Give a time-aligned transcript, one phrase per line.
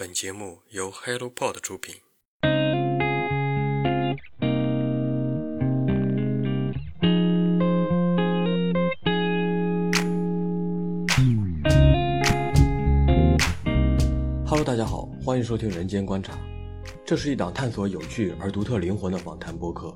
[0.00, 1.96] 本节目由 HelloPod 出品。
[14.46, 16.32] Hello，大家好，欢迎收听《人间观察》，
[17.04, 19.94] 这是一档探索有趣而独特灵魂的访谈播客。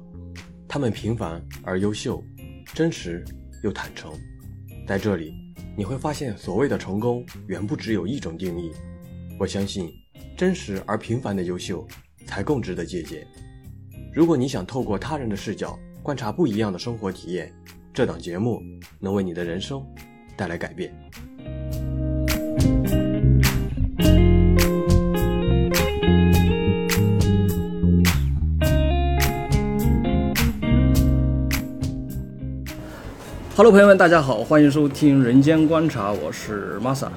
[0.69, 2.23] 他们平凡而优秀，
[2.75, 3.25] 真实
[3.63, 4.13] 又坦诚。
[4.87, 5.33] 在这里，
[5.75, 8.71] 你会发现，所谓的成功远不只有一种定义。
[9.37, 9.93] 我相信，
[10.37, 11.87] 真实而平凡的优秀
[12.25, 13.27] 才更值得借鉴。
[14.13, 17.53] 如果你想透过他人的视角观察不一样的生活体验，
[17.93, 18.63] 这档节目
[19.01, 19.85] 能为你的人生
[20.37, 20.95] 带来改变。
[33.57, 37.09] Hello，朋友们，大家好，欢迎收听《人间观察》，我是 Masa。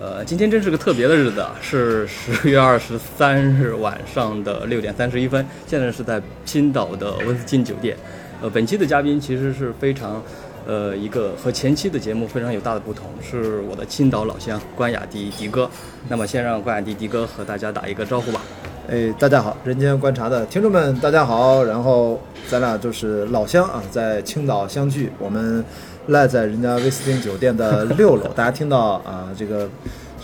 [0.00, 7.96] 呃，今天真是个特别的日子啊，是 十月二十三日晚上的六点三十一分，现在是在青岛的温斯金酒店。
[8.42, 10.20] 呃，本期的嘉宾其实是非常，
[10.66, 15.70] 呃，一个和前期的节目非常有大的不同，是我的青岛老乡关雅迪迪哥。
[16.08, 18.42] 那么，先让关雅迪迪哥和大家打一个招呼吧。
[18.88, 21.62] 哎，大家好，人间观察的听众们，大家好。
[21.62, 25.64] 然后咱俩就是老乡啊，在青岛相聚，我们
[26.08, 28.28] 赖在人家威斯汀酒店的六楼。
[28.34, 29.68] 大家听到啊，这个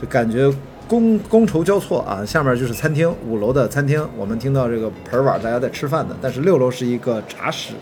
[0.00, 0.46] 就感觉
[0.88, 7.74] 觥觥筹交错啊，下面就是餐厅，五楼的餐厅，我们听到这个盆碗大家在吃饭的，但是六楼是一个茶室，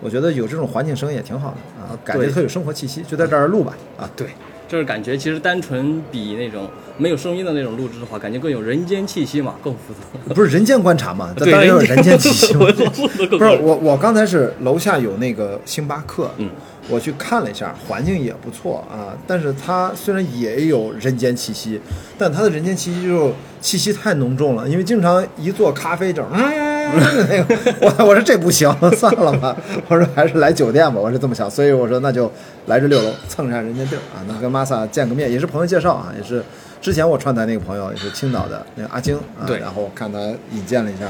[0.00, 4.26] 我觉得有这种环境声也挺好的啊，感觉特有生活气息，就在这儿录吧啊，对。
[4.68, 10.00] 就是感觉，其实单纯比那种没有声音的那种录制的话，感觉更有人间气息嘛，更复杂。
[10.32, 11.34] 不是人间观察嘛？
[11.36, 12.54] 当然有人间气息。
[12.54, 16.48] 不是我，我刚才是楼下有那个星巴克，嗯，
[16.90, 19.16] 我去看了一下，环境也不错啊。
[19.26, 21.80] 但是它虽然也有人间气息，
[22.18, 26.26] 但它的人间气息就气息太浓重了，因为经常一做咖啡整。
[26.32, 29.56] 那个， 我我说这不行，算了吧。
[29.86, 31.48] 我说还是来酒店吧，我是这么想。
[31.48, 32.30] 所以我说那就
[32.66, 36.42] 来这六楼蹭一下人间地儿啊，能跟玛萨见个面，也是朋友介绍啊，也是
[36.80, 39.46] 之前我串台那个朋友，也是青岛的那个阿晶啊。
[39.46, 39.60] 对。
[39.60, 40.18] 然后看他
[40.50, 41.06] 引荐了一下，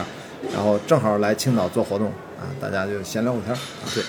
[0.52, 3.60] 然后正好来青岛做活动啊，大家就闲聊会天啊。
[3.94, 4.04] 对，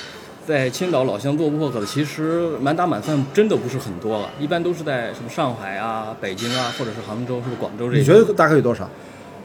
[0.52, 8.00] 在青岛老乡做播客的其实满打满算真的不是很多了，一般都是在什么上海啊、北京啊，或者是杭州、是不是广州这些。
[8.00, 8.90] 你觉得大概有多少？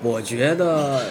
[0.03, 1.03] 我觉得。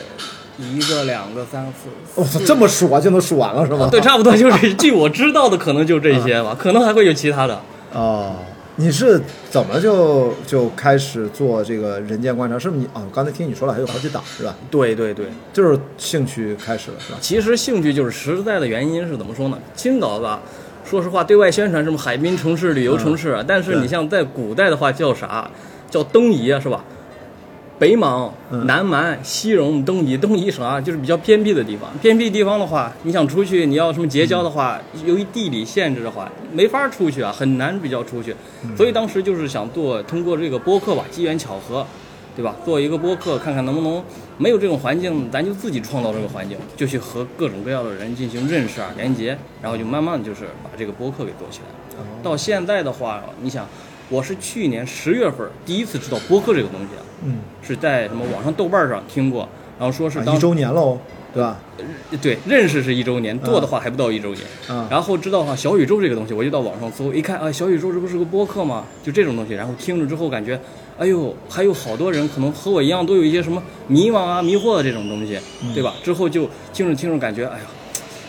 [0.58, 3.90] 一个、两个、三个、四，我操，这么数啊，就能数完了是吧？
[3.92, 7.62] 对，差不多就是据我知道的，可能就这些吧，可能还会有其他的。
[7.92, 8.38] 哦，
[8.78, 12.60] 你是怎么就就开始做这个人间观察？
[12.60, 12.88] 是不是你？
[12.94, 14.56] 哦，刚才听你说了，还有好几档是吧？
[14.70, 17.18] 对对对，就是兴趣开始了是吧？
[17.22, 19.58] 其实兴趣就是实在的原因是怎么说呢？
[19.76, 20.42] 青岛吧，
[20.84, 25.50] 说实话，对外宣传什么海滨城市、旅游城市，但是你像在古代的话叫啥？
[25.90, 26.84] 叫东夷啊，是吧？
[27.78, 28.34] 北莽、
[28.66, 31.90] 南蛮、西戎、东夷，东夷省啊，就是比较偏僻的地方。
[32.02, 38.34] 偏僻地方的话，你想出去，你要什么结交的话，由于地理限制的话，没法出去啊，很难比较出去。
[38.78, 41.86] 所以当时就是想做，通过这个播客吧，机缘巧合，
[42.34, 42.56] 对吧？
[42.64, 44.02] 做一个播客，看看能不能
[44.38, 52.06] 没有这种环境，咱就自己创造这个环境，就去和各种各样的人进行认识啊、连接，然后就慢慢就是把这个播客给做起来。
[52.24, 53.68] 到现在的话，你想。
[54.10, 59.48] 我是去年十月份第一次知道播客这个东西啊，嗯，是在什么网上豆瓣上听过，
[59.80, 61.00] 然后说是一周年喽，
[61.34, 61.58] 对吧？
[62.22, 64.42] 对，认识是一周年，做的话还不到一周年。
[64.70, 68.86] 嗯，然后知道哈小宇宙这个东西，我就到网上搜，一看啊，小宇宙这不是个播客吗？
[69.04, 70.60] 就这种东西，然后听了之后感觉，
[71.00, 75.40] 哎呦，还有好多人可能和我一样都有一些什么迷茫啊、迷惑的这种东西，
[75.74, 75.96] 对吧？
[76.04, 77.66] 之后就听着听着感觉，哎呀，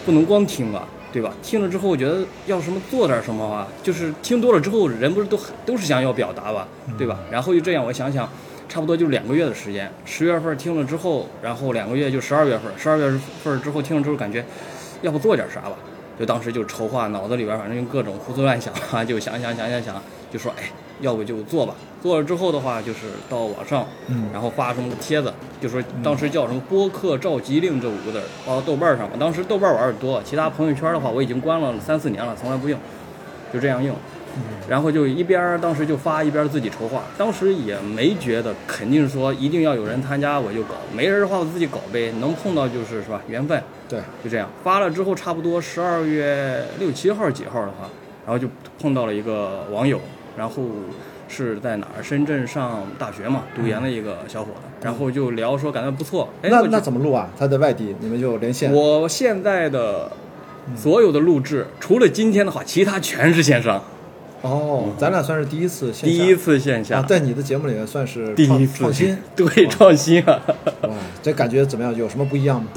[0.07, 0.89] 不能光听啊。
[1.17, 1.33] 对吧？
[1.43, 3.67] 听了之后，我觉得要什么做点什么啊？
[3.83, 6.69] 就是听多了之后，人不是都都是想要表达吧？
[6.99, 7.19] 对吧？
[7.31, 8.29] 然后就这样，我想想，
[8.69, 9.91] 差不多就两个月的时间。
[10.05, 13.11] 十月份听了之后，然后两个月就十二月份，十二月
[13.43, 14.45] 份之后听了之后，感觉
[15.01, 15.77] 要不做点啥吧？
[16.21, 20.71] 就当时就筹划，脑子里边反正就各种胡思乱想啊，就想想想想想，就说哎。
[21.01, 23.87] 要不就做吧，做了之后的话，就是到网上，
[24.33, 29.09] 然后发什么帖子，就说当时叫什么播客召集令这五个字，发到豆瓣上。
[29.19, 32.79] 当时豆瓣玩的多，其他朋友圈的话我已经关了三四年了，从来不用，
[33.53, 33.95] 就这样用。
[34.69, 43.63] 然后就一边当时就发一边自己筹划，当时也没觉得肯定说一定要有人参加我就搞，没人的话我自己搞呗，能碰到就是是吧缘分。
[43.89, 47.89] 对，就这样发了之后，差不多十二月六七号几号的话，
[48.27, 48.47] 然后就
[48.79, 49.99] 碰到了一个网友。
[50.37, 50.63] 然后
[51.29, 52.03] 是在哪儿？
[52.03, 54.61] 深圳上大学嘛，读研的一个小伙子。
[54.83, 56.29] 然后就聊说感觉不错。
[56.43, 57.29] 哎那那怎么录啊？
[57.39, 58.73] 他在外地，你们就连线。
[58.73, 60.11] 我现在的
[60.77, 63.83] 所有的录制，除了今天的话，其他全是线上。
[64.43, 70.41] 哦，咱俩算是第一次线下第一次线下，啊，在你的节目里面算是第创一次创新， 对创新啊，
[70.83, 70.91] 哇，
[71.23, 71.97] 这感觉怎么样？
[71.97, 72.69] 有什么不一样吗？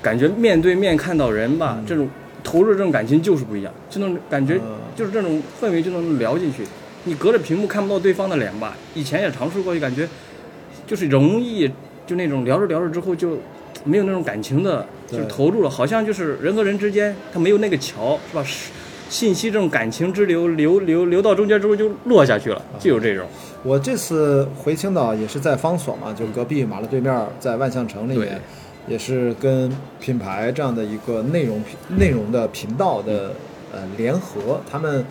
[0.00, 2.08] 感觉面对面看到人吧，这种
[2.42, 6.62] 投入这种感情就是不一样，就能感觉嗯就是这种氛围就能聊进去。
[7.04, 8.76] 你隔着屏幕看不到对方的脸吧？
[8.94, 10.08] 以前也尝试过，就感觉
[10.86, 11.70] 就是容易
[12.06, 13.38] 就那种聊着聊着之后就
[13.84, 18.42] 没有那种感情的，就是投入了，好像就是人和人之间他没有那个桥，是吧？
[18.44, 18.70] 是
[19.08, 23.26] 信息这种感情之流流流流到中间之后就落下去了，就有这种。
[23.64, 28.40] 我这次回青岛也是在方所嘛，就隔壁马路对面，在万象城里面，
[28.86, 29.68] 也是跟
[30.00, 33.32] 品牌这样的一个内容频内容的频道的
[33.72, 35.04] 呃联合，他们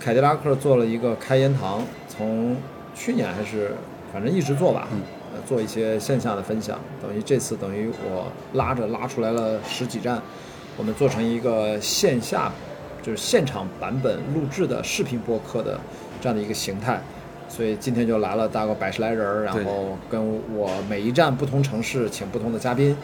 [0.00, 2.56] 凯迪拉克做了一个开言堂，从
[2.94, 3.72] 去年还是
[4.10, 4.88] 反正一直做吧，
[5.34, 10.20] 呃，做一些线下的分享，等于这次等于我拉着拉出来了十几站，
[10.78, 12.50] 我们做成一个线下
[13.02, 15.78] 就是现场版本录制的视频播客的
[16.18, 16.98] 这样的一个形态。
[17.46, 22.96] 所以今天就来了大概百十来人儿，然后跟我每一站不同城市请不同的嘉宾，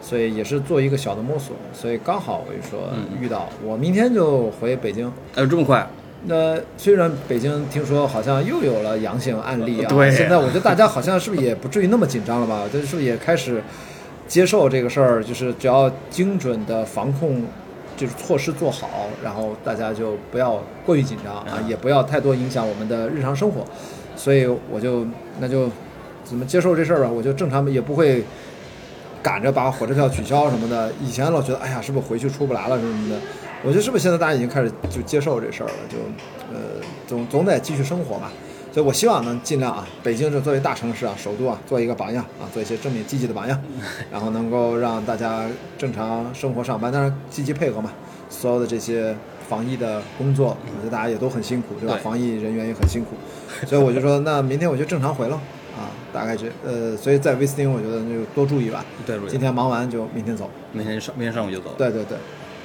[0.00, 1.56] 所以也是做一个小的摸索。
[1.72, 5.12] 所以刚好我就说嗯遇到，我明天就回北京。
[5.34, 5.84] 哎呦，这么快？
[6.28, 12.64] 那虽然北京听说好像又有了阳性案例啊， 对现在我觉得大家好像是不是也不至于那么紧张了吧？
[12.72, 13.62] 就是不是也开始
[14.26, 15.22] 接受这个事儿？
[15.22, 17.44] 就是只要精准的防控，
[17.96, 23.64] 就是措施做好，然后大家就不要过于紧张啊，也不要太多影响我们的日常生活。
[24.16, 25.06] 所以我就
[25.38, 25.70] 那就
[26.24, 27.08] 怎么接受这事儿吧？
[27.08, 28.24] 我就正常也不会
[29.22, 30.90] 赶着把火车票取消什么的。
[31.00, 33.16] 以前老觉得哎呀，是不是回去出不来了什么的？
[33.64, 35.74] 我觉得是不是现在大家已经开始就接受这事儿了？
[35.88, 35.96] 就
[36.54, 36.60] 呃
[37.06, 38.30] 总总得继续生活嘛。
[38.72, 43.58] 所以我希望能尽量啊，北京这作为大城市啊，首都啊，做一个榜样啊，做一些正面积极的榜样，
[44.12, 45.46] 然后能够让大家
[45.78, 47.90] 正常生活上班，当然积极配合嘛。
[48.28, 49.16] 所有的这些
[49.48, 51.94] 防疫的工作，我觉得大家也都很辛苦，对吧？
[51.94, 53.16] 对防疫人员也很辛苦，
[53.66, 55.36] 所以我就说，那明天我就正常回了
[55.74, 58.84] 啊，大概这呃，所以在威斯汀，我觉得就多注意吧。
[59.06, 60.50] 对，今天忙完就明天走。
[60.72, 61.72] 明天上明天上午就走。
[61.78, 62.18] 对对对，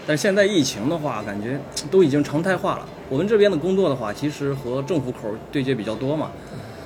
[0.07, 1.59] 但是现在疫情的话，感觉
[1.89, 2.86] 都已经常态化了。
[3.07, 6.31] 我们这边的工作的话，其实和政府口对接比较多嘛。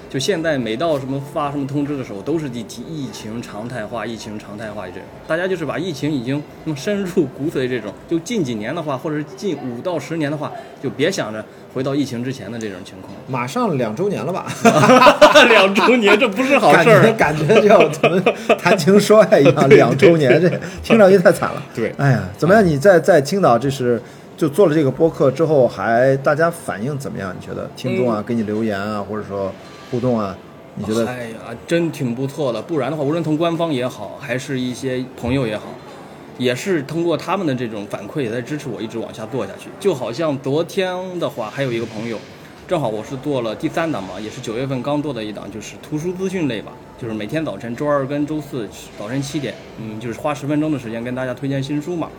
[0.10, 5.04] 就现在每到什么发什么通知的时候，都是提提疫情常态化，疫情常态化这种。
[5.28, 7.92] 大家就是把疫情已经那么深入骨髓这种。
[8.08, 11.44] 就近几年的话，或者是近五到十年的话，就别想着
[11.74, 13.14] 回到疫情之前的这种情况。
[13.28, 14.46] 马上两周年了吧？
[15.50, 17.02] 两周年，这不是好事儿。
[17.02, 18.22] 觉感觉就要怎么
[18.58, 20.50] 谈情说爱一样，两周年，这
[20.82, 21.62] 听上去太惨了。
[21.74, 22.66] 对哎呀，怎么样？
[22.66, 24.02] 你在在青岛，这是
[24.38, 27.36] 就做了这个播客之后，还大家反应怎么样？
[27.38, 29.52] 你觉得听众啊，给你留言啊，或者说
[29.92, 30.38] 互动啊，
[30.76, 31.08] 你觉得？
[31.08, 31.36] 哎呀，
[31.68, 32.62] 真挺不错的。
[32.62, 35.66] 不然的话，无论从官方也好，还是一些朋友也好，
[36.38, 39.70] 也是通过他们的这种反馈，也在支持我一直往下做下去。
[39.80, 42.18] 就好像昨天的话，还有一个朋友，
[42.68, 48.68] 正好我是做了第三档嘛，也是九月份刚做的一档，就是图书资讯类吧，就是每天早晨周二跟周四
[48.98, 52.10] 早晨七点，嗯，就是花十分钟的时间跟大家推荐新书嘛。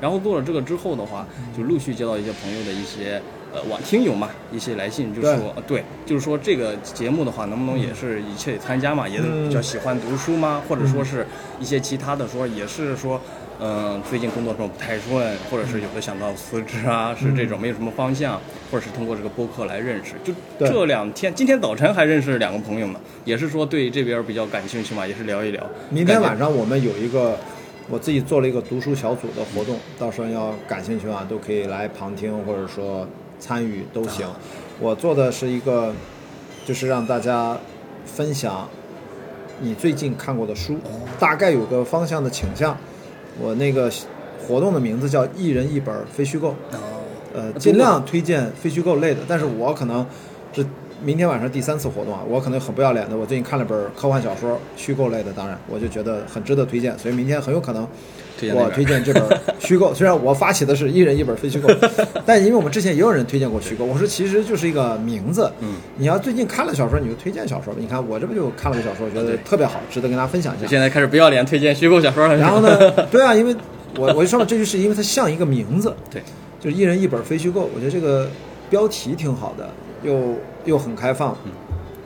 [0.00, 3.22] 然后做了这个之后的话，就陆续接到一些朋友的一些
[3.54, 9.08] 呃网听友嘛一些来信，就说对就是说这个节目的话，能不能也是一切参加嘛？
[9.08, 10.62] 也嗯比较喜欢读书吗？
[10.68, 11.26] 或者说是
[11.60, 13.20] 一些其他的说，也是说。
[13.60, 18.34] 嗯，最近工作中不太顺，或者是有的想到辞职啊，是这种没有什么方向，
[18.68, 20.14] 或者是通过这个播客来认识。
[20.24, 25.64] 就这两天，今天早晨还认识两个朋友呢，也是说对这边比较感兴趣嘛，也是聊一聊。
[25.88, 27.38] 明天晚上我们有一个，
[27.88, 33.06] 我自己做了一个读书小组的活动，到时候要感兴趣啊，都可以来旁听或者说
[33.44, 34.26] 参与都行。
[34.80, 35.92] 我做的是一个，
[36.64, 37.58] 就是让大家
[38.06, 38.66] 分享
[39.60, 40.78] 你最近看过的书，
[41.18, 42.74] 大概有个方向的倾向。
[43.38, 43.90] 我那个
[44.40, 50.06] 活动的名字叫“一人一本非虚构”，哦，呃，尽量推荐非虚构类的，但是我可能
[50.54, 50.64] 是
[51.02, 57.86] 明天晚上第三次活动啊，我可能很不要脸的，我最近看了本科幻小说，虚构类的，当然我就觉得很值得推荐，所以明天很有可能
[58.54, 61.68] 我 推荐这本 虚构，虽然我发起的是一人一本非虚构，
[62.24, 70.66] 但因为我们之前也有人推荐过虚构，我说其实就是一个名字，嗯，你要最近看了小说，你就推荐小说吧，你看我这不就看了个小说，觉得特别好，值得跟大家分享一下。
[70.66, 72.36] 现在开始不要脸推荐虚构小说了。
[72.36, 73.54] 然后呢， 对啊，因为
[73.98, 76.22] 我我就说了，这就是因为它像一个名字，对，
[76.60, 78.28] 就是一人一本非虚构，我觉得这个
[78.70, 79.68] 标题挺好的，
[80.02, 80.34] 又
[80.64, 81.36] 又很开放。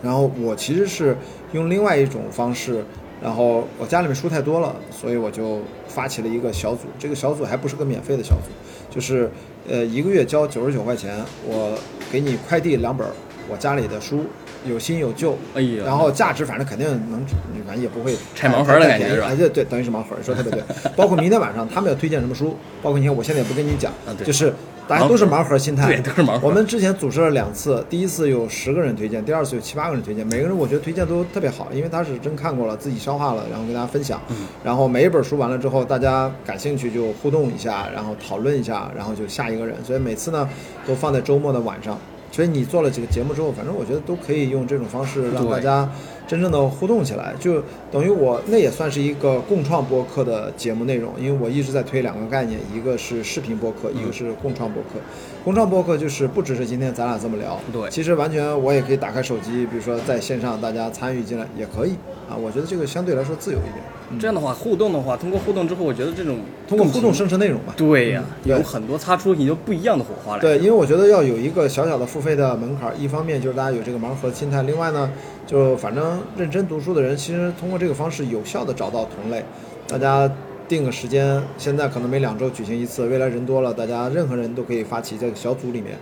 [0.03, 1.17] 然后我其实是
[1.53, 2.85] 用另外一种方式，
[3.21, 6.83] 然后我家里面书太多了，所以我就发起了一个小组。
[6.99, 8.50] 这个小组还不是个免费的小组，
[8.88, 9.29] 就是
[9.69, 11.77] 呃一个月交九十九块钱，我
[12.12, 13.05] 给你快递两本
[13.50, 14.25] 我家里的书，
[14.65, 15.37] 有新有旧。
[15.55, 17.27] 哎呀，然后价值反正肯定能，
[17.67, 20.62] 反正也不会拆盲盒的太感觉哎，对对，等于是盲盒，说特别对。
[20.95, 24.55] 包括明天晚上他们要推荐什么书，包括你看我现在也不跟你讲啊，就是
[24.88, 26.49] 大家都是盲盒心态，对，都是盲盒。
[26.49, 34.18] 我们之前组织了两次，第一次有十个人推荐，第二次有七八个人推荐，每个人我觉得推荐都特别好，因为他是真看过了，自己消化了，然后跟大家分享。
[34.64, 39.76] 然后每一本书完了之后，大家感兴趣就互动一下，然后讨论一下，然后就下一个人。
[39.85, 40.49] 所以每次呢
[40.87, 41.99] 都放在周末的晚上。
[42.30, 45.88] 所以你做了几个节目之后，反正我觉得都可以用这种方式让大家
[46.26, 55.00] 真正的互动起来，就等于我那也算是一个共创播客的节目内容，因为我一直在推两个概念，一个是视频播客，一个是共创播客。
[55.44, 61.92] 共创播客就是不只是今天咱俩这么聊，对，其实完全我也可以打开手机，比如说在线上大家参与进来也可以
[62.28, 63.76] 啊，我觉得这个相对来说自由一点。
[64.19, 70.41] 这样的话，互动的话，通过互动之后，我觉得这种通过互动生成内容吧，对呀，有很多擦出你就不一样的火花来。
[70.41, 75.11] 对，因为我觉得要有一个小小的付费的门槛，一方面就是大家有这个盲盒心态，另外呢，
[75.47, 79.45] 就反正认真读书的人，其实通过这个方式有效的找到同类。
[79.87, 80.31] 大家
[80.67, 85.97] 定个时间，现在可能每两周举行一次，未来人多了，大家任何人都可以发起这个小组里面。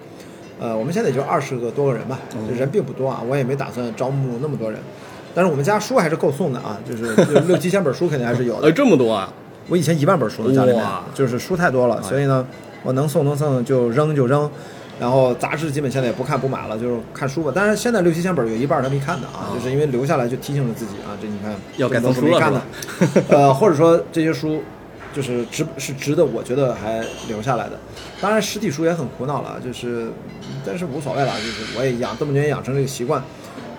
[0.58, 2.18] 呃，我们现在也就二十个多个人吧，
[2.56, 4.80] 人并不多啊，我也没打算招募那么多人。
[5.36, 8.68] 但是我们家书还是够送的啊，就是六七千本书肯定还是有的。
[8.68, 9.30] 呃，这么多啊！
[9.68, 12.46] 我以前一万本书呢，家里面就是书太多了，所以呢，
[12.82, 14.50] 我能送能送就扔就扔。
[14.98, 17.52] 然后杂志基本现在也不看不买了，就是看书吧。
[17.54, 22.62] 但是现在六七千本有一半他没看的啊，就是因为留下来就提醒了自己啊，这你看要改书了的。
[23.28, 24.62] 呃，或者说这些书
[25.14, 27.78] 就是值是值得，我觉得还留下来的。
[28.22, 30.10] 当然实体书也很苦恼了，就是
[30.64, 33.22] 但是无所谓了，就是我也养这么多年养成这个习惯。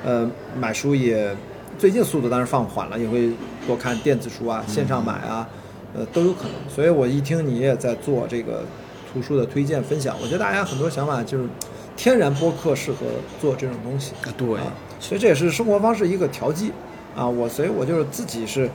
[0.07, 0.25] 呃，
[0.57, 1.35] 买书也
[1.77, 3.29] 最近速度当然放缓了，也会
[3.67, 5.45] 多看电子书啊，线上买啊，
[5.93, 6.53] 呃都有可能。
[6.73, 8.63] 所以我一听你也在做这个
[9.11, 11.43] 图书的推荐分享，我觉得大家很多想法就是
[11.97, 12.99] 天然播客适合
[13.41, 14.13] 做这种东西。
[14.37, 14.47] 对，
[14.97, 16.71] 所以这也是生活方式一个调剂
[17.13, 17.27] 啊。
[17.27, 18.69] 我所以我就是自己是，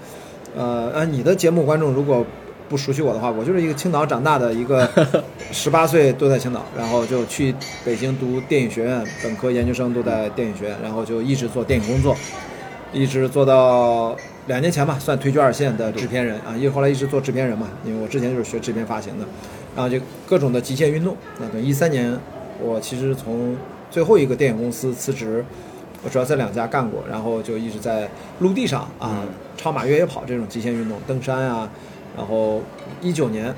[0.54, 2.26] 呃呃，你的节目观众如果。
[2.72, 4.88] 不熟悉我的话，我就是一个青岛长大的一个，
[5.52, 12.16] 十八岁都在青岛，然后就去北京读电影学院，本科、研究生都在电影学院，然后就一直做电影工作，
[12.90, 19.26] 一直做到两年前吧，算退居二线的制片人啊，因为后来一直做制片人嘛，因为我之前就是学制片发行的，
[19.76, 21.14] 然后就各种的极限运动。
[21.38, 22.18] 那等一三年，
[22.58, 23.54] 我其实从
[23.90, 25.44] 最后一个电影公司辞职，
[26.02, 29.22] 我主要在两家干过，然后就一直在陆地上啊，
[29.58, 31.68] 超马越野跑这种极限运动，登山啊。
[32.16, 32.60] 然后
[33.00, 33.54] 一九年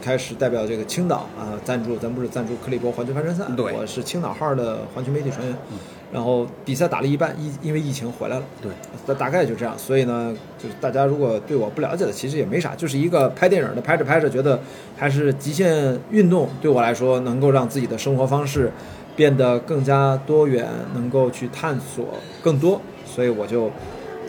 [0.00, 5.56] 开始代表这个青岛啊赞助，咱不是赞助克利伯环球帆船赛，我是青岛号的环球媒体船员。
[6.12, 8.44] 然后比赛打了一半，因因为疫情回来了。
[8.60, 8.72] 对，
[9.06, 9.78] 大大概就这样。
[9.78, 14.58] 所以呢，就是大家如果对我不了解的，其实也没啥，就是一个拍电影的，拍着拍着觉得
[14.96, 18.72] 还是极限运动对我来说能够让自己的生活方式
[19.14, 22.04] 变得更加多元，能够去探索
[22.42, 22.80] 更多。
[23.06, 23.70] 所以我就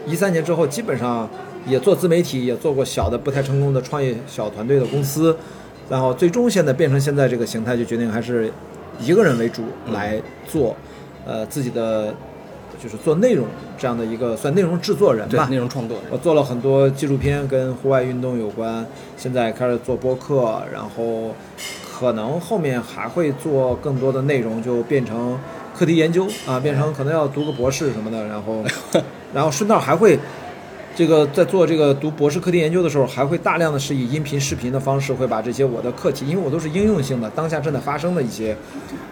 [0.06, 1.30] 一三年之后基本上。
[1.68, 5.36] 也做自媒体，也做过小的不太成功的创业小团队的公司，
[5.90, 8.52] 然后最终现在变成现在这个形态，就决定还是
[9.00, 9.64] 一个人为主
[9.94, 10.76] 来做，
[11.26, 12.14] 呃，自己的
[12.82, 13.46] 就是做内容
[13.78, 15.98] 这样的一个算内容制作人吧，内容创作。
[16.10, 21.36] 我做了很多纪录片跟户外运动有关，现在开始做播客，然后
[21.94, 25.38] 可能后面还会做更多的内容，就变成
[25.78, 28.64] 课题研究啊，变成可能要读个博士什么的，然后
[29.34, 30.18] 然后顺道还会。
[30.94, 38.56] 这个在做这个读博士课题研究的时候，还会大量的是以音频、视频的方式，会把这些我的课题，因为我都是应用性的，当下正在发生的一些，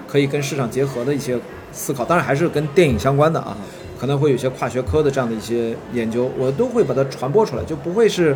[0.05, 1.39] 可以跟市场结合的一些
[1.71, 3.55] 思考，当然还是跟电影相关的啊，
[3.98, 8.36] 可能会有些跨学科的这样的一些研究，我都会把它传播出来，就不会是，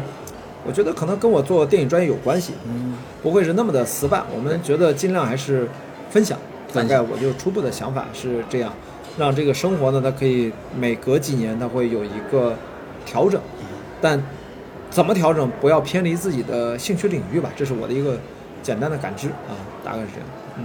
[0.65, 5.67] 我觉得可能跟我做电影专业有关系，嗯，不会是那么的死板，我们觉得尽量还是
[6.09, 6.39] 分享，
[6.73, 8.71] 大概我就初步的想法是这样，
[9.17, 12.55] 让这个生活呢，它可以每隔几年它会有一个。
[13.05, 13.41] 调整，
[14.01, 14.21] 但
[14.89, 15.49] 怎么调整？
[15.59, 18.17] 不要偏离自己的兴趣领域吧，这是我的一个
[18.61, 20.29] 简单的感知啊，大概是这样。
[20.57, 20.63] 嗯。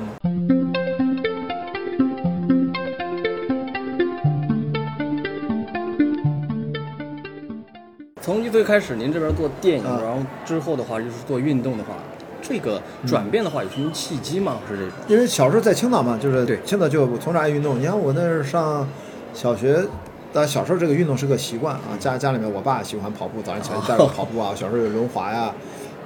[8.21, 11.95] 从最开始您这边做电影，然后之后的话就是做运动的话，
[12.42, 14.59] 这个转变的话有什么契机吗？
[14.68, 14.92] 是这种？
[15.07, 17.80] 因为小时候在青岛嘛，就是对青岛就从小爱运动。
[17.80, 18.87] 你看我那是上
[19.33, 19.83] 小学。
[20.32, 24.52] 但小时候这个运动是个习惯啊，家家里面我爸喜欢跑步，早上起来带我跑步啊。
[24.56, 25.52] 小时候有轮滑呀，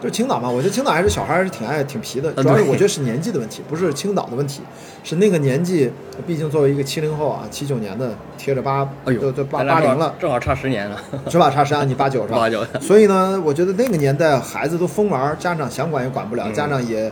[0.00, 0.49] 就是青岛嘛。
[0.49, 4.62] 我觉得青岛还是小孩还是挺爱挺皮的，主要是我觉得是年纪的问题，不是青岛的问题，
[5.02, 5.91] 是那个年纪，
[6.26, 11.50] 毕竟作为一个七零后啊，七九年的贴着八，哎呦，都都八八零了，正好差十年了，是吧？
[11.50, 12.38] 差十年，你八九 是吧？
[12.38, 12.64] 八九。
[12.81, 17.11] 所以呢，我觉得那个年代孩子都疯玩，家长想管也管不了，家长也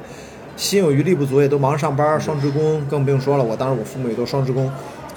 [0.57, 3.43] 心有余力不足，也都忙上班，双职工更不用说了。
[3.43, 4.71] 我当时我父母也都双职工。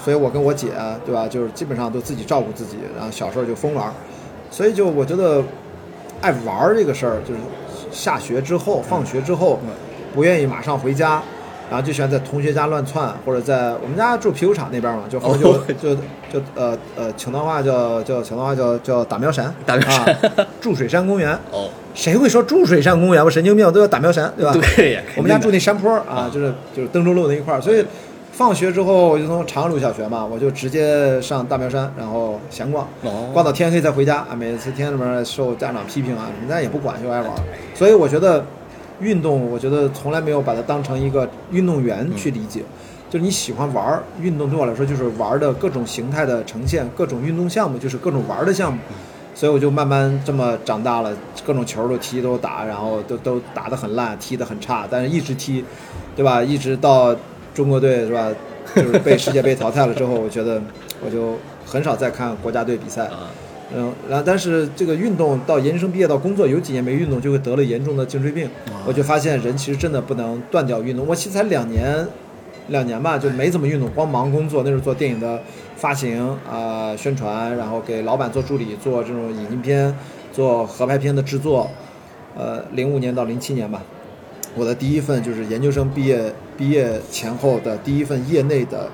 [0.03, 0.67] 所以我跟我姐，
[1.05, 1.27] 对吧？
[1.27, 3.91] 就是基本上都自己照顾自己，然后小时候就疯玩，
[4.51, 5.41] 所以就我觉得，
[6.21, 7.39] 爱玩这个事儿，就是
[7.91, 9.59] 下学之后、放学之后，
[10.13, 11.21] 不愿意马上回家，
[11.69, 21.31] 然后就喜欢在同学家乱窜，或者在我们家住啤酒厂那边嘛，就就、哦就就呃呃，青岛话叫叫青岛话叫叫打苗山，打苗山啊，注水山公园。
[21.51, 23.23] 哦，谁会说注水山公园？
[23.23, 24.53] 我神经病，都要打苗山，对吧？
[24.75, 27.85] 对呀，我们家住那山坡啊，就是就是登州路那一块儿，所以
[28.33, 32.87] 放学之后我就从长安路小学嘛，我就直接上大苗山，然后闲逛，
[33.31, 34.33] 逛到天黑才回家啊。
[34.35, 37.31] 每次天里面受家长批评啊，人家也不管，就爱玩。
[37.75, 38.43] 所以我觉得
[38.99, 42.63] 运动，我觉得从来没有把它当成一个运动员去理解。
[43.07, 48.79] 就是你喜欢玩儿运动，对我来说就是玩儿的各种形态的呈现，各种运动项目就是各种玩儿的项目。
[49.35, 55.63] 所以我就慢慢这么长大了，各种球都踢都打，然后都都打得很烂，踢得很差，但是一直踢，
[56.15, 56.41] 对吧？
[56.41, 57.15] 一直到
[57.53, 58.31] 中国队是吧？
[58.75, 60.61] 就是被世界杯淘汰了之后，我觉得
[61.05, 63.05] 我就很少再看国家队比赛。
[63.07, 63.29] 啊，
[63.75, 68.49] 嗯，然后但是这个运动到研究生毕业到工作，有几年没运动，就会得了严重的颈椎病。
[68.87, 71.05] 我就发现人其实真的不能断掉运动。
[71.05, 72.07] 我其实才两年，
[72.69, 74.63] 两年吧，就没怎么运动，光忙工作。
[74.63, 75.41] 那时候做电影的
[75.75, 79.93] 发行啊、宣传，然后给老板做助理，做这种引进片，
[80.31, 81.69] 做合拍片的制作。
[82.35, 83.83] 呃，零五年到零七年吧，
[84.55, 88.89] 我的第一份就是研究生毕业毕业前后的第一份业内的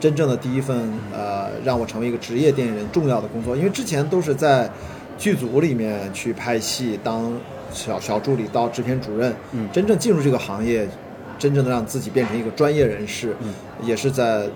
[0.00, 4.70] 真正的第一份呃，让我成为一个职业电影人重要的工作，因为之前都是在
[5.18, 7.32] 剧组里面去拍戏，当
[7.72, 9.68] 小小助理到制片主任，嗯。
[9.72, 10.88] 真正进入这个行业，
[11.38, 13.52] 真正的让自己变成一个专业人士，嗯。
[13.82, 14.46] 也是在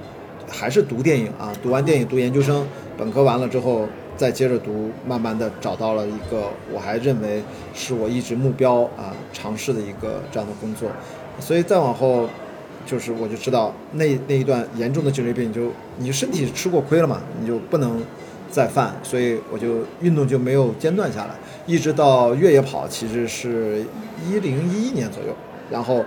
[0.49, 3.89] 还是读电影啊，读完电影读研究生，本科完了之后
[4.23, 7.43] 再接着读，慢慢的找到了一个我还认为
[7.75, 10.89] 是我一直目标啊尝试的一个这样的工作，
[11.41, 12.29] 所以再往后。
[12.85, 18.03] 就是我就知道那那一段严重的颈椎病，就你身体吃过亏了嘛，你就不能
[18.51, 21.31] 再犯，所以我就运动就没有间断下来，
[21.65, 23.87] 一直到越野跑，其实是
[24.29, 25.33] 一零一一年左右，
[25.71, 26.05] 然后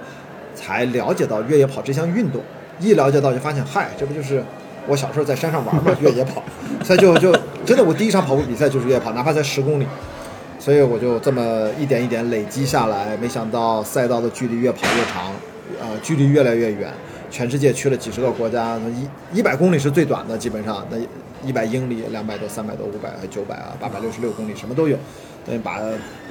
[0.53, 2.41] 才了解到越野跑这项运动，
[2.81, 4.43] 一了解到就发现，嗨，这不就是
[4.85, 6.43] 我小时候在山上玩嘛，越野跑，
[6.83, 7.31] 所以就就
[7.65, 9.87] 真的我第一场跑步比赛就是越野跑，哪怕才十公里。
[10.57, 15.31] 所以我就这么一点一点累积下来，没想到赛道的距离越跑越长，
[15.79, 16.91] 呃，距离越来越远，
[17.29, 18.79] 全世界去了几十个国家，
[19.31, 20.97] 一一百公里是最短的，基本上那
[21.47, 24.97] 一百英里、两百多、三百多、五百、九百啊、八百六十六公里什么都有。
[25.47, 25.79] 嗯，把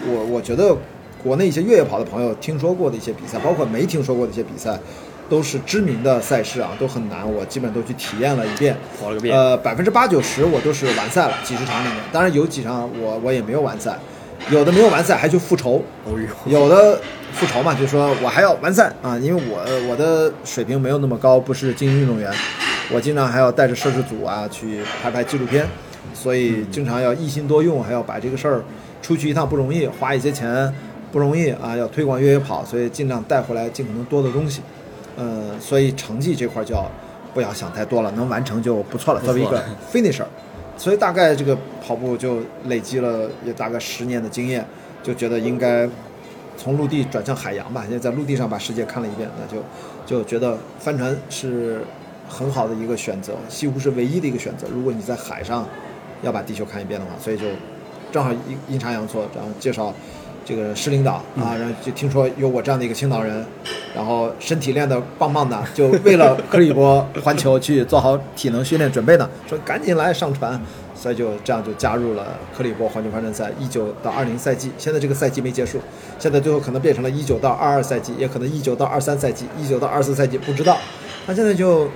[0.08, 0.76] 我我觉得
[1.22, 4.76] 国内一些越野跑的朋友听说过的一些比赛，包括没听说过的一些比赛，
[5.28, 8.76] 都是知名的赛事啊，都很难，我基本都去体验了一遍。
[9.00, 13.98] 跑了个遍，呃，百分之八九十我都是完赛了，几十场里面，当然有几场我我也没有完赛，
[14.50, 16.12] 有的没有完赛还去复仇，哦，
[16.46, 17.00] 有的
[17.32, 22.30] 复仇嘛，就说我还要完赛啊，因为我我的水平没有那么高，不是精英运动员，
[22.92, 25.66] 我经常还要带着摄制组啊去拍拍纪录片，
[26.12, 28.62] 所以经常要一心多用，还要把这个事儿
[29.00, 30.72] 出去一趟不容易，花一些钱
[31.10, 34.60] 不容易啊，要推广越野跑，所以尽量带回来尽可能多的东西，
[35.16, 36.90] 嗯，所以成绩这块儿就要
[37.32, 40.24] 不要想太多了，能完成就不错了，作为一个 finisher。
[40.76, 44.66] 所以大概这个跑步就累积了也大概十年的经验，
[45.02, 45.88] 就觉得应该
[46.56, 47.82] 从陆地转向海洋吧。
[47.82, 49.62] 现在在陆地上把世界看了一遍，那就
[50.04, 51.84] 就觉得帆船是
[52.28, 54.66] 很好的一个选择，几乎是唯一的一个选择。
[54.72, 55.64] 如果你在海上
[56.22, 57.46] 要把地球看一遍的话，所以就
[58.10, 59.94] 正好阴阴差阳错，然后介绍
[60.44, 63.44] 这个市领导啊，然后就听说有我这样的一个青岛人，
[63.94, 70.60] 然后身体练得棒棒的，就为了克里伯环球去做好体能训练准备呢，说赶紧来上船，
[70.94, 72.26] 所以就这样就加入了
[72.56, 75.80] 克里伯环球帆船赛一九到二零赛季，现在这个赛季没结束，
[76.18, 80.78] 现在最后可能变成了一九到二二赛季，也可能一九到二三赛季，一九到二四赛季不知道，
[81.26, 81.88] 那现在就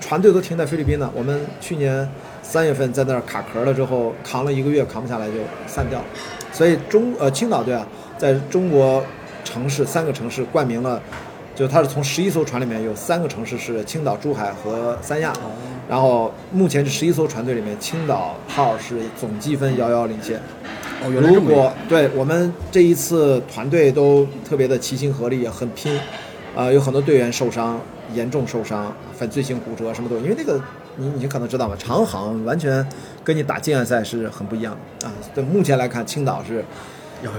[0.00, 2.08] 船队都停在菲律宾呢，我们去年
[2.48, 5.34] 三月份在那儿卡壳了之后，扛了一个月扛不下来就
[5.66, 6.04] 散掉了。
[6.50, 9.04] 所以中呃青岛队啊，在中国
[9.44, 10.98] 城市三个城市冠名了，
[11.54, 15.30] 就它是从十一艘船里面有三个城市是青岛、珠海和三亚，
[15.90, 20.40] 然后目前这十一艘船队里面，青岛号是总积分遥遥领先。
[21.02, 26.00] 哦，原来这如果对我们这一次团队都特别的齐心合力，也很拼，
[26.56, 27.78] 啊、有很多队员受伤，
[28.14, 30.22] 严重受伤，粉碎性骨折什么都有。
[30.22, 30.58] 因为那个
[30.98, 32.86] 你你可能知道吧，长航完全
[33.24, 35.12] 跟你打竞赛赛是很不一样的啊。
[35.34, 36.64] 对，目前来看，青岛是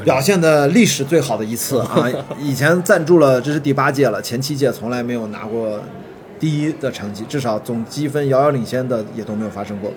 [0.03, 2.05] 表现的历史最好的一次啊！
[2.39, 5.79] 以前赞助了，这是第八届了，前七届从来没有拿过
[6.39, 9.91] 第一的成绩，至少总积分遥遥领先的也都没有发生过。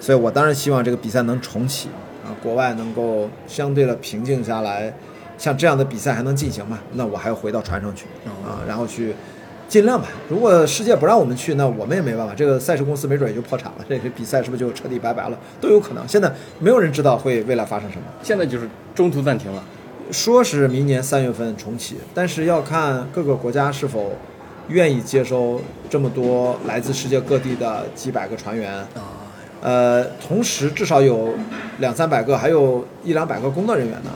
[0.00, 1.88] 所以我当然希望这个比赛能重启
[2.24, 4.92] 啊，国外能够相对的平静下来，
[5.36, 6.78] 像这样的比赛还能进行嘛？
[6.94, 8.06] 那我还要回到船上去
[8.44, 9.14] 啊，然后去
[9.70, 10.08] 尽量吧。
[10.28, 12.34] 如果世界不让我们去，那我们也没办法。
[12.34, 15.38] 这个赛事公司没准也就破产了， 这个比赛是不是就彻底拜拜了？
[15.60, 16.06] 都有可能。
[16.08, 18.02] 现在没有人知道会 未来发生什么。
[18.20, 19.62] 现在就是中途暂停了，
[20.10, 24.12] 说是明年三月份重启，但是要看各个国家是否
[24.66, 28.74] 愿意接收这么多来自世界各地的几百个船员。
[28.74, 29.14] 啊，
[29.62, 31.34] 呃，同时至少有
[31.78, 34.10] 两三百个，还有一两百个工作人员呢。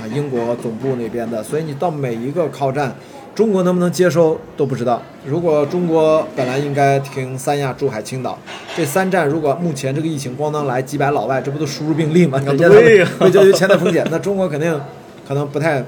[0.00, 2.94] 啊，英国总部那边的，所以你到每一个靠站，
[3.34, 5.00] 中国能不能接收都不知道。
[5.24, 8.38] 如果中国本来应该停三亚、珠海、青岛
[8.76, 12.38] 这三站，如果目前这个疫情咣当来几百老外，这不都输入病例吗？
[12.44, 14.78] 人家对呀会就有潜在风险，那中国肯定
[15.26, 15.84] 可能不太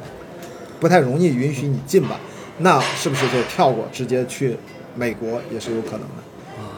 [0.80, 2.18] 不太容易允许你进吧？
[2.58, 4.56] 那是不是就跳过直接去
[4.94, 6.22] 美国也是有可能的？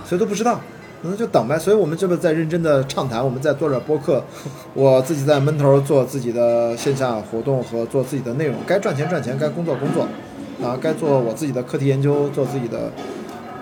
[0.06, 0.60] 所以都不知道，
[1.02, 1.58] 可能就等呗。
[1.58, 4.24] 所以我们这不在认真的畅谈，我们在做着播客，
[4.72, 10.06] 我自己在闷头做自己的线下活动和做自己的内容，该赚钱赚钱，该工作工作，
[10.64, 12.90] 啊，该做我自己的课题研究，做自己的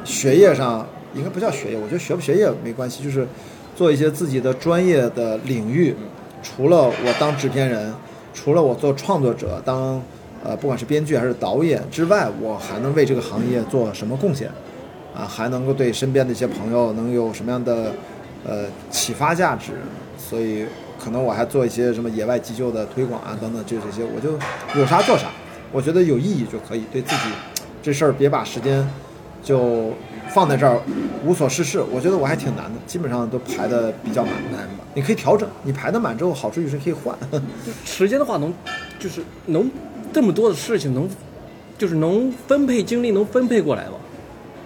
[0.04, 3.26] 学业上应该不叫学业，我觉得学不学业没关系，就是
[3.74, 5.94] 做一些自己的专业的领域。
[6.42, 7.92] 除了我当制片人，
[8.32, 10.00] 除了我做创作者，当
[10.44, 14.48] 呃不管是编剧还是导演之外，我还能为这个行业做什么贡献？
[15.14, 17.92] 啊，还能够对身边的一些朋友能有什么样的
[18.46, 19.72] 呃启发价值？
[20.16, 20.64] 所以
[21.02, 24.38] 可能我还做一些什么野外急救的推广啊等等，就这些，我就
[24.80, 25.26] 有啥做啥。
[25.72, 27.22] 我觉得有意义就可以，对自己
[27.82, 28.86] 这事儿别把时间
[29.42, 29.92] 就
[30.32, 30.78] 放在这儿
[31.24, 31.82] 无所事事。
[31.90, 34.32] 我觉得我还挺难的，基本上都排的比较满。
[34.52, 34.84] 满吧？
[34.94, 37.16] 你可以调整，你排的满之后，好处就是可以换。
[37.84, 38.52] 时间的话能，
[38.98, 39.68] 就是能
[40.12, 41.08] 这么多的事情能，
[41.78, 43.94] 就是能分配精力能分配过来吗？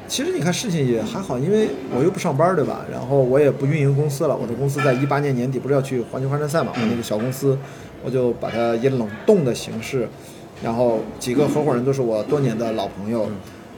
[0.09, 2.85] 其实你看事情也还好，因为我又不上班，对吧？
[2.93, 4.37] 然后我也不运营公司了。
[4.37, 6.71] 我的公司在一八年年底不是要去环球帆船赛嘛？
[6.75, 7.59] 我那个小公司，
[8.05, 10.09] 我就把它以冷冻的形式，
[10.63, 13.29] 然后几个合伙人都是我多年的老朋友，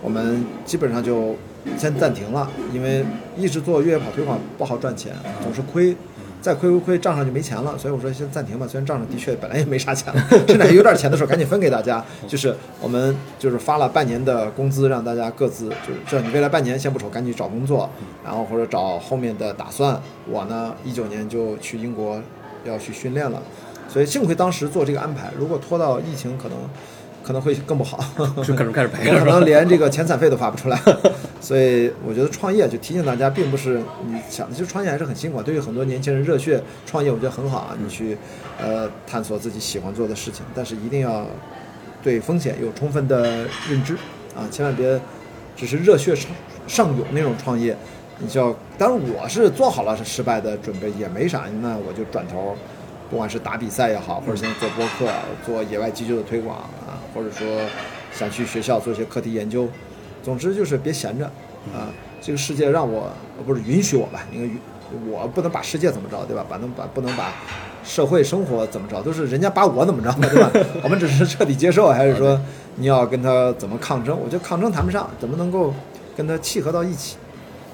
[0.03, 1.35] 我们基本上就
[1.77, 3.05] 先暂停了，因为
[3.37, 5.13] 一直做越野跑推广不好赚钱，
[5.43, 5.97] 总是亏。
[6.41, 8.65] 再亏亏亏，账上就没钱了，所以我说先暂停吧。
[8.65, 12.03] 虽然账上的确本来也没啥钱了， 甚至还有点钱的时候，赶紧分给大家。
[12.29, 17.91] 就是我们就是发了半年的工资，让大家各自就是这你未来半年先不愁，赶紧找工作，
[18.25, 20.01] 然后或者找后面的打算。
[20.31, 22.23] 我呢，一九年就去英国
[22.65, 23.43] 要去训练了，
[23.89, 25.33] 所以幸亏当时做这个安排。
[25.37, 26.59] 如果拖到疫情，可能
[27.25, 27.99] 可能会更不好，
[28.45, 30.81] 就可能开始赔我 可能连这个遣散费都发不出来。
[31.41, 35.43] 所以我觉得创业就提醒大家，并不是你想的，其实创业还是很辛苦。
[35.43, 38.17] 对于很多年轻人热血创业，我觉得很好啊，你去
[38.61, 41.27] 呃探索自己喜欢做的事情，但是一定要
[42.03, 43.95] 对风险有充分的认知
[44.37, 45.01] 啊，千万别
[45.57, 46.31] 只是热血上
[46.67, 47.77] 上涌那种创业。
[48.21, 52.57] 你就要，当然我是做好了失败的准备，也没啥，那我就转头，
[53.11, 55.13] 不管是打比赛也好，或者现在做播客、
[55.45, 57.47] 做野外急救的推广啊，或者说
[58.13, 59.69] 想去学校做一些课题研究，
[60.23, 61.25] 总之就是别闲着
[61.75, 61.89] 啊！
[62.21, 63.11] 这个世界让我
[63.47, 64.21] 不是允许我吧？
[64.33, 64.55] 应该
[65.11, 66.45] 我不能把世界怎么着，对吧？
[66.49, 67.33] 把能把不能把
[67.85, 70.51] 社会生活怎么着，都是人家把我怎么着，对吧？
[70.85, 72.39] 我们只是彻底接受，还是说
[72.77, 74.19] 你要跟他怎么抗争？
[74.19, 75.73] 我觉得抗争谈不上，怎么能够
[76.17, 77.17] 跟他契合到一起，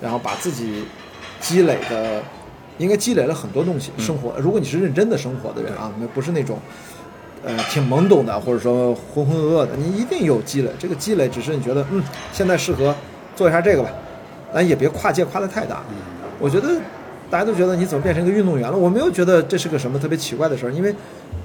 [0.01, 0.85] 然后把自己
[1.40, 2.23] 积累的，
[2.78, 3.90] 应该积累了很多东西。
[3.98, 6.58] 生活，如果你是认真的生活的人啊，那不是那种。
[7.46, 10.70] 呃，挺懵懂的，或者说浑浑噩噩的，你一定有积累。
[10.78, 12.94] 这个积累只是你觉得，嗯，现在适合
[13.37, 13.90] 做一下这个吧，
[14.54, 15.82] 咱也别跨界跨得太大。
[16.40, 16.70] 我觉得
[17.28, 18.74] 大家都觉得你怎么变成一个运动员了？
[18.74, 20.94] 我没有觉得这是个什么特别奇怪的事儿，因为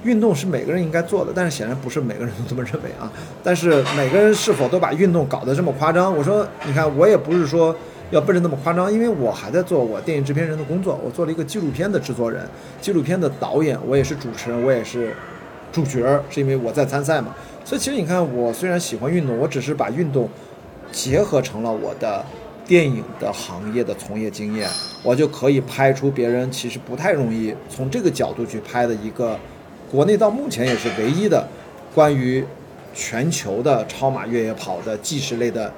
[0.02, 3.12] 运动是每个人应该做的，但是显然不是每个人都这么认为啊。
[3.44, 6.16] 但是每个人是否都把运动搞得这么夸张？
[6.16, 7.76] 我说，你看，我也不是说
[8.10, 12.46] 要奔着那么夸张，因为我还在做我电影制片人的工作，我做了一个纪录片的制作人，
[12.80, 15.14] 纪录片的导演，我也是主持人，我也是。
[15.72, 17.32] 主角是因为我在参赛嘛，
[17.64, 20.28] 所以其实你看，我虽然喜欢运动，我只是把运动
[20.90, 22.26] 结合成了我的
[22.66, 24.68] 电影的行业的从业经验，
[25.04, 29.38] 我就可以拍出别人其实不太容易从这个角度去拍的一个
[29.88, 31.46] 国内到目前也是唯一的
[31.94, 32.44] 关于
[32.92, 35.72] 全球的超马越野跑的纪实类的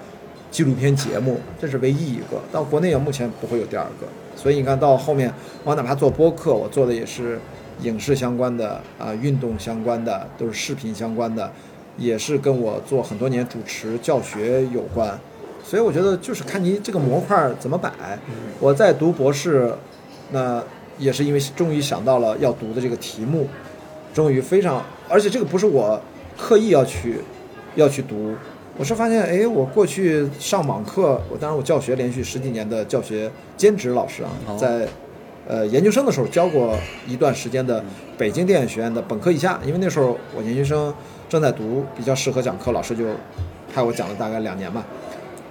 [0.52, 4.06] 纪录片节目，这是唯一一个，到国内也目前不会有第二个。
[4.36, 5.34] 所以你看到后面，
[5.64, 7.40] 我哪怕做播客，我做的也是。
[7.80, 11.50] 影视相关的啊，运动相关的都是视频相关的，
[11.96, 15.18] 也是跟我做很多年主持教学有关，
[15.64, 17.90] 所以我觉得就是看你这个模块怎么摆。
[18.60, 19.72] 我在读博士，
[20.30, 20.62] 那
[20.96, 23.48] 也是因为终于想到了要读的这个题目，
[24.14, 26.00] 终于非常，而且这个不是我
[26.38, 27.16] 刻意要去
[27.74, 28.36] 要去读，
[28.78, 34.88] 我是发现哎，我过去上网课，我当然我教学连续十几年的教学兼职老师啊，在。
[35.44, 37.84] 呃，研究生的时候教过一段时间的
[38.16, 40.94] 北京电影学院的本科以下，因为那时候我研究生
[41.28, 43.06] 正在读，比较适合讲课，老师就
[43.74, 44.86] 派我讲了大概两年吧。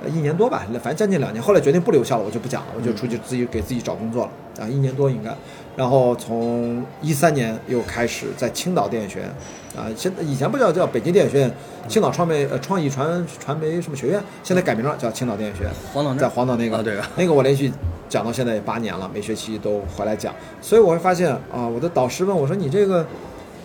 [0.04, 1.42] 呃一年多吧，反正将近两年。
[1.42, 5.36] 后来决定不留校了，我就不讲了，我就出去自己给自己找工作了啊，一年多应该。
[5.78, 9.30] 然后从一三年又开始在青岛电影学院
[9.76, 11.52] 啊，现在以前不叫叫北京电影学院，
[11.88, 15.72] 青岛创媒呃创意传传媒什么学院，现在改名了叫青岛电影学院。
[15.94, 17.72] 黄岛在黄岛那个，啊对啊那个我连续
[18.10, 23.06] 讲到现在也八年了，每学期都回来讲，所以我会发现啊，我的导师问我说：“你这个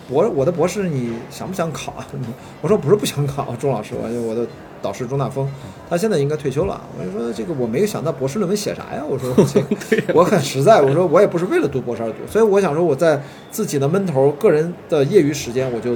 [0.07, 2.07] 博我的博士你想不想考啊？”
[2.61, 4.47] 我说：“不是不想考，钟老师，我我的
[4.81, 5.47] 导师钟大峰，
[5.89, 9.33] 他现在应该退休了。”我就说：“这个我没有想到博士论文写啥呀？”我说
[9.89, 15.95] ：“这个我很实在，我说我也不是为了读博士而读，所以我想说我在自己的闷头个人的业余时间，我就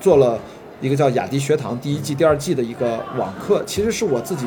[0.00, 0.38] 做了
[0.80, 4.46] 一个叫雅迪学堂第一季、第二季的一个网课，其实是我自己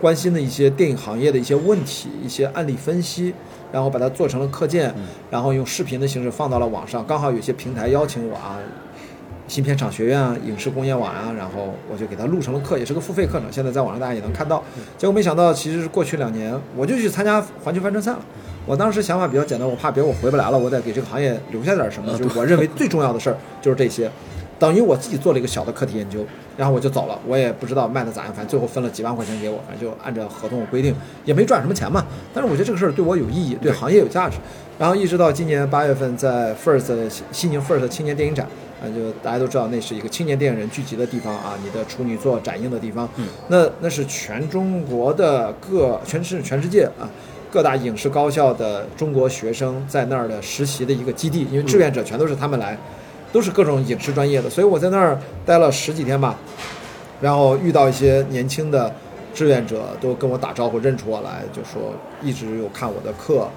[0.00, 3.32] 关心的一些电影行业的一些问题、一些案例分析，
[3.72, 4.94] 然后把它做成了课件，
[5.30, 7.04] 然后用视频的形式放到了网上。
[7.06, 8.58] 刚好有些平台邀请我啊，
[9.50, 14.62] 新片厂学院啊、影视工业网啊，然后我就给他录成了课，也是个付费课程，现在在网上大家也能看到。
[14.96, 18.20] 结果没想到，其实是过去两年我就去参加环球帆船赛了。
[18.64, 22.16] 我当时想法比较简单，我怕别我回不来了，我得给这个行业留下点什么。
[22.16, 24.08] 就是我认为最重要的事儿就是这些。
[24.56, 26.24] 等于我自己做了一个小的课题研究，
[26.56, 32.06] 然后我就走了，我也不知道卖的咋样，反正最后分了几万块钱给我，反正就按照合同规定，也没赚什么钱嘛。
[32.32, 34.36] 但是我觉得这个事儿对我有意义，对行业有价值。
[34.78, 36.92] 然后一直到今年八月份，在 First
[37.32, 38.46] 西宁 First 青年电影展，
[38.82, 43.08] 啊，就大家都知道那是一个青年电影人聚集的地方啊，你的处女作展映的地方。
[43.16, 47.08] 嗯，那那是全中国的各全是全世界啊。
[47.52, 52.78] 各大影视高校的中国学生在那儿的实习的一个基地，因为志愿者全都是他们来，
[53.32, 56.38] 都是各种影视专业的，所以我在那儿待了十几天吧，
[57.20, 58.94] 然后遇到一些年轻的
[59.34, 63.48] 志愿者都跟我打招呼，认出我来，就说一直有看我的课，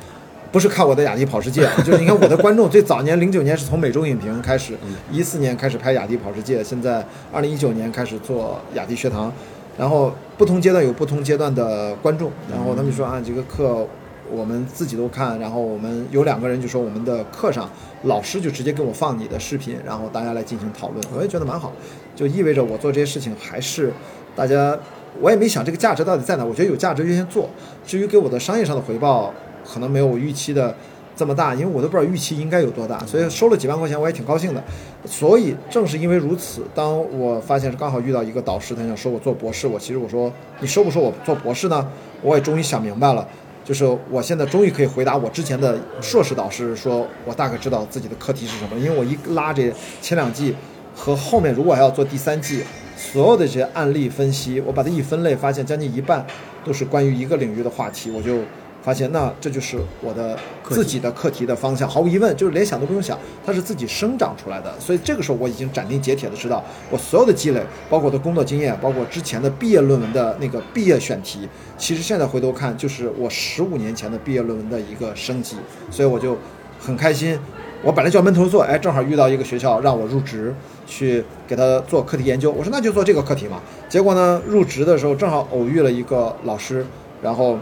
[0.54, 4.76] 不是看我的雅迪跑世界， 就是你看我的观众最早年零九年是从美洲影评开始，
[5.12, 9.34] 一四年开始拍雅迪跑世界，现在二零一九年开始做雅迪学堂。
[9.76, 13.84] 然后不同阶段有不同阶段的观众，然后他们就说啊，这个课
[14.32, 17.68] 我们自己都看，然后我们有两个人就说我们的课上
[18.04, 21.74] 老师就直接给我放你的视频，然后大家来进行讨论，我也觉得蛮好，
[22.16, 23.92] 就意味着我做这些事情还是
[24.36, 24.78] 大家，
[25.20, 27.50] 我也没想这个价值到底在哪，我觉得有价值就先做，
[27.84, 29.34] 至于给我的商业上的回报，
[29.66, 30.76] 可能没有我预期的。
[31.16, 34.64] 这么大，因为我都不知道预期应该有多大，所以收了几万块钱，我也挺高兴的。
[35.06, 41.88] 所以正是因为如此，当我发现是刚好遇到一个导师，他想收我做博士，我其实我说你收不收我做博士呢？
[42.24, 43.28] 我也终于想明白了，
[43.64, 49.72] 就是我现在终于可以回答我之前的硕士导师，说我大概知道自己的课题是什么，因为我一拉这
[50.02, 50.56] 前两季
[50.96, 52.64] 和后面如果还要做第三季，
[52.98, 56.26] 所有的这些案例分析，我把它一分类，发现将近一半
[56.66, 58.40] 都是关于一个领域的话题，我就。
[58.84, 60.38] 发现那这就是我的
[60.70, 64.78] 自己的课题的方向，毫无疑问就是连想都不用想，它是自己生长出来的。
[64.78, 75.56] 所以这个时候我已经斩钉截铁的知道，我所有的积累，包括我的工作经验，包括之前的毕业论文的那个毕业选题，其实现在回头看就是我十五年前的毕业论文的一个升级。
[75.90, 76.38] 所以我就
[76.78, 77.40] 很开心，
[77.82, 80.54] 我本来就要闷头做，哎，正好遇到一个学校让我入职
[80.86, 83.62] 去给他做课题研究，我说那就做这个课题嘛。
[83.88, 86.86] 结果呢，入职的时候正好偶遇了一个老师，
[87.22, 87.58] 然后。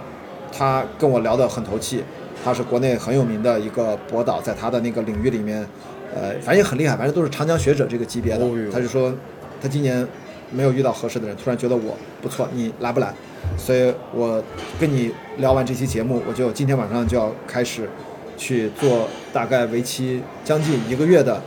[0.52, 2.04] 他跟我聊得很投气，
[2.44, 5.66] 他是国内很有名的一个博导，在他的那个领域里面，
[6.14, 8.46] 呃，反正也很厉害，反正都是长江学者这个级别的。
[8.72, 9.14] 他就说，
[9.62, 10.06] 他今年
[10.52, 13.14] 没有遇到合适的人，突然觉得我不错，你来不来？
[13.58, 14.42] 所以我
[14.80, 17.90] 跟你聊完这期节目，我就今天晚上就要开始
[18.38, 21.42] 去做大概为期将近一个月的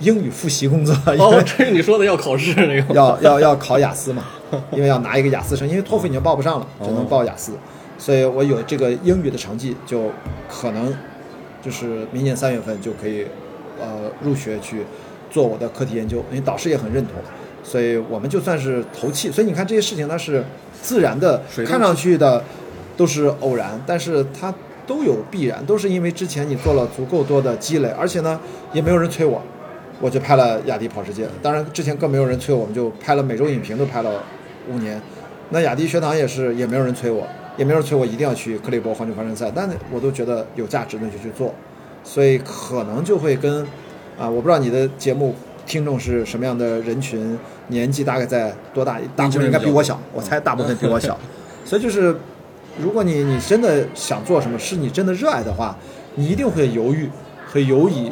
[0.00, 0.94] 英语复习工作。
[1.18, 2.94] 哦，这是你说的要考试那个？
[2.94, 4.24] 要要要考雅思嘛？
[4.72, 7.52] 因为要拿一个雅思生，因为托福已经报不上了，只能报雅思。
[8.02, 10.10] 所以我有这个英语的成绩，就
[10.50, 10.92] 可能
[11.62, 13.24] 就是明年三月份就可以
[13.80, 14.82] 呃入学去
[15.30, 17.14] 做我的课题研究，因为导师也很认同，
[17.62, 19.30] 所以我们就算是投气。
[19.30, 20.44] 所以你看这些事情它是
[20.82, 22.42] 自然的，看上去的
[22.96, 24.52] 都是偶然，但是它
[24.84, 28.40] 都有必然，都是因为之前你做了足够多的积累，而且呢
[28.72, 29.40] 也没有人催我，
[30.00, 31.28] 我就拍了雅迪跑世界。
[31.40, 34.24] 当然之前更没有人催我们，就拍了每周影评都拍了
[34.68, 35.00] 五年，
[35.50, 37.24] 那雅迪学堂也是也没有人催我。
[37.56, 41.54] 也没人催我一定要去克利伯环球帆船赛，但我都觉得有价值，那就去做。
[42.04, 43.62] 所以可能就会跟
[44.18, 45.34] 啊，我不知道你的节目
[45.66, 47.38] 听众是什么样的人群，
[47.68, 48.98] 年纪大概在多大？
[49.14, 51.16] 大部分应该比我小，我猜大部分比我小。
[51.64, 52.16] 所以就是，
[52.80, 55.76] 如果你你真的想做什么，是你真的热爱的话，
[56.16, 57.08] 你一定会犹豫，
[57.46, 58.10] 和犹疑。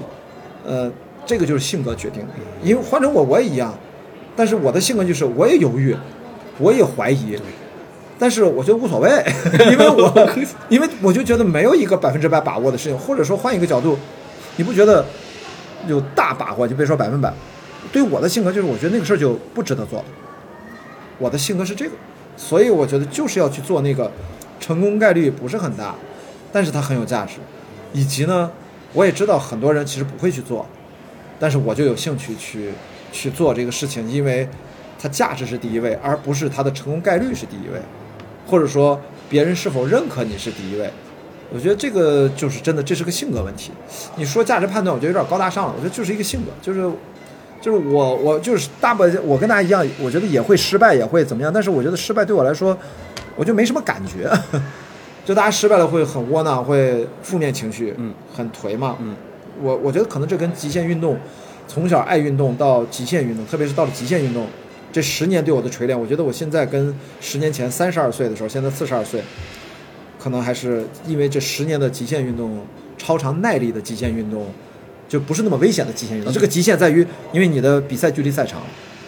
[0.64, 0.90] 呃，
[1.26, 2.28] 这个就是性格决定的。
[2.62, 3.74] 因为换成我，我也一样。
[4.36, 5.96] 但是我的性格就是，我也犹豫，
[6.58, 7.36] 我也怀疑。
[8.20, 9.10] 但是我觉得无所谓，
[9.72, 10.30] 因为我
[10.68, 13.98] 因为我就觉得没有一个百分之百把握的事情，或者说换一个角度，
[14.56, 15.02] 你不觉得
[15.88, 17.32] 有大把握就别说百分百。
[17.90, 20.04] 对我的性格就是，我觉得那个事儿就不值得做了。
[21.18, 21.92] 我的性格是这个，
[22.36, 24.12] 所以我觉得就是要去做那个，
[24.60, 25.94] 成功概率不是很大，
[26.52, 27.36] 但是它很有价值，
[27.94, 28.50] 以及呢，
[28.92, 30.66] 我也知道很多人其实不会去做，
[31.38, 32.70] 但是我就有兴趣去
[33.10, 34.46] 去做这个事情，因为
[34.98, 37.80] 它价值是第一位，而不是它的成功概率是第一位，
[38.50, 40.90] 或者说别人是否认可你是第一位。
[41.52, 43.70] 我觉得这个就是真的，这是个性格问题。
[44.16, 45.74] 你说价值判断，我觉得有点高大上了。
[45.76, 46.80] 我觉得就是一个性格，就是
[47.60, 51.52] 就是我我就是大部分我跟大家一样，我觉得也会失败，也会怎么样。
[51.52, 52.76] 但是我觉得失败对我来说，
[53.36, 54.30] 我就没什么感觉。
[55.24, 58.96] 就大家失败了会很窝囊，会负面情绪，嗯，很颓嘛。
[59.00, 59.14] 嗯，
[59.60, 61.18] 我我觉得可能这跟极限运动，
[61.68, 64.46] 从小爱运动到极限运动，特别是到了极限运动，
[64.92, 69.22] 这十年对我的锤炼，我觉得我现在跟十年前三十二岁的时候，现在四十二岁。
[70.22, 72.60] 可能还是因为这十年的极限运动，
[72.98, 74.44] 超长耐力的极限运动，
[75.08, 76.30] 就不是那么危险的极限运动。
[76.30, 78.60] 这个极限在于，因为你的比赛距离赛长，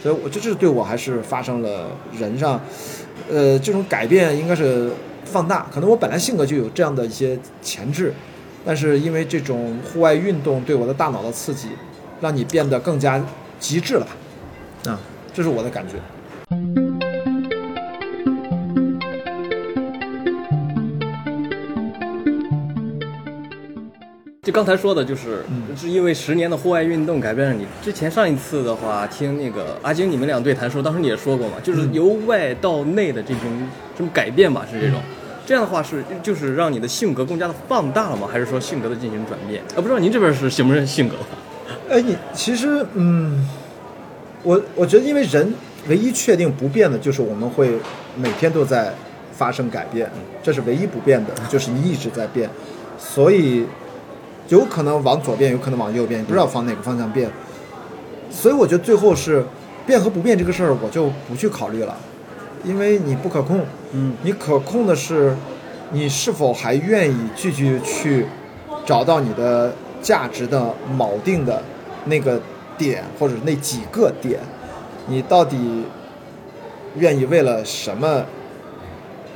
[0.02, 2.58] 所以我这这对我还是发生了人上，
[3.30, 4.90] 呃，这种改变应该是
[5.26, 5.66] 放大。
[5.70, 8.14] 可能我本来性格就有这样的一些潜质，
[8.64, 11.68] 但是因为这种户外运动对我的大脑的刺激，
[12.22, 13.22] 让你变得更加
[13.60, 14.92] 极致了吧？
[14.92, 15.00] 啊，
[15.34, 15.94] 这是我的感觉。
[24.42, 27.64] 就刚才说的，就是嗯是因为十年的户外运动改变了你。
[27.80, 33.42] 之前上一次的话，听那个阿晶你们俩对谈说，当时你也说过嘛，就是嗯由外到内的这种
[33.96, 35.00] 这种改变吧，是这种。
[35.46, 38.28] 这样的话是就是让你的性格更加的放大了吗？
[38.30, 39.62] 还是说性格的进行转变？
[39.74, 41.14] 啊，不知道您这边是什么性格？
[41.88, 43.48] 哎，你其实，嗯，
[44.42, 45.54] 我我觉得，因为人
[45.88, 47.70] 唯一确定不变的就是我们会
[48.16, 48.92] 每天都在
[49.32, 50.10] 发生改变，
[50.42, 52.48] 这是唯一不变的，就是你一直在变，
[52.98, 53.64] 所以
[54.48, 57.30] 有可能往左变，有可能往右变，不知道往哪个方向变。
[58.30, 59.44] 所以我觉得最后是
[59.86, 61.96] 变和不变这个事儿，我就不去考虑了，
[62.64, 63.60] 因为你不可控。
[63.92, 65.36] 嗯，你可控的是，
[65.90, 68.26] 你是否还愿意继续去
[68.86, 71.62] 找到你的价值的锚定的
[72.06, 72.40] 那个
[72.82, 74.40] 点，或者那几个点，
[75.06, 75.84] 你到底
[76.96, 78.24] 愿意为了什么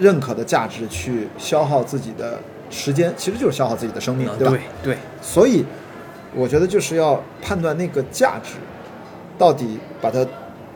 [0.00, 3.12] 认可的价值去消耗自己的时间？
[3.16, 4.58] 其实就是消耗自己的生命，对吧？
[4.82, 5.64] 对对，所以，
[6.34, 8.54] 我觉得就是要判断那个价值，
[9.38, 10.26] 到底把它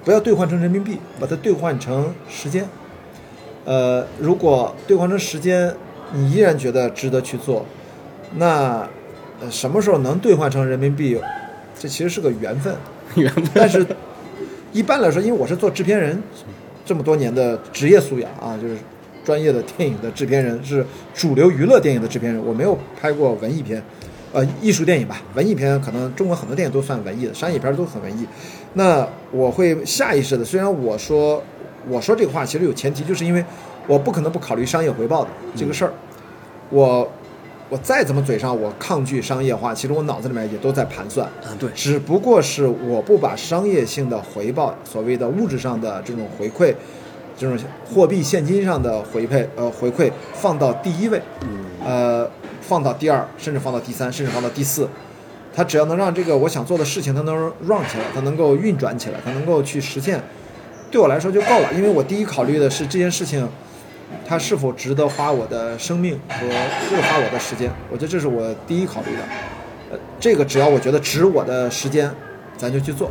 [0.04, 2.66] 不要兑换成人民币，把它兑换成时间。
[3.64, 5.74] 呃，如果兑换成时间，
[6.12, 7.66] 你依然觉得值得去做，
[8.36, 8.88] 那
[9.40, 11.20] 呃什么时候能兑换成人民币，
[11.80, 12.76] 这其实是个缘分。
[13.16, 13.84] 缘分但是，
[14.70, 16.22] 一般来说，因为我是做制片人
[16.84, 18.76] 这么多年的职业素养啊，就是
[19.24, 23.82] 专业的电影的制片人，是主流娱乐电影的制片人，我没有拍过文艺片，
[24.32, 28.26] 呃，艺术电影吧，文艺片可能中国很多电影都算文艺的，商业片都很文艺。
[28.74, 31.42] 那我会下意识的，虽然我说
[31.88, 33.44] 我说这个话其实有前提，就是因为
[33.88, 35.92] 我不可能不考虑商业回报的这个事儿，
[36.68, 37.10] 我。
[37.70, 41.24] 我再怎么嘴上我抗拒商业化，其实我脑子里面也都在盘算。
[41.26, 46.74] 啊，对，只不过是我不把商业性的回报，所谓的物质上的这种回馈，
[47.38, 47.56] 这种
[47.86, 51.22] 货币现金上的回配呃回馈放到第一位，
[51.84, 52.28] 呃
[52.60, 54.88] 放到第二，甚至放到第三，甚至放到第四。
[55.54, 60.20] 它只要能让这个我想做的事情它能 run 起来，它能够运转起来，它能够去实现，
[60.90, 61.72] 对我来说就够了。
[61.72, 63.48] 因为我第一考虑的是这件事情。
[64.26, 67.70] 它是否值得花我的生命和值得花我的时间？
[67.90, 69.22] 我觉得这是我第一考虑的。
[69.90, 72.10] 呃，这个只要我觉得值我的时间，
[72.56, 73.10] 咱就去做。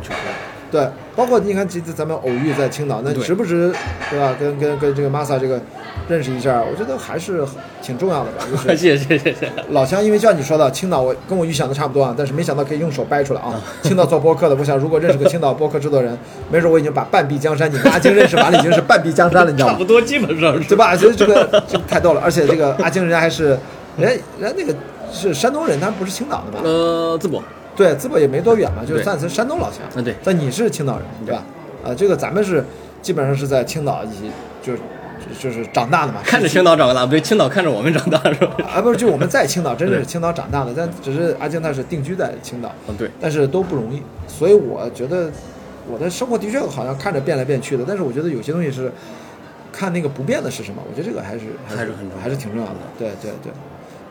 [0.70, 3.72] 对，包括你看这次咱们偶遇在青岛，那对值不值，
[4.10, 4.34] 对吧？
[4.38, 5.60] 跟跟跟这个 Masa 这个
[6.08, 7.44] 认识一下，我觉得还是
[7.82, 8.44] 挺重要的吧。
[8.50, 9.50] 就是 谢谢谢谢。
[9.70, 13.60] 老乡，因为就像你说的，青岛我跟我预想的差不多啊，但是没想到可以用手掰出来啊。
[13.82, 16.16] 青岛做播客的，我想如果认识个青岛播客制作人，
[16.50, 19.84] 没准我已经把半壁江山，你跟阿晶认识完了，已经是半壁江山了，你知道吗 差不？
[19.84, 20.96] 多，基本上是对吧？
[20.96, 23.58] 所以这个这个太逗了，而且这个阿晶人家还是
[23.96, 24.74] 人家人家那个
[25.12, 26.60] 是山东人，他不是青岛的吧？
[26.62, 27.42] 呃，淄博，
[27.80, 29.80] 对，淄博也没多远嘛，就是对算是山东老乡。
[29.96, 31.42] 嗯对但你是青岛人，对吧？
[31.82, 32.62] 啊，这个咱们是
[33.00, 34.04] 基本上是在青岛
[34.62, 34.78] 就就
[35.38, 38.54] 就是长大的嘛，看着青岛长大，不对，青岛看着我们长大是吧？
[38.70, 45.30] 啊，不是，就我们在青岛，真的是青岛长大的，但只是阿晶他是定居在青岛，嗯，对，但是都不容易，所以我觉得
[45.90, 48.92] 我的生活的确好像看着变来变去的，但是我觉得有些东西是
[49.72, 53.52] 看那个不变的是什么，我觉得这个还是还是很重要还是挺重要的，对对对，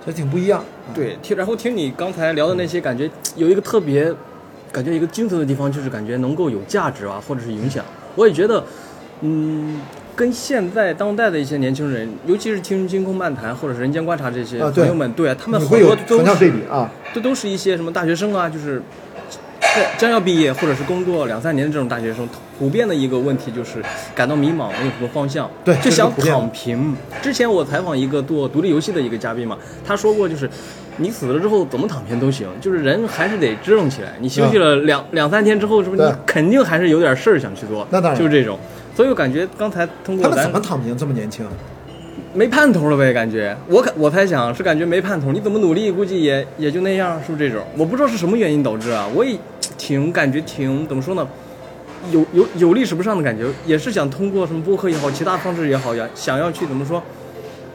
[0.06, 0.64] 这挺不一样，
[0.96, 4.12] 对，听然后听你刚才聊的那些，感觉有一个特别，
[4.72, 7.84] 感觉一个精髓的地方，就是感觉能够有价值啊，或者是影响。
[8.16, 8.64] 我也觉得，
[9.22, 9.82] 嗯，
[10.16, 16.36] 跟现在当代的一些年轻人，尤其是听《星空漫谈》或者是《人间观察》这些朋友们，对他们好你会有多都
[17.14, 18.82] 这都是一些什么大学生啊，就是
[19.80, 22.28] 在将要毕业或者是工作两三年的这种大学生，
[22.58, 23.82] 普遍的一个问题就是
[24.14, 26.96] 感到迷茫，没有什么方向，对就想躺平。
[27.22, 30.50] 之前我采访一个做独立游戏的一个嘉宾嘛，他说过就是。
[31.02, 34.16] 你死了之后怎么躺平都行，就是人还是得支棱起来。
[34.20, 37.88] 你休息了两、两三天之后，是不是你肯定还是有点事儿想去做？
[37.90, 38.60] 那当然就是这种。
[38.94, 41.48] 所以我感觉刚才通过他们咱怎么躺平这么年轻？
[42.34, 43.56] 没盼头了呗，感觉。
[43.68, 47.66] 我感我猜想是感觉没盼头，你怎么努力估计也也就那样，是不是这种？
[47.78, 49.38] 我不知道是什么原因导致啊，我也
[49.78, 51.28] 挺感觉挺怎么说呢，
[52.12, 57.02] 有有有历史不上的感觉，也是想通过什么播客也好，其他方式也好呀，想要去怎么说，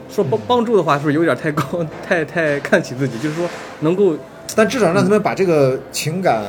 [0.09, 1.63] 说帮帮助的话是不是有点太高，
[2.07, 3.47] 太太看起自己，就是说
[3.81, 4.15] 能够
[4.55, 6.41] 但至少让他们把这个情感、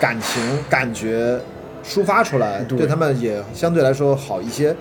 [0.00, 1.38] 感情、感觉
[1.84, 2.78] 抒发出来，对。
[2.78, 4.74] 对他们也相对来说好一些，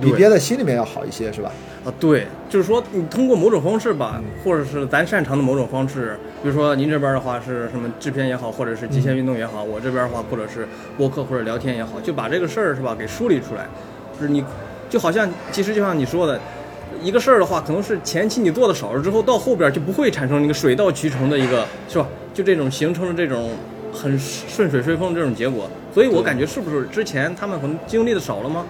[0.00, 1.52] 比憋在心里面要好一些，是吧？
[1.84, 10.66] 啊，对，就是说你通过某种方式吧，或者是咱擅长的某种方式，比如说您这边的话是什么制片也好，或者是极限运动也好，我这边的话或者是
[10.96, 13.66] 播客或者聊天也好，就把这个事儿是吧给梳理出来，
[14.18, 14.42] 就是你
[14.88, 16.40] 就好像其实就像你说的。
[17.02, 22.06] 一个事儿的话，可能是前期你做的少了之后，到后边就不会产生那个水到渠成的一个，是吧？
[22.32, 23.50] 就这种形成了这种
[23.92, 25.68] 很顺水顺风的这种结果。
[25.92, 28.64] 所以我感觉是不是之前他们可能经历的少了吗？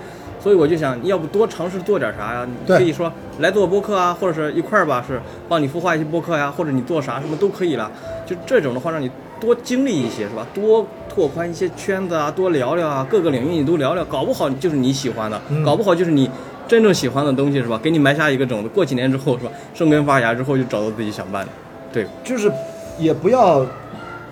[0.45, 2.47] 所以我就想，要不多尝试做点啥呀？
[2.47, 5.19] 你可以说来做播客啊，或者是一块儿吧，是
[5.49, 7.91] 帮你孵化一些播客呀，或者你做啥什么都可以了。
[8.27, 10.47] 就这种的话，让你多经历一些，是吧？
[10.53, 16.31] 多拓宽一些圈子啊，多聊聊啊，各个领域你都聊聊，搞不好就是你喜欢的，嗯搞不好就是你
[16.69, 17.81] 真正喜欢的东西，是吧？
[17.83, 19.51] 给你埋下一个种子，过几年之后，是吧？
[19.73, 21.53] 生根发芽之后，就找到自己想办的。
[21.91, 22.53] 对，就是
[22.99, 23.65] 也不要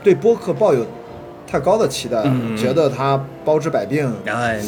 [0.04, 0.84] 对播客抱有
[1.46, 4.12] 太高的期待，嗯觉得它包治百病。
[4.26, 4.60] 哎，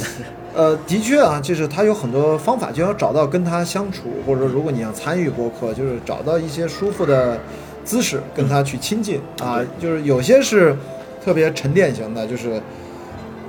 [0.55, 7.36] 呃，的确啊，就是他有很多方法，就要找到跟他相处，或者说如果你想参与播客，就是找到一些舒服的
[7.84, 9.61] 姿势跟他去亲近啊。
[9.80, 10.76] 就是有些是
[11.24, 12.62] 特别沉淀型的，就是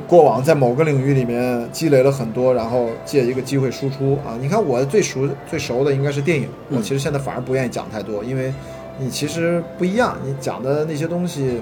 [0.07, 4.33] 过往在某个领域里面积累了很多，然后借一个机会输出啊。
[4.41, 8.51] 你看我最熟最熟的应该是电影，我嗯其实现在反而不愿意讲太多，因为
[8.97, 11.61] 你其实不一样，你讲的那些东西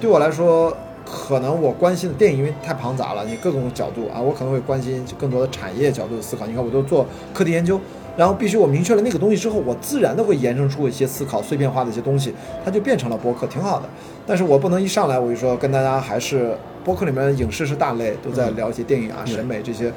[0.00, 0.74] 对我来说。
[1.04, 6.46] 可能我关心的电影因为太庞杂了，你各种角度啊，我可能会关心更多的产业角度的思考。
[6.46, 7.80] 你看，我都做课题研究，
[8.16, 12.32] 然后必须我明确了那个东西之后，我自然的会延伸出一些思考、碎片化的一些东西，
[12.64, 13.88] 它就变成了播客，挺好的。
[14.26, 19.92] 但是我不能一上来我就说跟大家还是播客里面影视是大类，都在聊一些电影啊、嗯审美这些。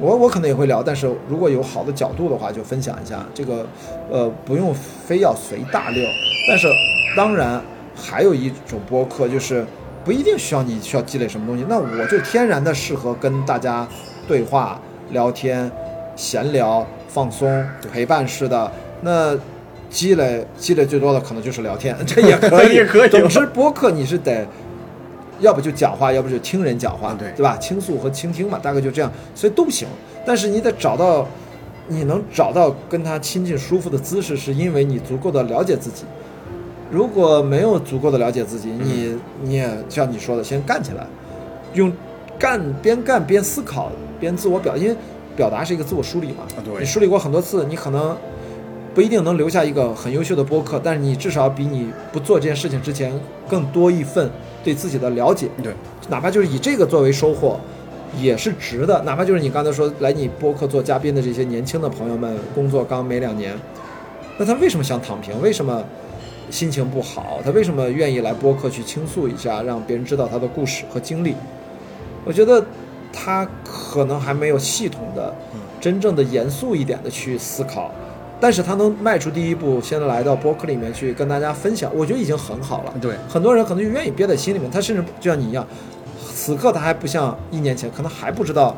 [0.00, 3.24] 我我可能也会聊，但是如果有好的角度的话，就分享一下。
[3.34, 3.66] 这个
[4.10, 6.02] 呃，不用非要随大流。
[6.48, 6.68] 但是
[7.16, 7.62] 当然
[7.94, 9.66] 还有一种播客就是。
[10.06, 13.84] 不一定需要你需要积累什么东西，那我就天然的适合跟大家
[14.28, 14.80] 对话、
[15.10, 15.68] 聊天、
[16.14, 18.70] 闲聊、放松、陪伴式的。
[19.00, 19.36] 那
[19.90, 24.46] 积累积累最多的可能就是聊天， 这也可以， 也可以总之，播客你是得，
[25.40, 27.56] 要不就讲话，要不就听人讲话，对对吧？
[27.56, 29.88] 倾诉和倾听嘛，大概就这样，所以都行。
[30.24, 31.26] 但是你得找到，
[31.88, 36.04] 你能找到跟他亲近舒服的姿势，是因为你足够的了解自己。
[36.90, 41.06] 如果没有足够的了解自己，你你也像你说的，先干起来，
[41.74, 41.92] 用
[42.38, 44.96] 干边干边思考边自我表，因为
[45.34, 46.44] 表达是一个自我梳理嘛。
[46.56, 48.16] 啊对你梳理过很多次，你可能
[48.94, 53.12] 不一定能留下一个很优秀的播客，但是你至少比你不做这件事情之前
[53.48, 54.30] 更多一份
[54.62, 55.48] 对自己的了解。
[55.62, 55.74] 对，
[56.08, 57.58] 哪怕就是以这个作为收获，
[58.16, 59.02] 也是值的。
[59.02, 63.54] 哪怕就是你刚才说来你播客做嘉宾的这些年轻的朋友们，工作刚没两年，
[64.38, 65.42] 那他为什么想躺平？
[65.42, 65.84] 为什么
[66.50, 67.40] 心情不好？
[67.44, 71.34] 他为什么愿意来播客去倾诉一下，让别人知道他的故事和经历？
[72.24, 72.64] 我觉得
[73.12, 75.34] 他可能还没有系统的、
[75.80, 77.90] 真正的严肃一点的去思考。
[78.38, 82.92] 但是他能迈出第一步，先来到播客里面去跟大家分享，我觉得已经很好了。
[83.00, 85.66] 对，很多人可能就愿意憋在心里面，他甚至就像你一样，
[86.34, 88.76] 此刻他还不像一年前，可能还不知道，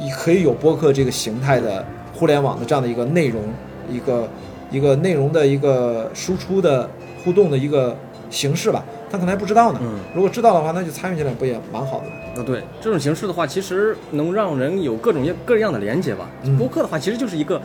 [0.00, 1.84] 你可以有播客这个形态的
[2.14, 3.42] 互联网的这样的一个内容，
[3.90, 4.28] 一个
[4.74, 6.90] 一个内容的一个输出的
[7.22, 7.96] 互动的一个
[8.28, 9.78] 形式吧，他可能还不知道呢。
[9.80, 12.12] 嗯如果知道的话，那就参与进来不也蛮好的吗？
[12.36, 16.28] 那，对，这种形式的话，其实能让人有各种各样的连接吧。
[16.42, 17.60] 嗯播客的话，其实就是一个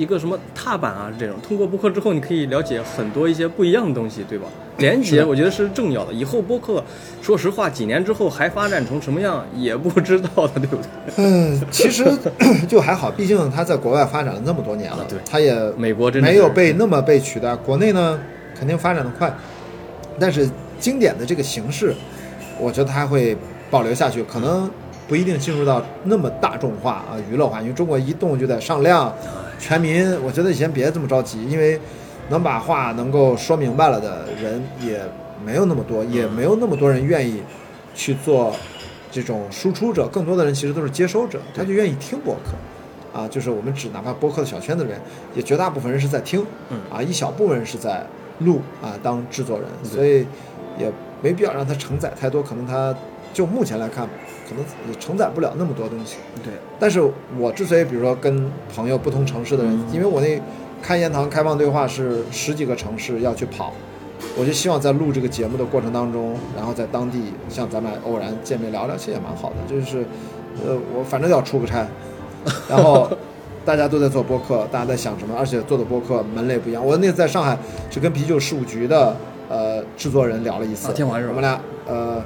[0.00, 4.46] 一个什么踏板啊，这种通过播客之后，你可以了解很多一些不一样的东西，对吧？
[4.78, 6.12] 连接我觉得是重要的。
[6.14, 6.82] 以后播客，
[7.20, 10.84] 说实话，几年之后还发展成什么样也不知道的，对不对？
[11.16, 12.10] 嗯，其实
[12.66, 17.54] 就还好，毕竟他在国外发展了那么多年了，啊对他也美国真没有被那么被取代。
[17.54, 18.18] 国内呢，
[18.58, 19.30] 肯定发展的快，
[20.18, 20.48] 但是
[20.78, 21.94] 经典的这个形式，
[22.58, 23.36] 我觉得它会
[23.70, 24.70] 保留下去，可能
[25.06, 29.14] 不一定进入到那么大众化啊、娱乐化，因为中国移动就在上量，
[29.60, 30.04] 全民。
[30.22, 31.78] 我觉得你先别这么着急，因为
[32.28, 35.00] 能把话能够说明白了的人也
[35.44, 37.42] 没有那么多，也没有那么多人愿意
[37.94, 38.54] 去做
[39.10, 45.00] 这种输出者，更多的人其实都是接收者，他就愿意听播客，啊，就是我们指哪怕播客的小圈子里面，
[45.34, 48.06] 也绝大部分人是在听，嗯啊，一小部分人是在
[48.38, 50.26] 录啊当制作人，所以
[50.78, 50.90] 也
[51.20, 52.94] 没必要让它承载太多，可能它
[53.34, 54.08] 就目前来看，
[54.48, 56.18] 可能也承载不了那么多东西。
[56.44, 56.98] 对，但是
[57.38, 60.40] 我之所以比如说跟朋友不同城市的人，因为我那
[60.82, 63.74] 开言堂开放对话是十几个城市要去跑，
[64.38, 69.56] 我就希望在录这个节目的过程当中，然后在当地像咱们偶然见面聊聊，其实也蛮好的。
[69.68, 69.98] 就是，
[70.66, 71.86] 呃，我反正要出个差，
[72.66, 73.10] 然后
[73.62, 76.82] 大家都在做播客，大家在想什么，而且做的播客门类不一样。
[76.84, 77.58] 我那次在上海
[77.90, 79.14] 是跟啤酒事务局的
[79.50, 82.24] 呃制作人聊了一次，我们俩呃。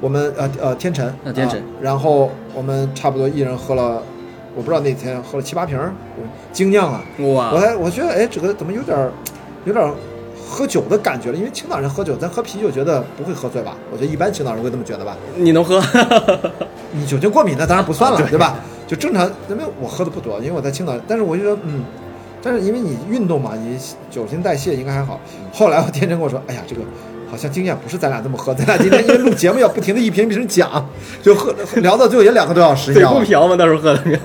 [0.00, 4.02] 我们呃呃天辰，啊天辰啊然后我们差不多一人喝了，
[4.54, 5.92] 我不知道那天喝了七八瓶儿，
[6.52, 9.12] 精酿啊，我哇，还我觉得哎，这个怎么有点儿
[9.64, 9.92] 有点儿
[10.48, 11.36] 喝酒的感觉了？
[11.36, 13.76] 因为青岛人喝酒，咱喝啤酒觉得不会喝醉吧？
[13.92, 15.16] 我觉得一般青岛人会这么觉得吧？
[15.36, 15.80] 你能喝？
[16.92, 18.56] 你酒精过敏那当然不算了， 对吧？
[18.86, 21.84] 就正常，因为我喝的不多，因为我在青岛，但是我就说嗯。
[22.42, 23.78] 但是因为你运动嘛，你
[24.10, 25.20] 酒精代谢应该还好。
[25.52, 26.80] 后来我天真跟我说：“哎呀，这个
[27.30, 30.84] 好像经验不是咱俩这么喝， 咱俩今天因为录节目要不停的一瓶一瓶讲，
[31.22, 33.20] 就喝聊到最后也两个多小时，你知嘴道吗？
[33.20, 33.56] 不瓢吗？
[33.56, 34.18] 到时候喝的面。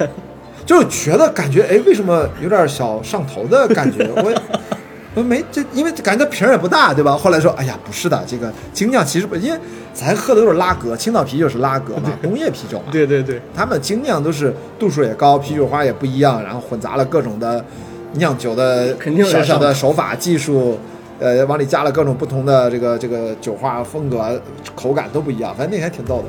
[0.66, 4.10] 就觉得感觉哎，为什么有点小上头的感觉？
[4.16, 4.34] 我
[5.14, 7.16] 我没这，因为感觉它瓶儿也不大，对吧？
[7.16, 9.60] 后来说，哎呀，不是的，这个精酿其实不，因为
[9.94, 17.64] 咱喝的都是拉格，青岛啤酒是拉格嘛，工业啤酒嘛，对对对，他们精酿都是度数也高，啤酒花也不一样，然后混杂了各种的
[18.14, 20.80] 酿酒的小小的手法技术。
[21.20, 24.42] 呃，往里加了各种不同的这个这个酒花风格、
[24.76, 26.26] 口感都不一样，反正那天挺逗的。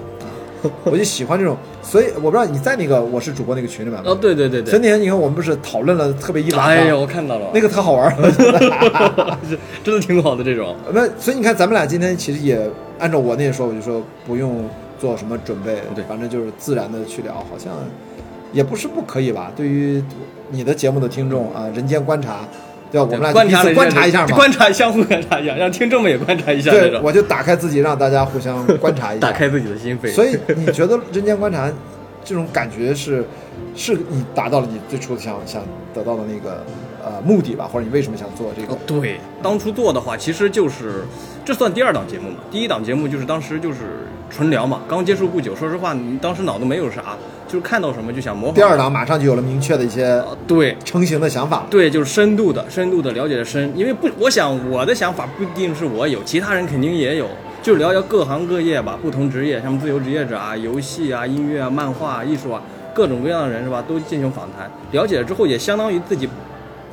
[0.84, 4.10] 我就喜欢这种，所以我不知道你在那个我是主播那个群里面吗？
[4.10, 4.70] 哦，对对对对。
[4.70, 8.16] 所以那天你看我们不是讨论了特别一晚上，哎呀，我看到了，那个特好玩儿。
[9.84, 10.74] 真的挺好的这种。
[10.92, 12.68] 那所以你看，咱们俩今天其实也
[12.98, 14.64] 按照我那说，我就说不用
[14.98, 17.72] 做什么准备，对反正就是自然的去聊，好像
[18.52, 19.52] 也不是不可以吧？
[19.54, 20.02] 对于
[20.50, 22.40] 你的节目的听众啊，人间观察，
[22.90, 23.00] 对？
[23.00, 24.34] 我们俩就彼此观察了观察一下嘛。
[24.36, 30.12] 观察相互观察一下，让听众们也观察一下对，种，我就打开自己，让大家互相观察一下，打开自己的心扉。
[30.12, 31.70] 所以你觉得人间观察
[32.24, 33.24] 这种感觉是，
[33.74, 35.62] 是你达到了你最初想想
[35.94, 36.64] 得到的那个
[37.06, 37.68] 呃目的吧？
[37.72, 41.04] 或者你为什么想做这个哦？，对，当初做的话，其实就是
[41.44, 42.38] 这算第二档节目嘛。
[42.50, 43.78] 第一档节目就是当时就是
[44.28, 45.54] 纯聊嘛，刚接触不久。
[45.54, 48.54] 说实话，你当时脑子没有啥，就是看到什么就想模仿。
[48.54, 51.66] 第二档马上就有了明确的一些呃对成型的想法了。
[51.70, 53.72] 对，就是深度的、深度的了解的深。
[53.76, 57.28] 因为不，我想我的想法不一定是我有，其他人肯定也有。
[57.62, 62.62] 就是聊聊各行各业吧，不同职业，像自由职业者啊、游戏啊、音乐啊、漫画、啊、艺术啊，
[62.94, 64.70] 各种各样的人是吧，都进行访谈。
[64.92, 66.28] 了解了之后，也相当于自己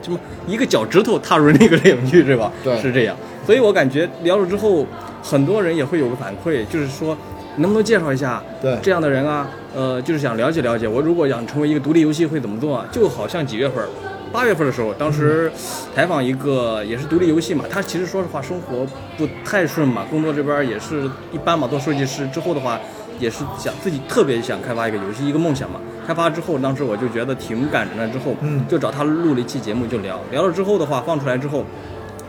[0.03, 2.51] 什么一个脚趾头踏入那个领域是吧？
[2.63, 3.15] 对是这样。
[3.45, 4.85] 所以我感觉聊了之后，
[5.23, 7.17] 很多人也会有个反馈，就是说
[7.57, 9.49] 能不能介绍一下对这样的人啊？
[9.75, 12.85] 呃，就是想了解了解，我如果想成为一个独立游戏会怎么做啊？
[12.91, 13.83] 就好像几月份，
[14.31, 15.51] 八月份的时候，当时
[15.95, 18.85] 采访一个也是独立游戏嘛，他其实说实话生活
[19.17, 22.79] 不太顺嘛，工作这边也是一般嘛，做设计师之后的话，
[23.19, 25.79] 也是想自己特别想开发一个游戏，一个梦想嘛。
[26.05, 28.65] 开发之后，当时我就觉得挺感人的，之后嗯。
[28.67, 31.63] 就找他录了一期节目就聊，聊了之后的话放出来之后，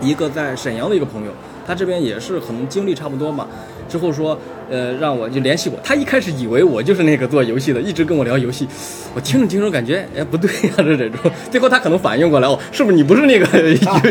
[0.01, 1.33] 一个在沈阳的一个朋友，
[1.67, 3.47] 他这边也是可能经历差不多嘛，
[3.89, 4.39] 之后说，
[4.71, 5.79] 呃，让我就联系我。
[5.83, 8.67] 他一开始以为我就是那个做游戏的，一直跟我聊游戏。
[9.15, 11.31] 我听着听着感觉，哎，不对呀、这这种。
[11.51, 13.47] 最后他可能反应过来，哦，是不是你不是那个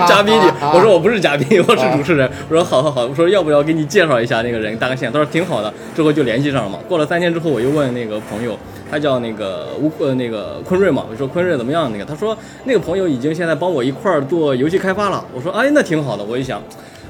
[0.07, 0.34] 嘉宾？
[0.74, 2.30] 我说我不是嘉宾，我是主持人。
[2.49, 5.11] 我说好好好，我说要不要给你介绍一下那个人，搭个线。
[5.11, 6.80] 他说挺好的，之后就联系上了嘛。
[6.88, 8.57] 过了三天之后，我又问那个朋友。
[8.91, 11.91] 他叫那个吴呃那个坤瑞嘛，我说坤瑞怎么样？
[11.91, 15.26] 那个他说那个朋友已经现在帮我一块儿做游戏开发了。
[15.34, 16.61] 我说哎那挺好的，我一想，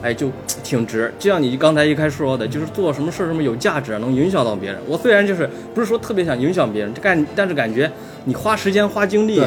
[0.04, 0.30] 哎就
[0.64, 1.12] 挺值。
[1.18, 4.80] 就像你刚才一开始说的，就是做什么事儿什么有价值，能影响到别人。
[4.88, 7.92] 我虽然就是不是说特别想影响别人，干但是感觉
[8.26, 9.42] 你花时间花精力，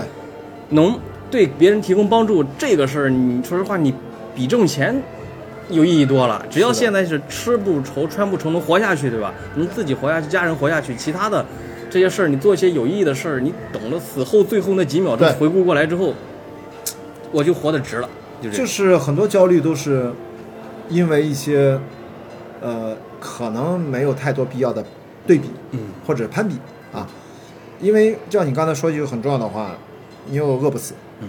[0.71, 0.99] 能
[1.31, 3.95] 对别人提供帮助，这个事儿你说实话你
[4.35, 5.01] 比挣钱。
[5.69, 9.35] 有意义多了，只要现在是吃不愁穿不愁，能活下去，对吧？
[9.57, 11.45] 能自己活下去，家人活下去，其他的
[11.91, 16.15] 这些事儿，你做一些有意义的事儿，你懂了，死后最后那几秒钟回顾过来之后，
[17.33, 18.09] 我就活得值了。
[18.53, 20.13] 就是很多焦虑都是
[20.89, 21.79] 因为一些
[22.61, 24.85] 呃可能没有太多必要的
[25.27, 26.57] 对比，嗯，或者攀比
[26.93, 27.07] 啊。
[27.79, 29.77] 因为就像你刚才说一句很重要的话，
[30.27, 31.29] 你又饿不死，嗯，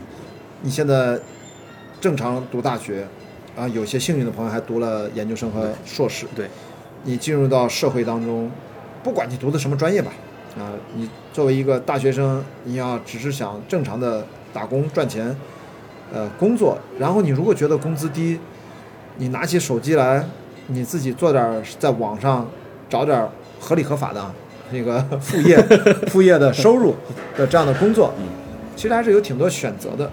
[0.62, 1.20] 你现在
[2.00, 3.06] 正常读大学
[3.58, 6.48] 啊，有些幸运的朋友还读了研究生和硕士，对，
[7.04, 8.50] 你进入到社会当中，
[9.04, 10.14] 不管你读的什么专业吧，
[10.58, 15.36] 啊，你作为一个大学生，你要只是想正常的打工赚钱，
[16.14, 18.40] 呃，工作，然后你如果觉得工资低，
[19.18, 20.24] 你拿起手机来，
[20.68, 22.48] 你自己做点在网上
[22.90, 23.28] 找点
[23.60, 24.34] 合理合法的啊
[24.72, 25.58] 那个 副业
[26.08, 26.94] 副业的收入
[27.36, 28.14] 的这样的工作，
[28.76, 30.10] 其实还是有挺多选择的。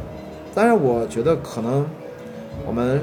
[0.55, 1.85] 当然，我觉得可能
[2.65, 3.01] 我们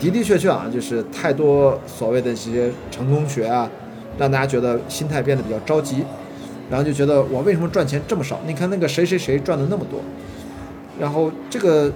[0.00, 3.70] 的的确确啊，就是太多所谓的这些成功学啊，
[4.18, 6.04] 让大家觉得心态变得比较着急，
[6.70, 8.40] 然后就觉得我为什么赚钱这么少？
[8.46, 10.00] 你看那个谁谁谁赚的那么多，
[10.98, 11.92] 然后这个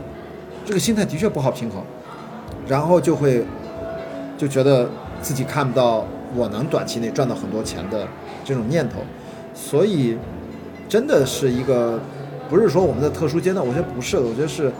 [0.64, 1.82] 这个心态的确不好平衡，
[2.70, 3.44] 然后就会
[4.38, 4.88] 就觉得
[5.20, 6.04] 自己看不到
[6.36, 8.06] 我能短期内赚到很多钱的
[8.44, 9.00] 这种念头，
[9.52, 10.16] 所以
[10.88, 11.98] 真的是一个
[12.48, 14.70] 不是说我们的特殊阶段，我觉得不是的，我觉得是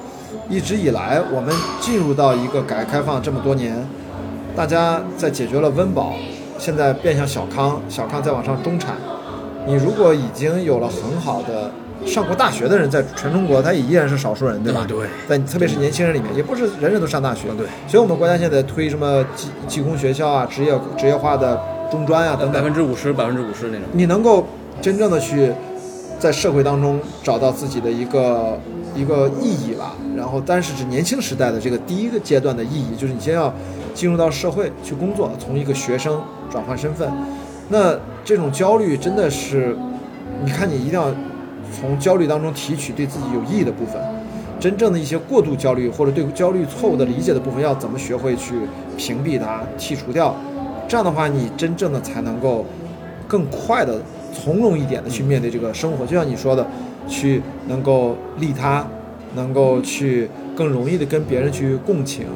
[0.49, 3.77] 一直以来我们进入到一个改革开放这么多年，
[4.55, 6.15] 大家在解决了温饱，
[6.59, 8.95] 现在变向小康，小康再往上中产，
[9.67, 11.73] 你如果已经有了很好的
[12.07, 14.81] 上过大学的人，在全中国他也依然是少数人，对吧？
[14.81, 17.49] 啊对在特别是年轻人里面，也不是人人都上大学。
[17.57, 23.83] 对所以我们国家现在推什么技技工学校啊、职业职业化的中专啊等百，分之五十、百分之五十那种。
[23.93, 24.47] 你能够
[24.81, 25.53] 真正的去
[26.19, 28.59] 在社会当中找到自己的一个
[28.95, 29.95] 一个意义吧。
[30.17, 33.53] 然后，但是指年轻时代的这个第一个阶段的意义，就是你先要
[33.95, 36.21] 进入到社会去工作，从一个学生
[36.51, 37.11] 转换身份。
[37.69, 39.77] 那这种焦虑真的是，
[40.45, 41.07] 你看你一定要
[41.71, 44.01] 从焦虑当中提取对自己有意义的部分。
[44.59, 48.55] 真正的一些过度焦虑或者对焦虑错误的理解的部分，要怎么学会去
[48.97, 50.37] 屏蔽它、剔除掉？
[50.87, 52.67] 这样的话，你真正的才能够
[53.27, 53.99] 更快的、
[54.35, 56.05] 从容一点的去面对这个生活。
[56.05, 56.67] 就像你说的，
[57.09, 58.87] 去能够利他，
[59.35, 62.27] 能够去更容易的跟别人去共情，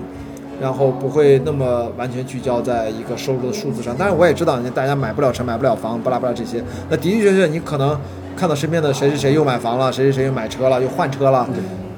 [0.58, 3.94] 然后不会那么完全聚焦在一个收入的数字上。
[3.94, 6.62] 当然，我也知道，大家买不了车、买不了房，巴拉巴拉这些。
[6.88, 7.98] 那的的确确，你可能
[8.36, 11.48] 看到身边的谁谁谁又买房了，谁谁谁又买车了，又换车了。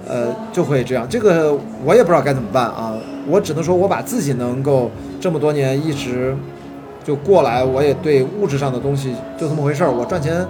[0.08, 1.04] 呃，就会这样。
[1.08, 1.52] 这个
[1.84, 2.94] 我也不知道该怎么办啊。
[3.26, 4.88] 我只能说，我把自己能够
[5.20, 6.32] 这么多年一直
[7.02, 9.90] 就过来，我也对物质上的东西就这么回事儿。
[9.90, 10.46] 我赚钱，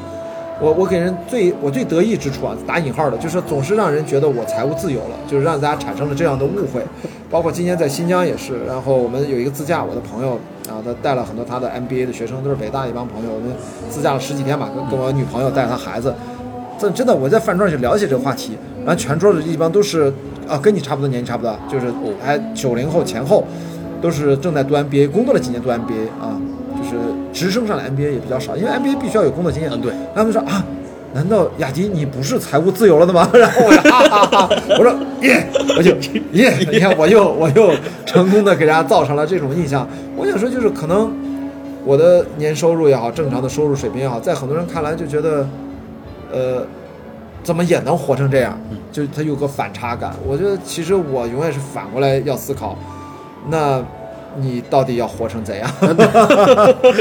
[0.60, 6.82] 我我给人最我最得意之处啊，打引号的，就是总是让人觉得我财务自由了，就是让大家产生了这样的误会。
[7.30, 13.48] 包括今年在新疆也是，然后我们有一个自驾，我的朋友啊，他带了很多他的 MBA 的学生，都是北大一帮朋友，我们
[13.88, 16.14] 自驾了十几天吧，跟跟我女朋友带着他孩子。
[16.78, 20.12] 这真的，我在饭桌上就聊起这个话题，然后全桌的一帮都是
[20.46, 21.86] 啊，跟你差不多年纪差不多，就是
[22.22, 23.44] 还九零后前后，
[24.02, 26.36] 都是正在读 MBA，工作了几年读 MBA 啊，
[26.76, 26.96] 就是
[27.32, 29.70] 直升上来 MBA 也比较少，因为 MBA 必须要有工作经验。
[29.72, 30.62] 嗯，对，他们说啊，
[31.16, 33.26] 难道雅迪你不是财务自由了的吗？
[33.32, 34.48] 然后我就哈哈哈，
[34.78, 35.46] 我说耶，
[35.78, 35.90] 我就
[36.32, 37.72] 耶，你看我又我又
[38.04, 39.88] 成功的给大家造成了这种印象。
[40.14, 41.10] 我想说就是可能
[41.86, 45.48] 我的年收入也好，正常的收入水平也好，在很多人看来就觉得，
[46.30, 46.66] 呃，
[47.42, 48.60] 怎么也能活成这样？
[48.92, 50.14] 就他有个反差感。
[50.26, 52.76] 我觉得其实我永远是反过来要思考，
[53.48, 53.82] 那
[54.36, 55.66] 你到底要活成怎样？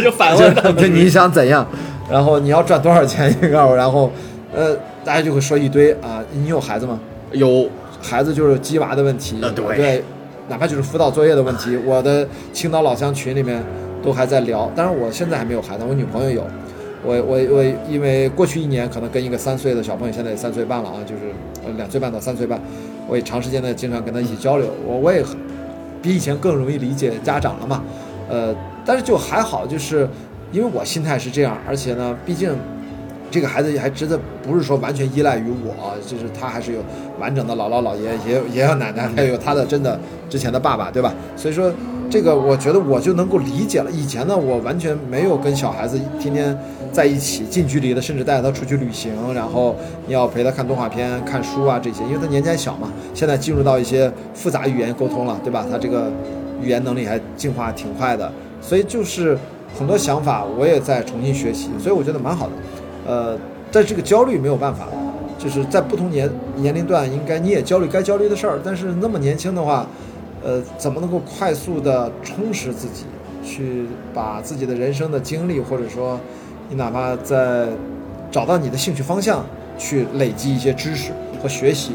[0.01, 1.67] 就反就问他就你想怎样，
[2.09, 4.11] 然后你要赚多少钱，你告诉我，然后，
[4.53, 6.23] 呃，大家就会说一堆啊。
[6.33, 6.99] 你有孩子吗？
[7.31, 7.67] 有
[8.01, 10.03] 孩子就是鸡娃的问题，啊对
[10.47, 13.63] 哪怕就是辅导作业的问题，我的青岛老乡群里面
[14.03, 14.71] 都还在聊。
[14.75, 16.43] 当然我现在还没有孩子，我女朋友有。
[17.07, 21.21] 我我我，因为过去一年可能跟一个三岁的小朋友，现在也三岁半了啊，就是
[21.63, 22.59] 呃两岁半到三岁半，
[23.07, 25.37] 我也长时间的经常跟他一起交流，我我也很
[26.01, 27.83] 比以前更容易理解家长了嘛，
[28.27, 30.09] 呃，但是就还好，就是
[30.55, 32.49] 因为我心态是这样，而且呢，毕竟
[33.29, 36.79] 这个孩子还真的不是说完全依赖于我，就是他还是有
[37.19, 39.99] 完整的姥姥姥爷、爷爷爷奶奶，还有他的真的
[40.29, 41.13] 之前的爸爸，对吧？
[41.35, 41.69] 所以说
[42.09, 43.91] 这个我觉得我就能够理解了。
[43.91, 46.57] 以前呢，我完全没有跟小孩子天天
[46.93, 49.75] 在一起近距离的，甚至带着他出去旅行，然后
[50.07, 52.89] 你要陪他看动画片、看书啊这些，因为他年纪还小嘛。
[53.13, 55.65] 现在进入到一些复杂语言沟通了，对吧？
[55.69, 56.09] 他这个
[56.61, 58.31] 语言能力还进化挺快的，
[58.61, 59.37] 所以就是
[59.77, 62.53] 很多想法我也在重新学习，所以我觉得蛮好的。
[63.07, 63.37] 呃，
[63.71, 64.87] 但这个焦虑没有办法，
[65.37, 69.85] 就是在不同年年龄段，应该你也焦虑该焦虑的事儿，但是那么年轻的话，
[70.43, 73.05] 呃，怎么能够快速的充实自己，
[73.43, 76.19] 去把自己的人生的经历，或者说
[76.69, 77.67] 你哪怕在
[78.31, 79.45] 找到你的兴趣方向，
[79.77, 81.11] 去累积一些知识
[81.43, 81.91] 和学习，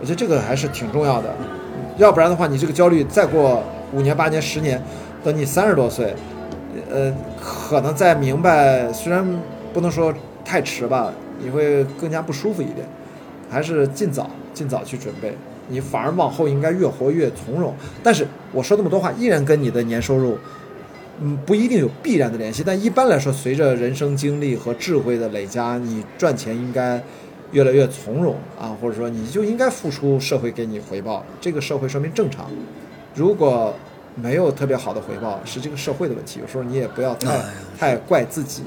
[0.00, 1.28] 我觉得这个还是挺重要的。
[1.98, 3.62] 要不然的话，你这个焦虑再过
[3.92, 4.82] 五年、八年、十年，
[5.22, 6.14] 等你三十多岁，
[6.90, 9.26] 呃，可能再明白，虽然
[9.72, 10.12] 不能说
[10.44, 11.12] 太迟吧，
[11.42, 12.86] 你会更加不舒服一点。
[13.50, 15.34] 还是尽早尽早去准备，
[15.66, 17.74] 你反而往后应该越活越从容。
[18.00, 20.38] 但是我说那么多话，依然跟你的年收入，
[21.20, 22.62] 嗯，不一定有必然的联系。
[22.64, 27.02] 但一般来说，随着人生经历和智慧的累加，你赚钱应该
[27.50, 32.48] 越来越从容啊，或者说你就应该付出社会给你回报，这个社会说明正常。
[33.16, 33.74] 如果
[34.22, 36.40] 没有特别好的回报，是这个社会的问题。
[36.40, 37.44] 有时候你也不要太、哎
[37.78, 38.62] 太怪自己，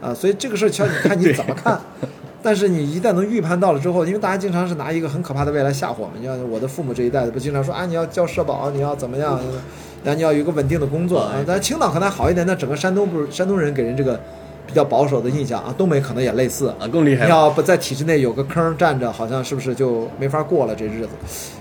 [0.00, 1.80] 啊，所以这个事儿瞧你看你怎么看。
[2.44, 9.38] 但是你一旦能预判到了之后，因为大家经常是拿一个很可怕的未来吓唬我们，你像我的父母这一代的不经常说啊，你要交社保，你要怎么样，
[10.02, 11.34] 然后你要有一个稳定的工作啊。
[11.46, 14.18] 咱青岛可能还好一点，但整个山东不是山东人给人这个
[14.66, 16.68] 比较保守的印象啊，东北可能也类似。
[16.78, 17.24] 啊，更厉害。
[17.24, 21.08] 你要不在体制内有个坑站着，好像是不是就没法过了这日子？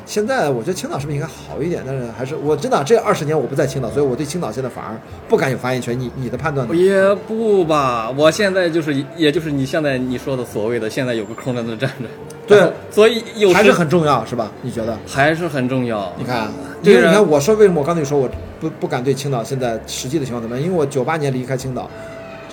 [0.06, 1.82] 现在我觉得青岛是不是应该好一点？
[1.86, 5.00] 但是还是我真的这二十年我不在青岛，所以我对青岛现在反而
[5.30, 5.98] 不敢有发言权。
[5.98, 6.76] 你你的判断呢？
[6.76, 12.08] 也不吧，我现在就是，也就是你现在你说的所谓的，现在有个坑在那站着，
[12.48, 14.52] 对所以有时还是很重要，是吧？
[14.62, 14.98] 你觉得？
[15.08, 16.12] 还是很重要。
[16.18, 16.50] 你看，
[16.82, 18.30] 因为你看，我说为什么我刚才说我
[18.60, 20.66] 不不敢对青岛现在实际的情况怎么样？
[20.66, 21.90] 因为我九八年离开青岛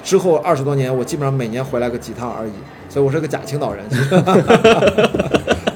[0.02, 2.52] 之后二十多年，我基本上每年回来个几趟而已，
[2.88, 3.84] 所以我是个假青岛人。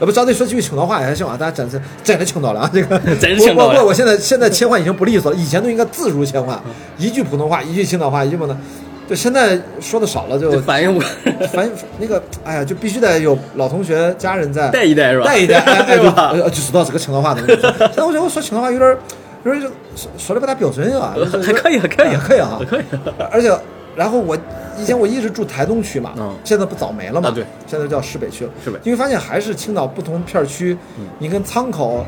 [0.00, 2.70] 要 不张队说几句青岛话也还行啊，大家真是真是青岛了啊！
[2.72, 6.60] 这个真是青岛了不过我现在现在切换已经不利索了，以前都应该自如切换，
[6.98, 8.56] 一句普通话，一句青岛话，一句不能。
[9.08, 11.00] 就现在说的少了，就就反应不
[11.48, 11.68] 反
[11.98, 15.26] 那个，哎呀，就必须得有老同学、家人在带一带是吧？
[15.26, 16.32] 带一带，哎哎， 对吧？
[16.32, 17.44] 就就知道这个青岛话的。
[17.46, 17.60] 现
[17.96, 18.96] 在我觉得我说青岛话有点，
[19.44, 19.62] 有点
[19.94, 21.14] 说说的不大标准啊，
[21.44, 22.82] 还可以，还可以，还可以啊，可以。
[23.30, 23.50] 而且，
[23.94, 24.36] 然后我
[24.78, 28.50] 以前我一直住台东区嘛，嗯现在不早没了嘛，啊对，现在叫市北区了。
[28.64, 32.04] 市北因为发现还是青岛不同片区，嗯你跟仓口、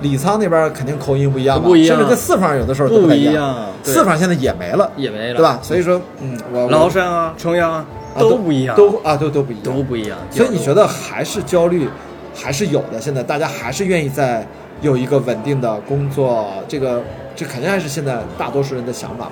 [0.00, 3.02] 李沧那边肯定口音不一样吧，不一样甚至跟四方有的时候都。
[3.02, 5.42] 不一样，四方现在也没了，也没了，对？
[5.42, 5.58] 吧？
[5.62, 10.16] 所以说，嗯，我崂山啊，重阳啊，啊都不一样，都啊都都不一样，都不一样。
[10.30, 11.88] 所以你觉得还是焦虑，
[12.34, 13.00] 还是有的？
[13.00, 14.46] 现在大家还是愿意在
[14.80, 17.02] 有一个稳定的工作，这个
[17.34, 19.30] 这肯定还是现在大多数人的想法。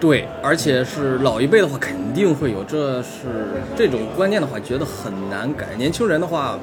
[0.00, 3.08] 对，而且是老一辈的话，肯定会有，这是
[3.76, 5.68] 这种观念的话，觉得很难改。
[5.76, 6.56] 年轻人的话，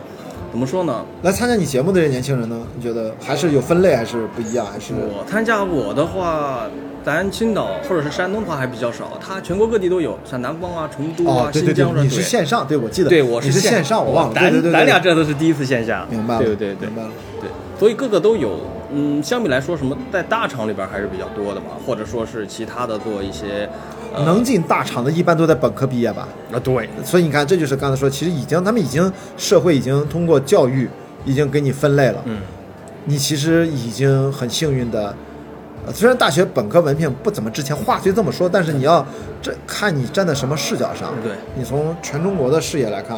[0.52, 1.06] 怎么说呢？
[1.24, 2.58] 来参加你节目的这些年轻人呢？
[2.76, 4.66] 你觉得还是有分类，还是不一样？
[4.66, 6.68] 还是我参加我的话，
[7.04, 17.10] 咱青岛或者是山东的话还比较少，它全国各地都有，像南方啊、成都啊、哦，对对对新疆，你是线上，对我记得，对，我是线线上，我忘了，对咱对对，对咱俩这都是第一次线下，明白了，对对对明白了。
[17.42, 18.58] 对，所以各个都有。
[18.98, 23.70] 嗯，相比来说，什么在大厂里边还是比较多的嘛，或者说是其他的做一些，
[24.14, 26.26] 呃、能进大厂的，一般都在本科毕业吧？
[26.50, 30.90] 啊，对，所以你看，这就是刚才说，其实已经他们已经社会已经通过教育
[31.26, 32.22] 已经给你分类了。
[32.24, 32.40] 嗯，
[33.04, 35.14] 你其实已经很幸运的，
[35.86, 39.06] 呃，虽然大学本科文凭不怎么值钱，话虽这么说，但是你要
[39.42, 41.14] 这看你站在什么视角上。
[41.22, 43.18] 对，你从全中国的视野来看，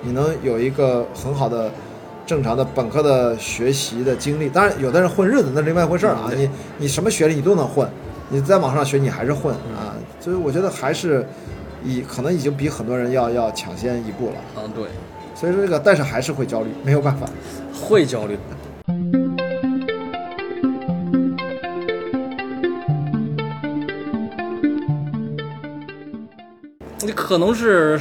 [0.00, 1.70] 你能有一个很好的。
[2.24, 6.30] 正常的本科的学习的经历，当然有的人混日子那是另外一回事儿啊。
[6.30, 7.88] 嗯你你什么学历你都能混，
[8.28, 9.94] 你在网上学你还是混啊。
[10.20, 11.26] 所以我觉得还是
[11.84, 14.34] 以可能已经比很多人要要抢先一步了。
[14.56, 14.84] 嗯，对，
[15.34, 17.26] 所以说这个，但是还是会焦虑，没有办法。
[17.74, 18.38] 会焦虑。
[27.04, 28.00] 你可能是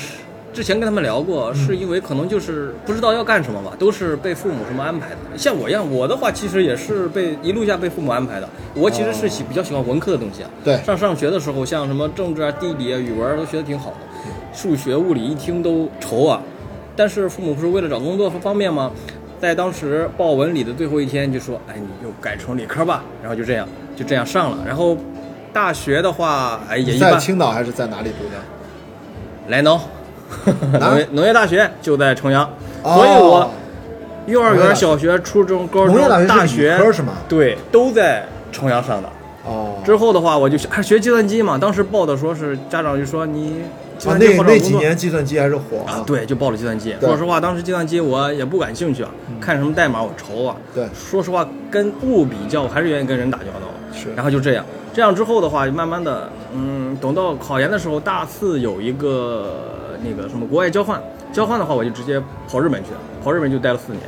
[0.53, 5.17] 之前跟他们聊过，是因为可能就是不知道要干什么吧，都是被父母什么安排的。
[5.37, 8.49] 像我一样，我的话其实也是被一路下被父母安排的。
[8.73, 10.49] 我其实是喜比较喜欢文科的东西啊。
[10.63, 13.97] 对上上学的时候，像什么政治啊、地理啊、语文啊都学得挺好的，
[14.53, 16.41] 数学、物理一听都愁啊。
[16.95, 18.91] 但是父母不是为了找工作方便吗？
[19.39, 24.57] 在当时报文理的最后一天就说：“哎，你就改成理科吧。”然后就这样，就这样上了。
[24.67, 24.95] 然后
[25.51, 27.19] 大学的话，哎也在一般。
[27.19, 28.35] 青岛还是在哪里读的？
[29.47, 29.79] 莱农，
[30.79, 32.43] 农业农业大学就在重阳，
[32.83, 33.51] 哦所以我
[34.27, 37.13] 幼儿园、小学、初中、高中大学、是理大学科是吗？
[37.27, 39.09] 对都在重阳上的。
[39.43, 43.63] 哦，之后的话，我就学还学计算机嘛，当时报的说是家长就说你
[43.97, 46.95] 计啊，那那几年计算机还是火啊，，对，就报了计算机。
[47.01, 49.09] 说实话，当时计算机我也不感兴趣啊，
[49.41, 50.55] 看什么代码我愁啊。
[50.75, 53.67] 对说实话，跟物比较，我还是愿意跟人打交道。
[53.93, 54.13] 是。
[54.15, 64.01] 然后就这样，这样之后的话，慢慢的，嗯，等到考研的时候，大四有一个那个什么国外交换，交换的话，我就直接跑日本去了，跑日本就待了四年，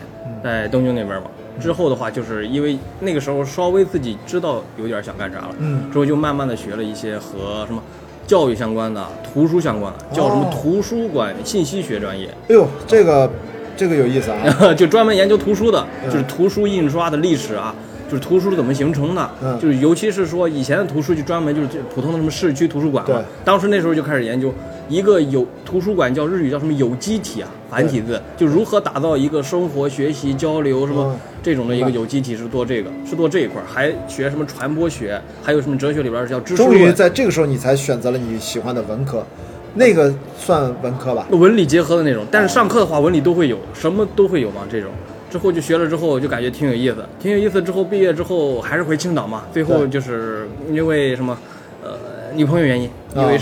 [0.43, 1.27] 在东京那边嘛。
[1.59, 5.91] 之后的话，就是因为那个时候稍微自己知道有点想干啥了，嗯。
[5.91, 7.79] 之后就慢慢的学了一些和什么
[8.25, 13.29] 教育相关的、图书相关的，叫什么哦图书馆信息学专业，哎呦，这个
[13.77, 14.73] 这个有意思啊。
[14.73, 16.11] 就专门研究图书的，嗯。
[16.11, 17.75] 就是图书印刷的历史啊，
[18.09, 19.59] 就是图书是怎么形成的，嗯。
[19.59, 24.53] 就是尤其是说以前的图书就专门就是普通的什么市区图书馆嘛对，当时那时候就开始研究
[24.89, 31.19] 一个有图书馆叫日语叫什么有机体啊，繁体字，就如何打造一个生活、学习、交流什么嗯。
[31.43, 36.89] 这种的一个有机体是做这个，是做这一块，还学什么传播学，还有什么哲学里边儿叫知识终于。
[36.93, 39.25] 在这个时候，你才选择了你喜欢的文科，
[39.73, 41.27] 那个算文科吧？
[41.31, 44.89] 文理结合的那种，但是上课的话，文理都会有，什么都会有嘛，这种
[45.33, 47.59] 之后就学了之后就感觉挺有意思，挺有意思。
[47.59, 51.35] 之后毕业之后还是回青岛嘛，最后就是因为什么，
[51.83, 51.97] 呃，
[52.35, 53.39] 女朋友原因，啊因为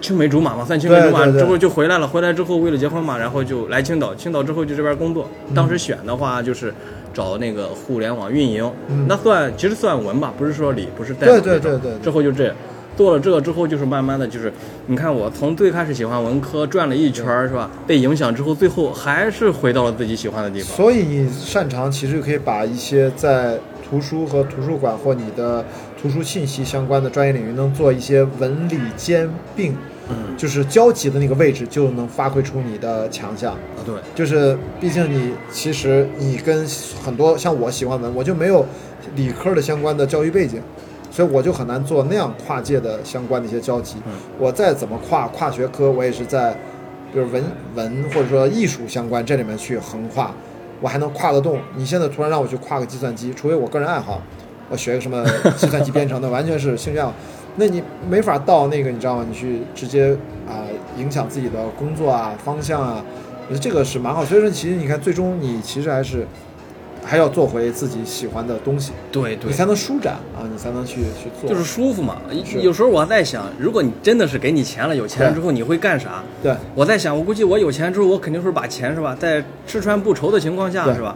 [0.00, 2.08] 青梅竹马嘛，算青梅竹马，之后就回来了。
[2.08, 5.28] 回来之后为了结婚嘛，然后就来青岛，青岛之后就这边工作。
[5.50, 6.72] 嗯当时选的话就是
[7.12, 12.56] 找那个互联网运营，嗯那算其实算文吧，不是说理，不是代对码那种对对对对之后就这样。
[12.96, 14.52] 做了这个之后，就是慢慢的就是，
[14.86, 17.70] 你看我从最开始喜欢文科转了一圈儿，是吧？
[17.86, 20.76] 被影响之后，最后还是回到了自己喜欢的地方。
[20.76, 25.64] 所以你擅长其实可以把一些在图书和图书馆或你的
[26.00, 29.76] 图书信息相关的专业领域，能做一些文理兼并，
[30.08, 33.52] 嗯，就是交集的那个位置，就能发挥出你的强项。
[33.52, 36.66] 啊对，就是毕竟你其实你跟
[37.04, 38.64] 很多像我喜欢文，我就没有
[39.14, 40.60] 理科的相关的教育背景，
[41.14, 43.98] 所以我就很难做那样跨界的相关的一些交集。
[44.04, 46.52] 嗯我再怎么跨跨学科，我也是在
[47.12, 47.44] 比如文
[47.76, 50.32] 文或者说艺术相关这里面去横跨，
[50.80, 51.60] 我还能跨得动。
[51.76, 54.20] 你现在突然让我去跨个计算机，除非我个人爱好，
[54.68, 55.24] 我学个什么
[55.56, 57.12] 计算机编程的，完全是兴趣爱好。
[57.54, 59.24] 那你没法到那个，你知道吗？
[59.28, 60.10] 你去直接
[60.48, 60.66] 啊、
[60.98, 63.04] 影响自己的工作啊方向啊，
[63.48, 64.24] 我觉得这个是蛮好。
[64.24, 66.26] 所以说，其实你看，最终你其实还是
[67.04, 71.48] 还要做回自己喜欢的东西，对对你，才能舒展啊，你才能去去做。
[71.48, 72.16] 就是舒服嘛。
[72.60, 76.22] 有时候我在想，如果你真的是给你钱了，有钱了之后，你会干啥？
[76.42, 81.14] 对我在想，我估计我有钱之后，我肯定会把钱是吧，在吃穿不愁的情况下是吧，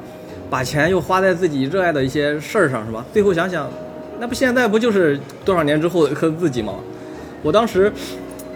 [0.51, 3.05] 把钱又花在自己热爱的一些事儿上是吧？
[3.13, 3.69] 最后想想，
[4.21, 6.75] 那不现在不就是多少年之后和自己吗？
[7.43, 7.93] 我当时，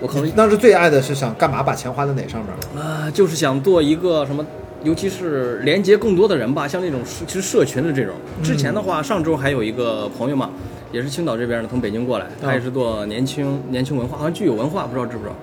[0.01, 1.62] 我可能当时最爱的是想干嘛？
[1.62, 2.83] 把钱花在哪上面？
[2.83, 4.45] 啊、就是想做一个什么，
[4.85, 8.14] 尤其是连接更多的人吧，像那种社其实社群的这种。
[8.43, 10.51] 之前的话，上周还有一个朋友嘛，
[10.91, 15.35] 也是青岛这边的，从北京过来，他也是做年轻年轻文化，好像具有文化，不知道知不知道？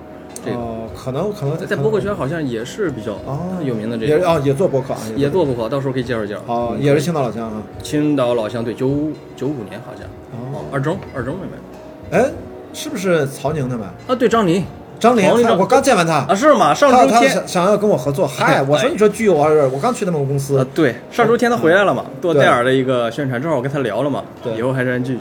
[0.42, 6.40] 这个哦，可能可能在在博客圈好像也是比较哦有名的这个，也哦也做博客啊，也做博客，到时候可以介绍介绍。
[6.46, 7.62] 哦，嗯也是青岛老乡啊。
[7.82, 12.30] 青岛老乡，对，九九五年好像，哦，二中二中那边哎，
[12.72, 13.86] 是不是曹宁他们？
[14.06, 14.64] 啊，对，张宁
[15.00, 15.26] 张林
[15.58, 16.74] 我刚见完他啊，，是吗？
[16.74, 25.20] 上周天想想要跟我合作，嗨，哎我说你说巨有我我刚去他们公司啊，，对，上周天他回来了嘛，做戴尔的一个宣传，正好我跟他聊了嘛，对以后还是按聚聚。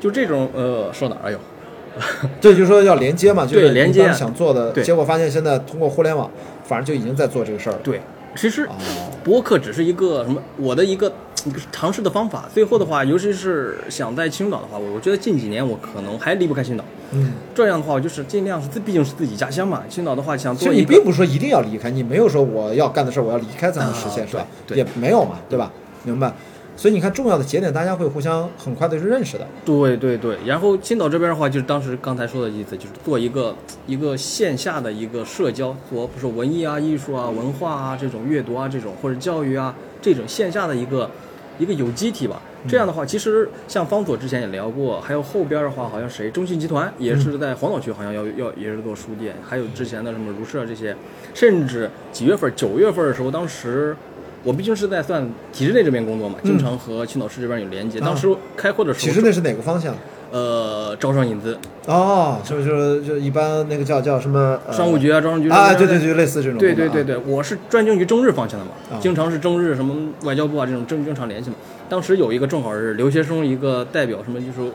[0.00, 1.20] 就这种呃，说哪儿？
[1.28, 1.38] 哎呦，
[2.40, 6.30] 这就是说要连接嘛，就是对连接想做的，对结果发现现在通过互联网，
[6.64, 7.78] 反正就已经在做这个事儿了。
[7.82, 8.00] 对，
[8.34, 8.70] 其实哦
[9.22, 11.12] 播客只是一个什么，我的一个
[11.70, 12.48] 尝试的方法。
[12.52, 16.84] 最后的话，尤其是想在青岛的话，我我觉得近几年我可能还离不开青岛。
[17.12, 19.82] 嗯，这样的话，我就是尽量是自，毕竟是自己家乡嘛。
[19.88, 24.46] 青岛的话，想其实你并不是说一定要离开，你没有说我要干的事儿我要离开才能实现，啊是吧？
[24.74, 25.70] 也没有嘛，对吧？
[26.04, 26.32] 明白。
[26.76, 29.46] 所以你看，重要的节点大家会互相很快的去认识的。
[29.66, 33.54] 对对对，然后青岛这边的话，就是当时刚才说的意思，就是做一个
[33.86, 41.10] 一个线下的一个社交，做不是文艺啊、艺术啊、文化啊这种阅读啊这种或者教育啊这种线下的一个
[41.60, 42.42] 一个有机体吧。
[42.66, 50.96] 这样的话，其实像方佐之前也聊过，还有后边的话，好像谁中信集团也是在黄岛区，好像要要也是做书店，还有之前的什么如社这些，
[51.34, 53.96] 甚至几月份九月份的时候，当时。
[54.42, 57.98] 我毕竟是在算体制内这边工作嘛，经常和青岛市这边有连接。
[57.98, 59.94] 啊当时开会的时候，体制内是哪个方向？
[60.32, 66.58] 呃，招商引资、哦，就是就是就一般那个叫叫什么、呃、商务局啊，招商局啊，对对对，类似这种。
[66.58, 71.56] 对对对对，我是专精于中日方向的嘛，啊经常是中日什么外交部啊这种正经常联系嘛。
[71.88, 74.70] 当时有一个正好是留学生一个代表什么就是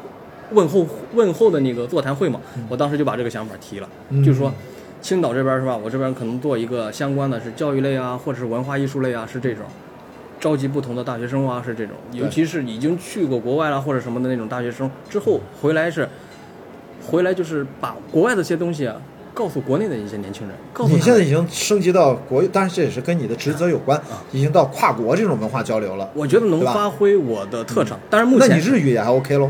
[0.51, 4.53] 问候问候的那个座谈会嘛，我当时就把这个想法提了，嗯就是说
[5.01, 9.63] 青岛这边是吧，我这边可能做一个相关的是教育类啊，或者是文化艺术类啊，是这种。
[10.45, 16.07] 召集不同的大学生啊，是这种，尤其是已经去过国外了或者什么的那种大学生，之后回来是，
[17.03, 18.95] 回来就是把国外的一些东西啊，
[19.33, 23.99] 告诉国内的一些年轻人，告诉你现在已经升级到国，当然这也是跟你的职责有关，
[24.31, 26.07] 已经到跨国这种文化交流了。
[26.13, 27.99] 我觉得能发挥我的特长。
[28.11, 29.49] 当然，目前那你日语也还 OK 喽？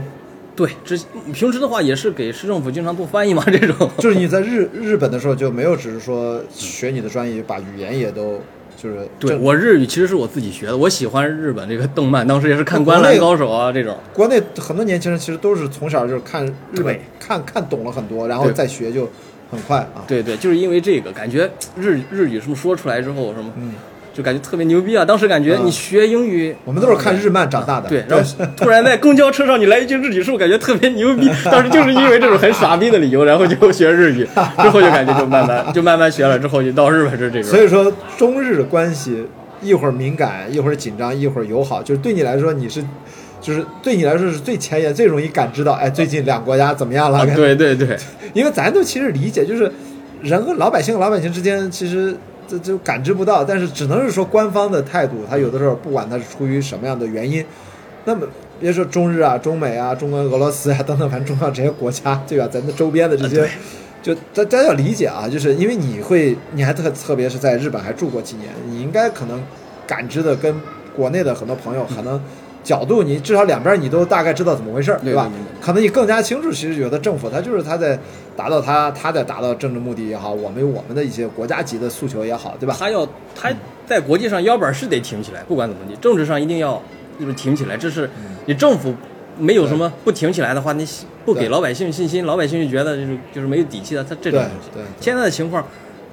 [0.56, 0.98] 对之
[1.34, 8.40] 平时的话也是给市政府经常做翻译嘛，这种就是你在日日本的时候就没有只是说学你的专业，把语言也都
[8.86, 13.98] 就是对我日语其实是我自己学的，我喜欢日本这个动漫，当时也是看《灌篮高手》啊这种。
[14.14, 19.10] 国内很多年轻人其实都是从小就是看日本看看懂了很多，然后再学就
[19.50, 20.06] 很快啊。
[20.08, 23.74] 对对，就是因为这个，感觉日日语什么说出来之后什么，嗯，
[24.16, 25.04] 就感觉特别牛逼啊！
[25.04, 27.90] 当时感觉嗯你学英语，我们都是看日漫长大的。
[27.90, 31.30] 对， 然后突然在公交车上你来一句日语，是不是感觉特别牛逼？
[31.52, 34.26] 当时就是因为这种很傻逼的理由，然后就学日语，
[34.64, 37.52] 之后就感觉就慢慢就慢慢学了，之后就到日本是这种。
[37.52, 39.28] 所以说中日关系
[39.62, 42.82] 一会儿敏感，一会儿紧张，一会儿友好，就是对你来说你是。
[43.42, 47.20] 就是对你来说是最前沿、最容易感知到，哎，最近两个国家怎么样了？
[47.20, 47.96] 啊，对对对，
[48.34, 49.72] 因为咱都其实理解，就是
[50.24, 57.46] 人和老百姓和老百姓之间，其实这就感知不到，但是只能是说官方的态度，他有的时候不管他是出于什么样的原因，
[58.06, 58.28] 那么
[58.60, 62.48] 别说中日啊、中美啊、中国、俄罗斯啊等等，反正中国这些国家，对吧？
[62.52, 63.50] 咱的周边的这些，
[64.02, 69.44] 就大大家要理解啊，就是因为你会，你还特特别是在日本还住过几年，你应该可能
[69.88, 70.56] 感知的跟
[70.96, 72.22] 国内的很多朋友可能。
[72.66, 75.32] 角度，你至少两边你都大概知道怎么回事儿，对吧？
[75.62, 77.98] 可能你更加清楚，其实有的政府他就是他在
[78.36, 82.76] 达到他他在达到政治目的也好，我们有我们的一些国家级的诉求也好，对吧？
[82.78, 83.50] 他要他
[83.86, 86.82] 在国际上腰板是得挺起来，不管怎么地，政治上一定要
[87.20, 87.78] 就是挺起来。
[87.78, 88.10] 这是
[88.48, 88.94] 你政府
[89.38, 90.88] 没有什么不挺起来的话，你
[91.24, 94.04] 不给老百姓信心，老百姓就觉得就是就是没有底气的。
[94.04, 95.64] 他这种东西，对现在的情况，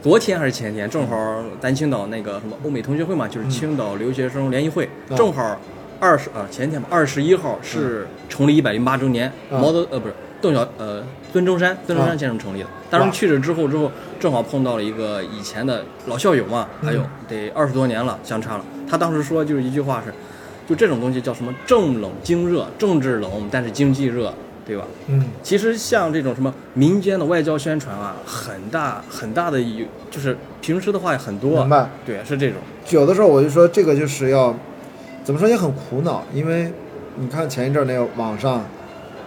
[0.02, 5.58] 昨天还是前天，正好咱青岛那个什么欧美同学会嘛，就是青岛留学生联谊会，正好。
[6.02, 11.00] 二十啊，前天吧，二十一号是成立一百零八周年，毛泽呃不是邓小呃
[11.32, 12.66] 孙中山孙中山先生成立的。
[12.90, 13.88] 当时去了之后之后，
[14.18, 18.64] 正好碰到了一个以前的老校友嘛，还有得二十多年了，相差了。
[18.90, 20.12] 他当时说就是一句话是，
[20.68, 24.34] 就这种东西叫什么政冷经热，政治冷但是经济热，
[24.66, 24.84] 对吧？
[25.06, 31.88] 嗯，其实像这种什么民间的外交宣传啊，很大很大的有，就是平时的话很多，明白？
[32.04, 32.58] 对，是这种。
[32.90, 34.52] 有的时候我就说这个就是要。
[35.24, 36.72] 怎么说也很苦恼，因为
[37.16, 38.64] 你看前一阵那个网上，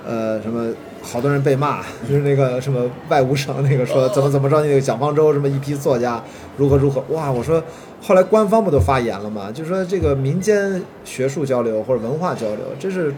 [0.05, 6.21] 呃，什么好多人被骂，就是那个什么外务省那个说怎么怎么着那个蒋方舟什么一批作家
[6.57, 7.31] 如何如何哇！
[7.31, 7.63] 我说
[8.01, 9.49] 后来官方不都发言了吗？
[9.53, 13.13] 就说这个民间学术交流或者文化交流，这是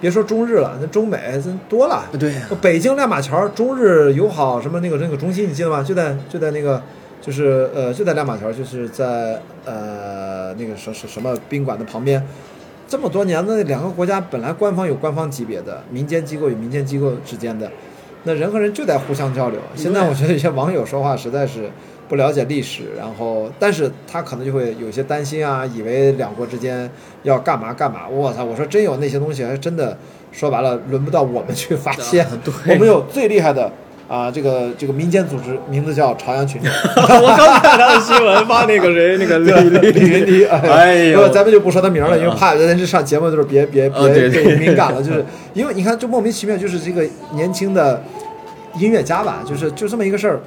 [0.00, 2.04] 别说中日了，那中美真多了。
[2.18, 5.82] 对，北京亮马桥中日友好什么那个那个中心你记得吗？
[5.82, 6.80] 就在就在那个。
[7.20, 12.24] 就是呃，就在亮马桥，就是在呃那个什什什么宾馆的旁边。
[12.88, 17.68] 这么多年的两个国家本来官方有官方级别的，民间机构与民间机构之间的，
[18.22, 19.58] 那人和人就在互相交流。
[19.74, 21.68] 现在我觉得有些网友说话实在是
[22.08, 26.88] 不了解历史，然后但是他可能就会有些担心啊，以为两国之间
[27.24, 28.06] 要干嘛干嘛。
[28.08, 28.44] 我操！
[28.44, 29.98] 我说真有那些东西，还真的
[30.30, 32.24] 说白了，轮不到我们去发现。
[32.68, 33.72] 我们有最厉害的。
[34.08, 36.70] 啊，这个这个民间组织名字叫朝阳群众。
[36.96, 40.44] 我刚看他的新闻，发那个谁，那个李李李云迪。
[40.44, 45.02] 哎呦，咱们就不说他名了，因为怕人家上节目的时候别别别别敏感了。
[45.02, 48.00] 就是因为你看，就莫名其妙，就是这个年轻的
[48.78, 50.40] 音乐家吧，就是就这么一个事儿。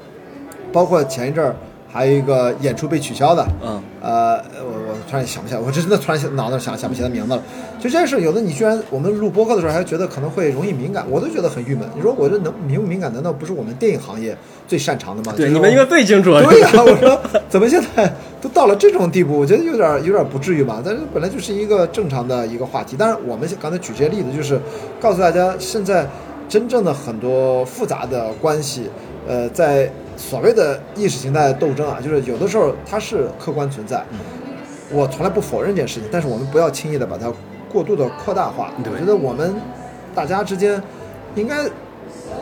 [0.71, 1.55] 包括前一阵儿
[1.91, 7.41] 还有一个演出被取消的，嗯，呃，我我突然想不起来，我这真的突然脑子想想不起来名字了。
[7.79, 11.87] 就这件事，有的你居然我们录播客的时候还觉得可能会容易敏感，我都觉得很郁闷。
[11.95, 13.11] 你说我这能敏不敏感？
[13.11, 14.37] 难道不是我们电影行业
[14.67, 15.33] 最擅长的吗？
[15.35, 16.31] 对，你们应该最清楚。
[16.31, 17.19] 对呀，我说
[17.49, 19.39] 怎么现在都到了这种地步？
[19.39, 20.81] 我觉得有点有点不至于吧。
[20.85, 22.95] 但是本来就是一个正常的一个话题。
[22.99, 24.59] 但是，我们刚才举这些例子，就是
[24.99, 26.05] 告诉大家，现在
[26.47, 28.89] 真正的很多复杂的关系，
[29.27, 34.03] 呃，在所谓的意识形态斗争啊，就是有的时候它是客观存在。
[34.91, 37.31] 我从来不否认这件事情，但是我们不要轻易的把它。
[37.71, 39.53] 过度的扩大化，我觉得我们
[40.15, 40.81] 大家之间
[41.35, 41.69] 应该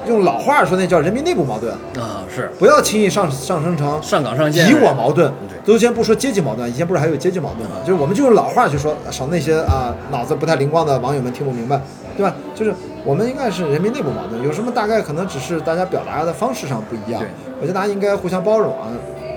[0.07, 1.69] 用老话说，那叫人民内部矛盾
[1.99, 5.29] 啊，是不要轻易上上升成上岗上线以我矛盾。
[5.49, 7.75] 对，都先不说阶级矛盾，以前不是还有阶级矛盾吗？
[7.85, 11.81] 就是我们就用老话去说，少那些啊脑子不太灵光的网友们听不明白，
[12.15, 12.33] 对吧？
[12.55, 12.73] 就是
[13.03, 17.21] 我们应该是人民内部矛盾，有什么大概可能只是大家表达的方式上不一样。
[17.59, 18.87] 我觉得大家应该互相包容啊，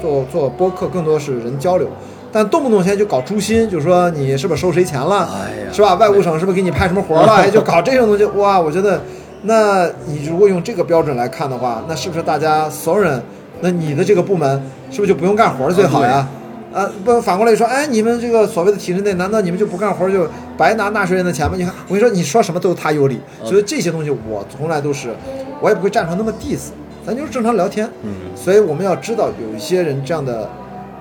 [0.00, 1.88] 做做播客更多是人交流。
[2.32, 5.28] 但动不动现在就搞诛心，就说你是不是收谁钱了，
[5.72, 5.94] 是吧？
[5.96, 7.44] 外务省是不是给你派什么活了？
[7.50, 8.60] 就搞这种东西，哇！
[8.60, 9.00] 我觉得，
[9.42, 13.20] 那你如果用这个标准来看的话，那是不是大家所有人，
[13.62, 14.62] 那你的这个部门
[14.92, 16.28] 是不是就不用干活最好呀？
[16.72, 20.24] 啊，不反过来说，哎，你们这个所谓的体制内，难道你们就不干活就
[20.56, 21.56] 白拿纳税人的钱吗？
[21.56, 25.08] 你看，我跟你说，你说什么都是他有理，所以这些东西我从来都是，
[25.60, 26.68] 我也不会站出来那么 diss，
[27.06, 27.88] 咱就是正常聊天。
[28.02, 30.48] 嗯，所以我们要知道，有一些人这样的。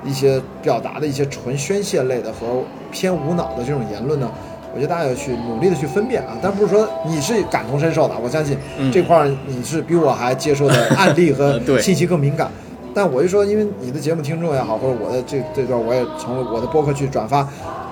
[0.02, 4.32] 一些表达的一些纯宣泄类的和偏无脑的这种言论呢，
[4.74, 8.58] 我觉得大家要去努力的去分辨啊，但不是说你是感同身受的，我相信
[8.94, 12.50] 这块儿你是比我还接受的案例和 信息更敏感。
[12.94, 17.46] 但我就说，因为你的节目听众也好，或者我的这这段我也成为我的播客去转发，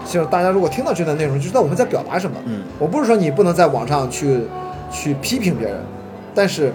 [0.05, 2.37] 就是大家如果听到这段内容，就知道我们在表达什么。
[2.45, 4.39] 嗯，我不是说你不能在网上去
[4.89, 5.75] 去批评别人，
[6.33, 6.71] 但是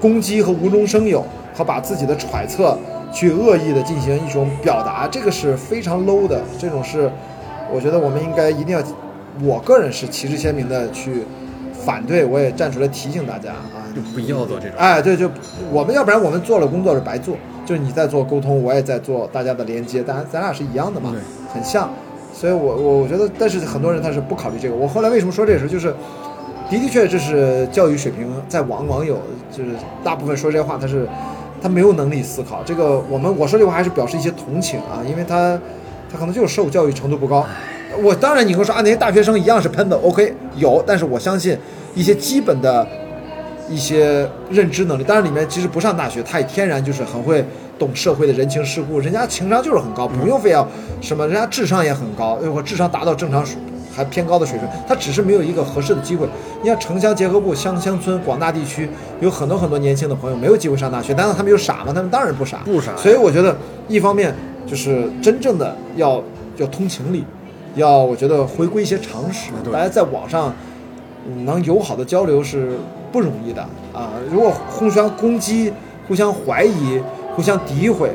[0.00, 1.24] 攻击和无中生有
[1.54, 2.76] 和把自己的揣测。
[3.10, 6.38] 去恶意的进行一种表达，这个是非常 low 的。
[6.58, 7.10] 这种是，
[7.72, 8.84] 我觉得我们应该一定要，
[9.42, 11.24] 我个人是旗帜鲜明的去
[11.72, 14.76] 反对，我也站出来提醒大家啊，就不要做这种。
[14.76, 15.26] 哎，对，就
[15.72, 17.34] 我们要不然我们做了工作是白做，
[17.64, 21.14] 就是你在做沟通，我也在做大家的连接，咱咱俩是一样的嘛，
[21.50, 21.88] 很像。
[22.34, 24.76] 所以我我我觉得，但是很多人他是不考虑这个。
[24.76, 25.94] 我后来为什么说这个事，就是
[26.70, 29.18] 的的确这是教育水平，在网网友
[29.50, 29.70] 就是
[30.04, 31.08] 大部分说这些话，他是
[31.62, 32.62] 他没有能力思考。
[32.64, 35.58] 这个我们我说这话还是表示一些同情啊，因为他
[36.10, 37.44] 他可能就是受教育程度不高。
[38.02, 41.56] 我当然你会说啊，那些大学生一样是喷的，OK 有，但是我相信
[41.94, 42.86] 一些基本的
[43.68, 47.44] 一些认知能力，当然里面即使不上大学，他也天然就是很会
[47.78, 50.68] 懂社会的人情世故，人家情商就是很高，不用非要
[51.00, 53.56] 什么，人家智商也很高，或智商达到正常水
[53.98, 56.24] 还偏高的水准，他只是没有一个合适的机会。
[56.62, 58.88] 你像城乡结合部乡乡村广大地区
[59.20, 61.86] 有很多很多年轻的朋友没有机会上大学，难道他们就傻吗？
[61.92, 63.56] 他们当然不傻，不傻所以我觉得
[63.88, 64.32] 一方面
[64.66, 66.22] 就是真正的要
[66.58, 67.24] 要通情理。
[67.74, 70.52] 要我觉得回归一些常识，大家在网上
[71.44, 72.72] 能友好的交流是
[73.12, 74.10] 不容易的啊！
[74.32, 75.72] 如果互相攻击、
[76.08, 77.00] 互相怀疑、
[77.36, 78.10] 互相诋毁，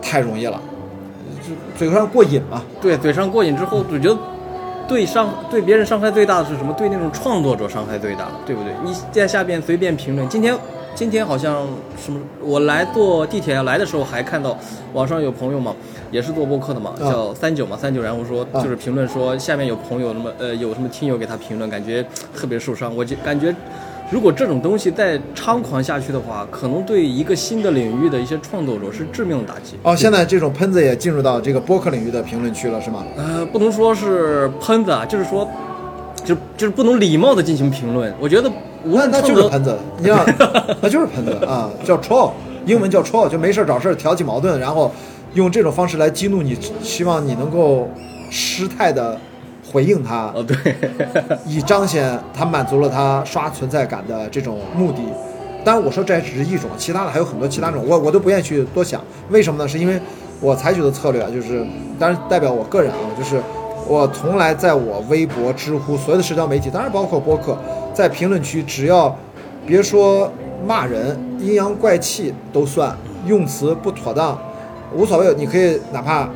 [0.00, 0.60] 太容易了，
[1.42, 2.62] 就嘴上过瘾嘛。
[2.80, 4.16] 对，嘴上过瘾之后，我觉得
[4.88, 6.72] 对伤对别人伤害最大的是什么？
[6.74, 8.72] 对那种创作者伤害最大，对不对？
[8.84, 10.54] 你在下边随便评论，今天。
[10.96, 11.66] 今天好像
[12.00, 12.20] 什么？
[12.40, 14.56] 我来坐地铁来的时候还看到
[14.92, 15.74] 网上有朋友嘛，
[16.12, 22.00] 也是做播客的嘛，叫三九嘛，三九，然后说就是评论说下面有朋友那么呃有什么听友给他评论，感觉
[22.32, 22.94] 特别受伤。
[22.94, 23.52] 我就感觉
[24.14, 29.74] 如果这种东西再猖狂下去的话，可能对一个新的领域的一些创作者是致命的打击。
[29.82, 33.02] 哦，现在这种喷子也进入到这个播客领域的评论区了，是吗？
[33.16, 35.48] 呃，不能说是喷子啊，就是说
[36.24, 38.14] 就就是不能礼貌的进行评论。
[38.20, 38.48] 我觉得。
[38.84, 40.24] 那 那就是喷子，你看，
[40.80, 42.30] 那就是喷子啊，叫 troll，
[42.66, 44.92] 英文叫 troll，就没事找事挑起矛盾，然后
[45.32, 47.90] 用这种方式来激怒你，希望你能够
[48.30, 49.18] 失态的
[49.74, 50.56] 回应他，哦对，
[51.44, 55.00] 以彰显他满足了他刷存在感的这种目的。
[55.64, 59.02] 当然我说这只是一种，其他的还有很多其他种，我我都不愿意去多想。
[59.30, 59.66] 为什么呢？
[59.66, 60.00] 是因为
[60.40, 61.66] 我采取的策略啊，就是，
[61.98, 63.40] 当然代表我个人啊，就是
[63.88, 67.58] 我从来在我微博、知乎所有的社交媒体，当然包括播客。
[67.92, 69.16] 在评论区，只要
[69.66, 70.30] 别说
[70.64, 72.96] 骂人、阴阳怪气都算，
[73.26, 74.38] 用词不妥当
[74.94, 75.34] 无所谓。
[75.36, 76.28] 你可以哪怕，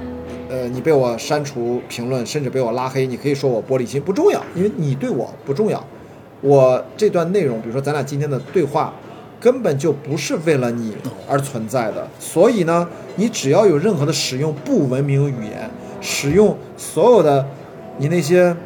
[0.48, 5.82] 呃，你被我删除评论，甚至被我拉黑，你可以说我玻璃心，不重要，因为你对我不重要。
[6.40, 8.92] 我这段内容，比如说咱俩今天的对话，
[9.38, 10.94] 根本就不是为了你
[11.28, 12.08] 而存在的。
[12.18, 15.70] 所以呢，你只要有任何的使用不文明语言，
[16.00, 17.46] 使用所有的
[17.98, 18.56] 你那些。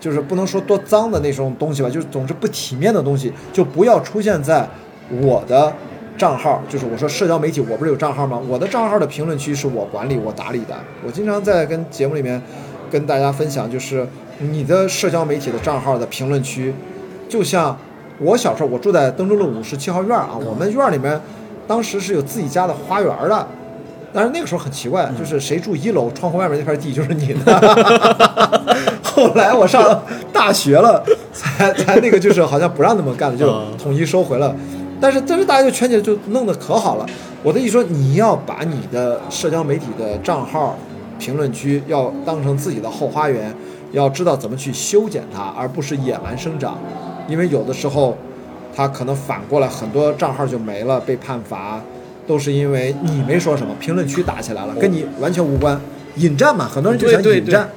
[0.00, 4.68] 就是不能说多脏的那种东西吧，就是总之不体面的东西，就不要出现在
[5.20, 5.72] 我的
[6.16, 6.62] 账号。
[6.68, 8.40] 就是我说社交媒体，我不是有账号吗？
[8.48, 10.74] 我的账号的评论区是我管理、我打理的。
[11.04, 12.40] 我经常在跟节目里面
[12.90, 14.06] 跟大家分享，就是
[14.38, 16.74] 你的社交媒体的账号的评论区，
[17.28, 17.76] 就像
[18.18, 21.20] 我小时候，我住在登州路五十七号院啊，我们院里面
[21.66, 23.46] 当时是有自己家的花园的。
[24.14, 27.58] 但是那个时候很奇怪，就是谁住一楼，窗户外面那片地就是你的。
[29.02, 31.02] 后来我上大学了，
[31.32, 33.50] 才才那个就是好像不让那么干了，就
[33.82, 34.54] 统一收回了。
[35.02, 37.04] 但是但是大家就圈起来就弄得可好了。
[37.42, 40.78] 我的意思说，你要把你的社交媒体的账号
[41.18, 43.52] 评论区要当成自己的后花园，
[43.90, 46.78] 要知道怎么去修剪它，而不是野蛮生长。
[47.28, 48.16] 因为有的时候，
[48.74, 51.82] 它可能反过来很多账号就没了，被判罚。
[52.24, 55.78] 都是因为你没说什么，评论区打起来了，跟你完全无关，
[56.14, 57.68] 引战嘛，很多人就想引战，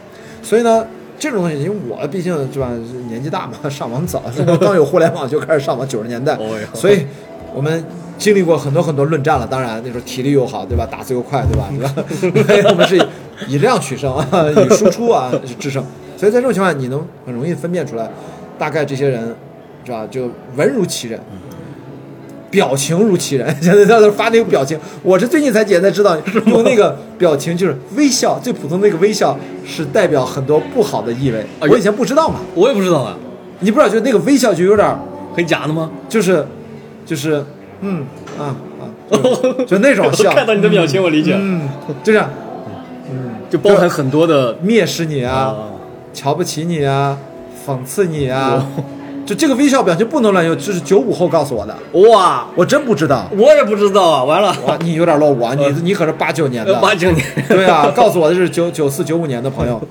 [0.43, 0.85] 所以呢，
[1.17, 2.69] 这种东西，因为我毕竟是吧，
[3.07, 4.21] 年纪大嘛， 上网早，
[4.59, 6.37] 刚有互联网就开始上网，九十年代，
[6.73, 7.05] 所以
[7.53, 7.83] 我们
[8.17, 9.47] 经历过很多很多论战了。
[9.47, 10.85] 当然那时候体力又好，对吧？
[10.85, 11.69] 打字又快，对吧？
[12.31, 12.69] 对吧？
[12.69, 12.97] 我们是
[13.47, 15.83] 以量取胜啊，以输出啊制胜。
[16.17, 18.09] 所以在这种情况下，你能很容易分辨出来，
[18.57, 19.35] 大概这些人
[19.85, 21.19] 是吧，就文如其人。
[22.55, 31.45] 表情如其人， 现在在那发那个表情，我是最近才简单知道， 用那个表情就是微笑，最普通那个微笑是代表很多不好的意味。
[31.59, 33.17] 我以前不知道嘛，我也不知道啊，
[33.59, 34.97] 你不知道就那个微笑就有点
[35.35, 35.91] 很假的吗？
[36.07, 36.47] 就是，
[37.05, 37.43] 就是，
[37.81, 38.05] 嗯
[38.39, 38.83] 啊啊，
[39.67, 40.31] 就那种 笑。
[40.33, 41.67] 看到你的表情，我理解，嗯，
[42.03, 42.29] 就这样，
[43.11, 45.53] 嗯，就包含很多的蔑视你啊，
[46.13, 47.17] 瞧不起你啊，
[47.67, 48.65] 讽刺你啊。
[49.25, 51.75] 就这个微笑表情不能乱用，这是九五后告诉我的。
[52.11, 54.23] 哇，我真不知道，我也不知道啊。
[54.23, 56.79] 完了，你有点落伍啊，你你可是八九年的。
[56.79, 57.25] 八九年。
[57.49, 59.81] 对啊，告诉我的是九九四九五年的朋友，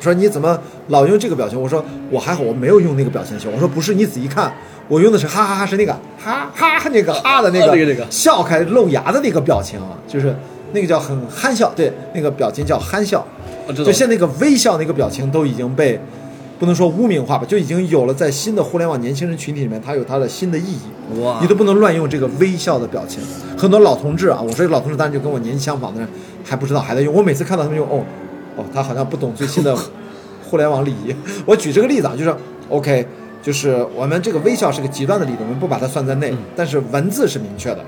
[0.00, 1.60] 说你怎么老用这个表情？
[1.60, 3.48] 我说我还好，我没有用那个表情型。
[3.54, 4.52] 我说不是，你仔细看，
[4.88, 10.34] 我用的是哈哈哈，是那个哈哈那个哈的那个那个笑开露牙的那个表情啊，就是
[10.72, 13.24] 那个叫很憨笑，对，那个表情叫憨笑。
[13.68, 16.00] 就现在那个微笑那个表情都已经被。
[16.58, 21.20] 不能说污名化吧，就已经有了在新的互联网年轻人群体里面，它有它的新的意义。
[21.20, 21.38] 哇！
[21.40, 23.22] 你都不能乱用这个微笑的表情。
[23.58, 26.08] 很多老同志啊，我说老同志当然就跟我年纪相仿的人
[26.44, 27.12] 还不知道还在用。
[27.12, 28.04] 我每次看到他们用，哦，
[28.56, 29.76] 哦，他好像不懂最新的
[30.48, 31.14] 互联网礼仪。
[31.44, 32.34] 我举这个例子啊，就是
[32.68, 33.06] OK，
[33.42, 37.84] 就是我们这个微笑是个极端的例子，我们不把它算在内，但是文字是明确的。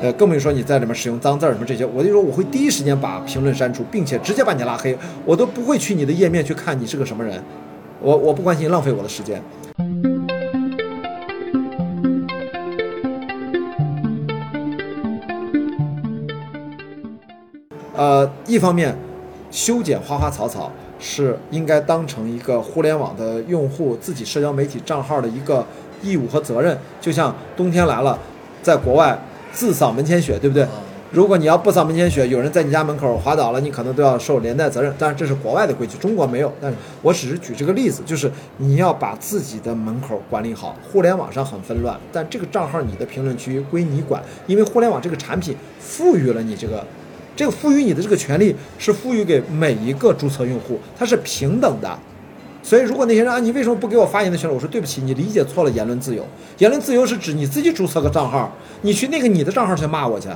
[0.00, 7.42] 呃，更不用说你在里面使用脏字儿什么这些，我就说我会第一时间把评论删除，并且直接把你拉黑，我都不会去你的页面去看你是个什么人，
[8.04, 9.42] 我我不关心，浪费我的时间。
[17.96, 18.94] 呃，一方面，
[19.50, 25.64] 修剪花花草草是应该当成一个互联网的用户自己社交媒体账号的一个
[26.02, 26.76] 义务和责任。
[27.00, 28.18] 就像冬天来了，
[28.62, 29.18] 在国外
[29.50, 30.66] 自扫门前雪，对不对？
[31.14, 34.92] 如果你要不扫门前雪，有人在你家门口滑倒了，你可能都要受连带责任。
[34.98, 36.52] 当然这是国外的规矩，中国没有。
[36.60, 40.74] 但是我只是举这个例子，就是你要把自己的门口管理好。
[40.90, 46.84] 互联网上很纷乱，但这个账号你的评论区归你管，因为互联网这个产品赋予了你这个。
[47.36, 51.96] 这个赋予你的这个权利是赋予给每一个注册用户，它是平等的。
[52.60, 54.54] 所以，如果那些人啊，你为什么不给我发言的权利？
[54.54, 55.70] 我说对不起，你理解错了。
[55.70, 56.26] 言论自由，
[56.58, 60.28] 言论自由是指你自己注册个账号，你去那个你的账号去骂我去，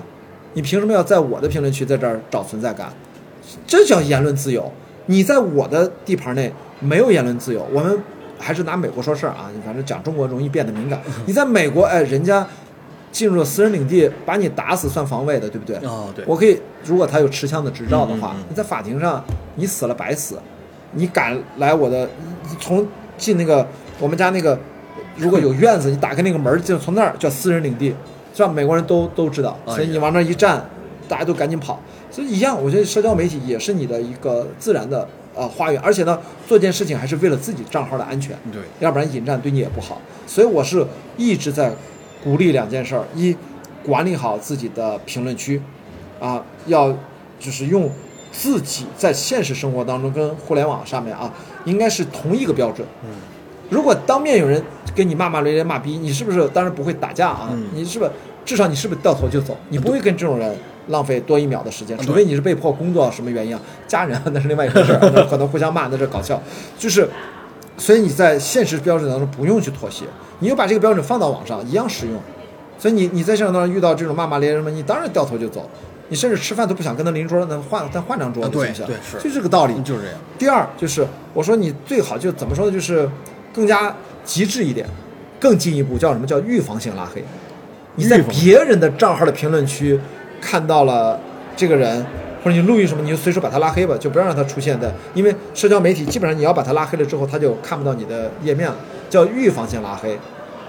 [0.59, 2.93] 你凭什么要在我的评论区在这儿找存在感？
[3.65, 4.69] 这叫言论自由。
[5.07, 7.65] 你在我的地盘内没有言论自由。
[7.73, 7.97] 我们
[8.41, 11.01] 还是拿美国说事儿啊，你反正讲中国容易变得敏感。
[11.27, 12.45] 你在美国，哎，人家。
[13.11, 15.77] 进入了私人领地，把你打死算防卫的，对不对？
[15.77, 16.23] 哦，对。
[16.29, 19.25] 我可以，如果他有持枪的执照的话，你在法庭上
[19.55, 20.39] 你死了白死。
[20.93, 22.07] 你敢来我的，
[22.61, 22.87] 从
[23.17, 23.67] 进那个
[23.99, 24.59] 我们家那个，
[25.17, 27.95] 如果有院子，你打开那个门就从那儿叫私人领地，
[28.39, 28.53] 是吧？
[28.53, 30.65] 美国人都都知道，所以你往那一站，
[31.09, 31.81] 大家都赶紧跑。
[32.11, 40.01] 所以一样，我觉得社交媒体也是你的一个自然的呃花园，而且呢，做件事情还是为了自己账号的安全，对，要不然引战对你也不好。
[40.27, 40.87] 所以我是
[41.17, 41.73] 一直在。
[42.25, 43.35] 鼓励两件事儿：一，
[43.85, 45.63] 管理好自己的评论区，
[46.19, 46.93] 啊，要
[47.39, 47.89] 就是用
[48.33, 51.33] 自己在现实生活当中跟互联网上面啊，
[51.65, 52.85] 应该是同一个标准。
[53.05, 53.11] 嗯，
[53.71, 54.61] 如果当面有人
[54.97, 57.57] 跟你骂骂咧咧、骂逼，你是不是当然不会打架啊？
[57.73, 58.11] 你是不是
[58.49, 59.55] 至少你是不是掉头就走？
[59.69, 60.57] 你不会跟这种人
[60.87, 63.61] 浪费多一秒的时间，除非你是被迫工作什么原因啊？
[63.87, 64.99] 家人那是另外一回事
[65.29, 66.43] 可能互相骂那是搞笑。
[66.79, 67.07] 就是，
[67.77, 70.07] 所以你在现实标准当中不用去妥协。
[70.39, 72.19] 你就把这个标准放到网上，一样适用，
[72.79, 75.69] 所以你你在现实当中遇到这种骂骂咧咧什么，你当然掉头就走，
[76.09, 78.87] 你甚至吃饭都不想跟他邻桌，那换再换张桌子行不行？
[78.87, 80.17] 对对是，就这个道理，就是这样。
[80.39, 82.73] 第二就是我说你最好就怎么说呢？
[82.73, 83.07] 就是
[83.53, 83.95] 更加
[84.25, 84.87] 极致一点，
[85.39, 87.23] 更进一步叫什么叫预防性拉黑？
[87.99, 89.99] 你在别人的账号的评论区
[90.41, 91.19] 看到了
[91.57, 92.01] 这个人，
[92.45, 98.77] 或者你录音什么，你就随手把他拉黑吧，就不要让他出现在，因为社交媒体基本上你要把他拉黑了之后，他就看不到你的页面了。
[99.11, 100.15] 叫预防性拉黑，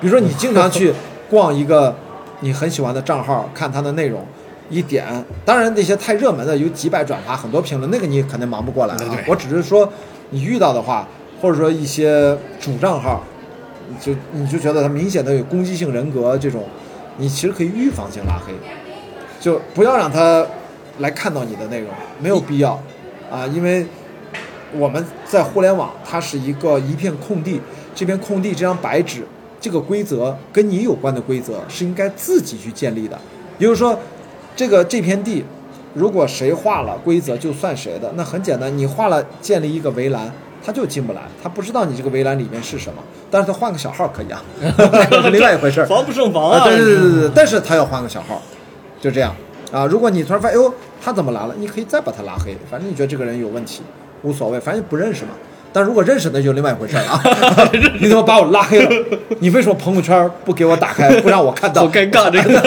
[0.01, 0.91] 比如说你经常去
[1.29, 1.93] 逛一个
[2.39, 4.25] 你很喜欢的账号，看他的内容，
[4.69, 5.05] 一点，
[5.45, 9.17] 当然那些太热门的有几百转发、很多评论，那个你肯定忙不过来啊。
[9.27, 9.87] 我只是说
[10.29, 11.07] 你遇到的话，
[11.41, 13.21] 或者说一些主账号，
[13.99, 16.63] 就你就觉得他明显的有攻击性人格这种，
[17.19, 18.53] 你其实可以预防性拉黑，
[19.39, 20.43] 就不要让他
[20.99, 21.89] 来看到你的内容，
[22.19, 22.81] 没有必要
[23.29, 23.85] 啊，因为
[24.73, 27.61] 我们在互联网它是一个一片空地。
[27.93, 29.27] 这片空地，这张白纸，
[29.59, 33.19] 这个规则跟你有关的规则是应该自己去建立的。
[33.57, 33.99] 也就是说，
[34.55, 35.43] 这个这片地，
[35.93, 38.13] 如果谁画了规则，就算谁的。
[38.15, 40.31] 那很简单，你画了建立一个围栏，
[40.65, 43.01] 他就进不来，他不知道你这个围栏里面是什么。
[43.31, 44.41] 但是他换个小号可以啊，
[45.23, 45.85] 是另外一回事儿。
[45.85, 46.63] 防不胜防啊！
[46.65, 48.41] 对对对对对，但是他要换个小号，
[48.99, 49.35] 就这样
[49.71, 49.85] 啊。
[49.85, 50.73] 如果你突然发现，哟，
[51.03, 51.53] 他怎么来了？
[51.57, 53.83] 你可以再把他拉黑，反正你觉得这个人有问题，
[54.23, 55.31] 无所谓，反正不认识嘛。
[55.71, 57.21] 但如果认识那就另外一回事了啊！
[58.01, 58.89] 你怎么把我拉黑了？
[59.39, 61.83] 你为什么朋友圈不给我打开，不让我看到？
[61.85, 62.59] 好尴尬这个。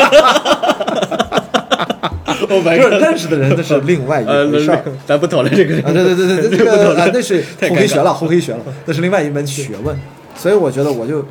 [3.01, 4.83] 认识的人，那是 另外一回事儿。
[5.07, 5.77] 咱不讨论这个。
[5.79, 9.97] 啊，对对对对， 这个啊，那是后黑学了，后黑学了，那是另外一门学问。
[10.37, 11.25] 所以我觉得，我就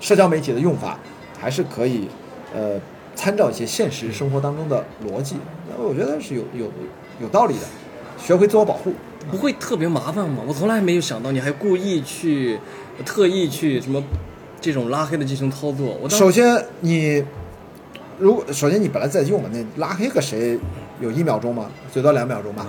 [0.00, 0.98] 社交媒体的用法
[1.38, 2.08] 还是可以，
[2.54, 2.80] 呃，
[3.14, 5.36] 参照一些现实生活当中的逻辑。
[5.68, 6.66] 那我觉得是有有
[7.20, 7.66] 有道理的，
[8.22, 8.92] 学会自我保护。
[9.30, 10.42] 不会特别麻烦吗？
[10.46, 12.58] 我从来没有想到你还故意去，
[13.06, 14.02] 特意去什么
[14.60, 15.96] 这种拉黑的进行操作。
[16.02, 17.24] 我首先你，
[18.18, 20.58] 如果首先你本来在用嘛，那拉黑个谁
[21.00, 21.66] 有一秒钟吗？
[21.92, 22.66] 最多两秒钟吧。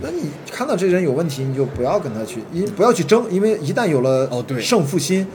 [0.00, 5.26] 那你看到这人有问题，你就不要跟他去，因不要去争，因为一旦有了哦对胜负心，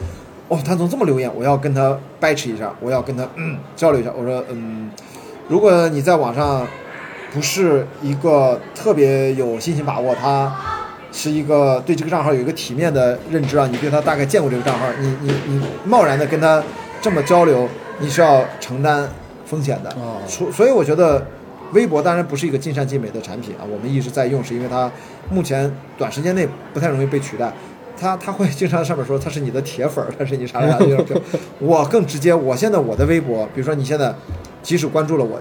[0.48, 3.28] 哦他怎么这么留言，我要跟他掰扯一下，我要跟他
[3.76, 4.12] 交流一下。
[4.16, 4.90] 我说嗯，
[5.48, 6.66] 如果你在网上。
[7.30, 10.50] 不是一个特别有信心把握，他
[11.12, 13.68] 是一个对这个账号有一个体面的认知啊。
[13.70, 16.64] 你对他大概见过这个账号，你你你贸然的跟他
[17.02, 17.68] 这么交流，
[17.98, 19.08] 你是要承担
[19.44, 19.94] 风险的。
[20.26, 21.26] 所所以我觉得，
[21.72, 23.62] 微博当然不是一个尽善尽美的产品啊。
[23.70, 24.90] 我们一直在用，是因为它
[25.30, 27.52] 目前短时间内不太容易被取代。
[28.00, 31.20] 他他会经常上面说他是你的铁粉儿，他是你啥啥啥的。
[31.58, 34.14] 我更直接，我现在我的微博，比如说你现在
[34.62, 35.40] 即使关注了我，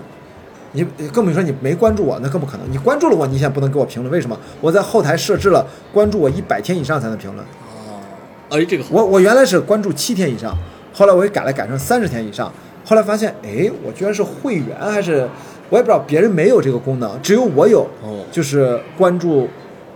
[0.71, 2.65] 你更别说你没关注我，那更不可能。
[2.71, 4.35] 你关注了我，你现在不能给我评论，为什么？
[4.59, 5.63] 我在后台设置了
[5.93, 7.45] 关注我一百天以上才能评论。
[7.45, 8.01] 哦，
[8.49, 10.57] 哎，这个好，我我原来是关注七天以上，
[10.97, 12.51] 后来我也改了改成三十天以上，
[12.83, 15.29] 后来发现，哎，我居然是会员还是
[15.69, 19.47] 我也不知道，别人没有这个功能，只有我有，哦就是关注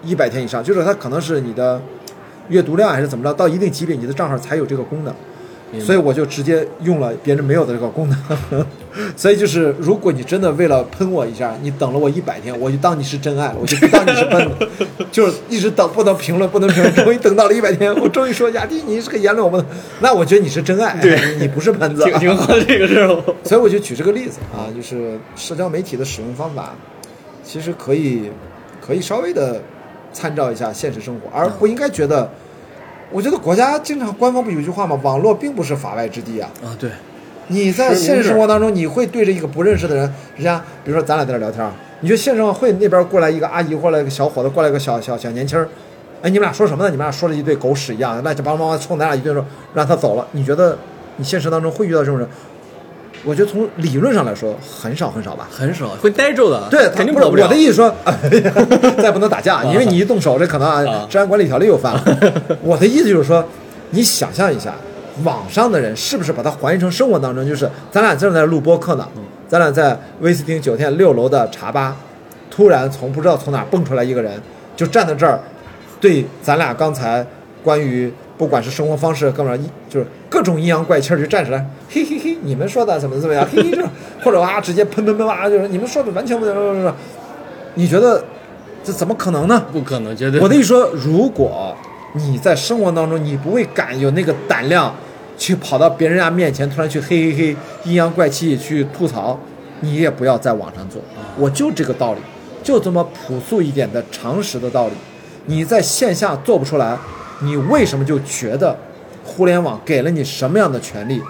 [0.04, 1.82] 一百天以上，就是它可能是你的
[2.50, 5.12] 阅读量还是怎么着，到一定级别你的账号才有这个功能。
[5.80, 8.66] 所以我就直接用了别人没有的这个功能，
[9.16, 14.68] 所以就是如果你真的为了喷我一下，你等了我一百天，我就当你是真爱，我就不当你是喷子，
[15.12, 19.66] 就是一直等不能评论，不能评论，终于等到了一百天，我终于说雅迪你这个言论我不能，
[20.02, 23.08] 那我觉得你是真爱，对你不是喷子，挺挺好的这个事儿。
[23.44, 26.76] 所以我就举这个例子啊，就是社交媒体的使用方法，
[27.44, 28.30] 其实可以
[28.86, 29.62] 可以稍微的
[30.12, 32.30] 参照一下现实生活，而不应该觉得。
[33.12, 34.98] 我觉得国家经常官方不有句话吗？
[35.04, 36.50] 网络并不是法外之地啊。
[36.64, 36.90] 啊，对，
[37.48, 41.70] 你在现实生活当中，你会对着一个不认识的人，人家比如说咱俩在这聊天，
[42.00, 45.68] 你觉得现实生活会那边过来一个阿姨过来一个小伙子，过来一个小小小年轻儿，
[46.22, 46.90] 哎，你们俩说什么呢？
[46.90, 50.26] 你们俩说了一堆狗屎一样，乱七八糟冲咱俩一顿说，让他走了。
[50.32, 50.78] 你觉得
[51.18, 52.28] 你现实当中会遇到这种人？
[53.24, 55.48] 我觉得从理论上来说，很少很少吧。
[55.52, 57.26] 很少会呆住的，对，肯定不是。
[57.28, 57.94] 我的意思说，
[59.02, 62.04] 再不能打架，因为你一动手，这可能啊啊，治安管理条例又犯了。
[62.64, 63.46] 我的意思就是说，
[63.92, 64.74] 你想象一下，
[65.24, 67.48] 网上的人是不是把它还原成生活当中？
[67.48, 69.08] 就是咱俩正在录播客呢，
[69.48, 71.96] 咱俩在威斯汀酒店六楼的茶吧，
[72.50, 74.34] 突然从不知道从哪蹦出来一个人，
[74.76, 75.40] 就站在这儿，
[76.00, 77.24] 对咱俩刚才
[77.64, 83.88] 关于不管是生活方式，各种就是各种阴阳怪气儿就站起来，嘿嘿嘿，你们说的怎么怎么样，嘿嘿，就是
[84.24, 86.92] 或者啊直接喷喷喷啊，就是你们说的完全不对，不对不对，
[87.76, 88.24] 你觉得
[88.84, 89.64] 这怎么可能呢？
[89.72, 90.40] 不可能，绝对。
[90.42, 91.76] 我的意思说，如果
[92.14, 94.94] 你在生活当中，你不会敢有那个胆量
[95.38, 97.56] 去跑到别人家面前，突然去嘿嘿嘿
[97.86, 99.40] 阴阳怪气去吐槽，
[99.80, 101.02] 你也不要在网上做。
[101.38, 102.20] 我就这个道理，
[102.64, 104.94] 就这么朴素一点的常识的道理，
[105.46, 106.98] 你在线下做不出来，
[107.42, 108.76] 你为什么就觉得
[109.24, 111.22] 互联网给了你什么样的权利，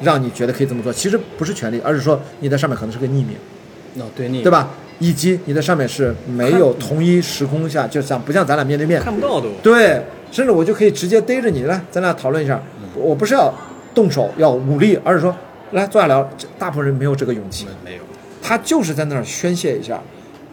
[0.00, 0.92] 让你觉得可以这么做？
[0.92, 3.36] 其实不是权利，而是说你在上面可能是个匿名。
[3.98, 4.70] 哦，对你对吧？
[4.98, 9.48] 以及你在上面是没有同一时空下，就像不像咱俩面对面，看不到都。
[9.62, 12.60] 对，甚至我就可以直接逮着你来，咱俩讨论一下。
[12.94, 13.52] 我不是要
[13.94, 15.34] 动手要武力，而是说
[15.72, 16.28] 来坐下聊。
[16.58, 18.02] 大部分人没有这个勇气，没有。
[18.42, 20.00] 他就是在那儿宣泄一下，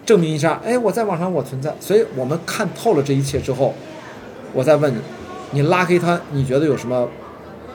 [0.05, 1.75] 证明一下，哎，我在网上我存在。
[1.79, 3.73] 所以我们看透了这一切之后，
[4.53, 4.99] 我再问你，
[5.51, 7.07] 你拉黑他，你觉得有什么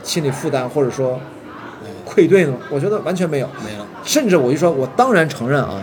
[0.02, 1.20] 心理负担或者说
[2.12, 2.52] 愧对呢？
[2.70, 3.46] 我觉得完全没有。
[3.64, 3.84] 没有。
[4.04, 5.80] 甚至我就说，我当然承认啊，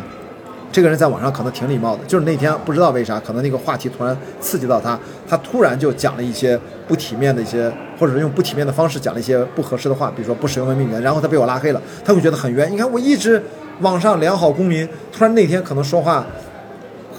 [0.71, 12.71] 这个人在网上可能挺礼貌的，就是那天不知道为啥，可能那个话题突然刺激到他，他突然就讲了一些不体面的一些，或者是用不体面的方式讲了一些不合适的话，比如说不使用文明语言，然后他被我拉黑了，他会觉得很冤。
[12.71, 13.41] 你看我一直
[13.79, 16.25] 网上良好公民，突然那天可能说话，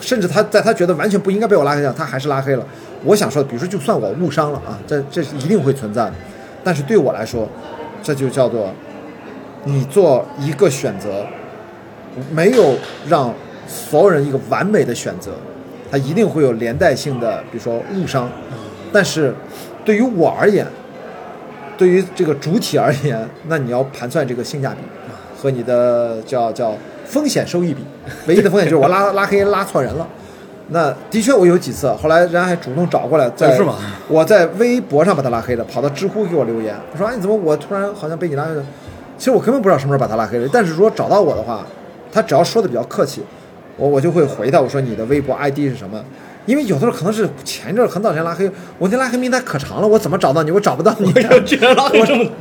[0.00, 2.64] 甚至他在他觉得完全不应该被我拉黑的，他还是拉黑了。
[3.04, 6.12] 我想说的，比如说就算我误伤了啊，这这是一定会存在的，
[6.62, 7.48] 但是对我来说，
[8.02, 8.72] 这就叫做。
[9.64, 11.26] 你做一个选择，
[12.30, 12.74] 没有
[13.08, 13.32] 让
[13.66, 15.32] 所有人一个完美的选择，
[15.90, 18.28] 它一定会有连带性的，比如说误伤。
[18.92, 19.34] 但是，
[19.84, 20.66] 对于我而言，
[21.76, 24.78] 对于这个主体而言，那你要盘算这个性价比
[25.40, 26.74] 和你的叫叫
[27.04, 27.84] 风险收益比。
[28.26, 30.08] 唯一的风险就是我拉拉黑拉错人了。
[30.72, 33.76] 那的确我有几次，后来人家还主动找过来，在是吗
[34.08, 38.64] 我在微博上把他拉黑了，跑到知乎给我留言，他说：“哎，你怎么我突然好像被你拉黑了？”
[39.20, 41.62] 其实我根本不知道什么时候把他拉黑了，但是如果找到我的话，
[42.10, 43.20] 他只要说的比较客气，
[43.76, 46.02] 我我就会回他，我说你的微博 ID 是什么？
[46.46, 50.50] 因为有的时候可能是前一阵很早前拉黑，我那拉黑名单可长了，我怎么找到你？
[50.50, 51.12] 我找不到你，
[51.44, 52.32] 居然拉黑这么多，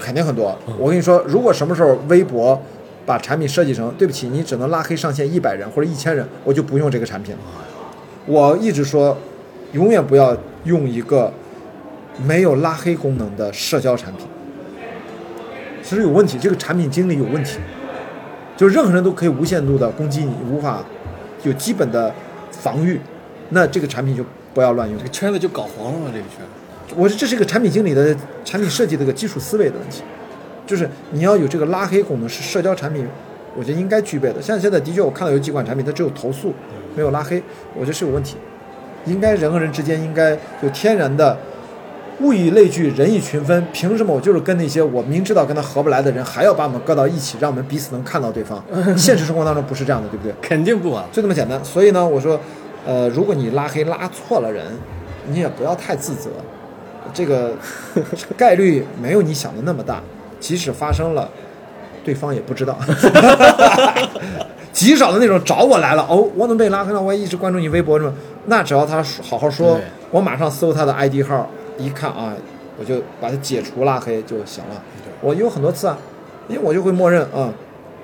[0.00, 0.56] 肯定很多。
[0.78, 2.58] 我跟你说，如果什么时候微博
[3.04, 7.40] 把产品设计成，对不起，你只能拉黑上限一百人或者一千人，我就不用这个产品了。
[8.24, 9.14] 我一直说，
[9.72, 10.34] 永远不要
[10.64, 11.30] 用一个
[12.24, 14.26] 没有拉黑功能的社交产品。
[15.86, 17.58] 其实有问题，这个产品经理有问题，
[18.56, 20.82] 就是任何人都可以无限度的攻击你，无法
[21.44, 22.12] 有基本的
[22.50, 23.00] 防御，
[23.50, 25.04] 那这个产品就不要乱用这。
[25.04, 26.94] 个圈子就搞黄了嘛，这个圈子。
[26.96, 30.02] 我说这是一个产品经理的产品设计的一个基础思维的问题，
[30.66, 33.06] 就是你要有这个拉黑功能，是社交产品，
[33.54, 34.42] 我觉得应该具备的。
[34.42, 36.52] 像现在的确我看到有几款产品，它只有投诉，
[36.96, 37.40] 没有拉黑，
[37.74, 38.36] 我觉得是有问题。
[39.04, 41.38] 应该人和人之间应该有天然的
[42.20, 43.66] 物以类聚，人以群分。
[43.72, 48.62] 凭什么我就是跟那些我明知道跟他合不来的人，还要把我们搁到一起，让我们彼此能看到对方？
[48.96, 50.34] 现实生活当中不是这样的，对不对？
[50.40, 51.04] 肯定不啊。
[51.12, 51.62] 就这么简单。
[51.64, 52.40] 所以呢，我说，
[52.86, 54.64] 呃，如果你拉黑拉错了人，
[55.28, 56.30] 你也不要太自责，
[57.12, 57.52] 这个
[58.36, 60.00] 概率没有你想的那么大，
[60.40, 61.28] 即使发生了，
[62.04, 62.78] 对方也不知道。
[64.72, 67.00] 极少的那种找我来了，哦，我怎么被拉黑了？
[67.00, 68.12] 我也一直关注你微博什么，
[68.44, 69.80] 那只要他好好说，
[70.10, 71.48] 我马上搜他的 ID 号，
[71.78, 72.34] 一看啊，
[72.78, 74.82] 我就把它解除拉黑就行了。
[75.20, 75.96] 我有很多次啊，
[76.48, 77.52] 因为我就会默认啊、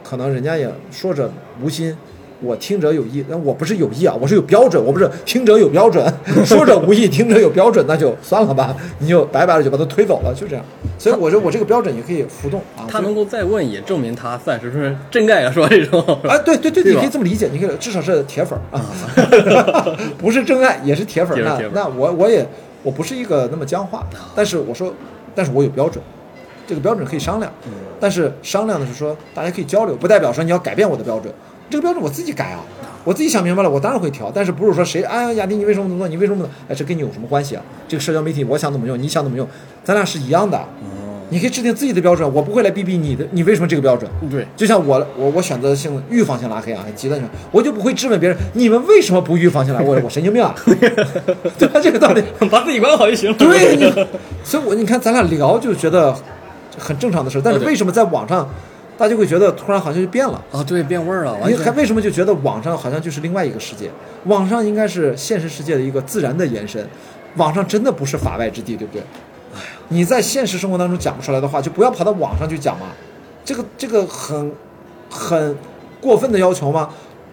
[0.02, 1.30] 可能人家也说者
[1.62, 1.96] 无心，
[2.40, 6.04] 我听者有意，但我不是有意啊，我是有标准，我不是听者有标准，
[6.44, 10.64] 说者无意，听者有标准，那就算了吧，你就白白的就把他推走了，就这样。
[10.98, 12.86] 所以我说我这个标准也可以浮动啊。
[12.88, 16.00] 他能够再问，也证明他算是是真盖啊，说这种。
[16.24, 21.42] 啊，对对对，对你可以这么理解，你可以至少是铁粉儿啊， 不是真爱也是铁粉儿。
[21.44, 22.46] 那那我我也
[22.82, 24.04] 我不是一个那么僵化，
[24.34, 24.92] 但是我说，
[25.34, 26.02] 但是我有标准，
[26.66, 31.32] 这个标准可以商量，嗯但是商量的是说大家可以交流，不代表说你要改变我的标准，
[31.70, 32.60] 这个标准我自己改啊，
[33.04, 36.48] 我自己想明白了，我当然会调，但是不是说谁哎呀雅迪你为什么这么做，你为什么？
[36.68, 37.62] 哎，这跟你有什么关系啊？
[37.86, 39.46] 这个社交媒体我想怎么用，你想怎么用，
[39.84, 40.58] 咱俩是一样的。
[41.32, 44.10] 你可以制定自己的标准，我不会来逼逼你的，你为什么这个标准？
[44.30, 49.86] 对，就像我我我选择性预防性拉黑啊，很极端性，我就不会质问别人，你们为什么不预防性拉黑？
[49.86, 50.54] 我我神经病啊，
[51.58, 51.80] 对吧？
[51.82, 53.36] 这个道理， 把自己管好就行了。
[53.38, 53.90] 对你，
[54.44, 56.14] 所以我你看咱俩聊就觉得
[56.78, 58.46] 很正常的事，但是为什么在网上，
[58.98, 60.38] 大家会觉得突然好像就变了？
[60.52, 61.34] 啊，对，变味儿了，
[61.64, 61.70] 还。
[61.70, 63.90] 为什么就觉得网上好像就是另外一个世界？
[64.24, 66.86] 网上应该是现实世界的一个自然的延伸，
[67.36, 69.02] 网上真的不是法外之地，对不对？
[69.88, 72.86] 你在现实生活当中讲不出来的话，就不要跑到网上去讲嘛。
[73.44, 74.52] 这个这个很
[75.10, 75.56] 很
[76.00, 76.88] 过分的要求吗？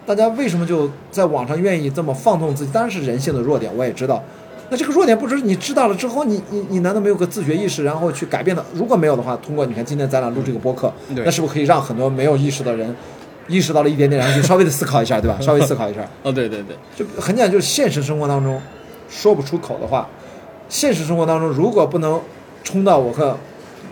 [0.06, 2.72] 大家为什么就在网上愿意这么放纵自己？
[2.72, 4.22] 当然是人性的弱点，我也知道。
[4.70, 8.64] 那这个弱点不是你知道了之后，你你你难道没有个自觉意识，然后去改变的？
[8.74, 12.94] 如果没有的话，通过你看今天咱俩录这个播客，那是不是可以让很多没有意识的人
[13.48, 15.38] 意识到了一点点，然后就稍微的思考一下，对吧？
[15.42, 18.60] 稍微思考一下，哦，对对对，就很简单，就是现实生活当中
[19.08, 20.08] 说不出口的话，
[20.68, 22.20] 现实生活当中如果不能
[22.64, 23.36] 冲到我和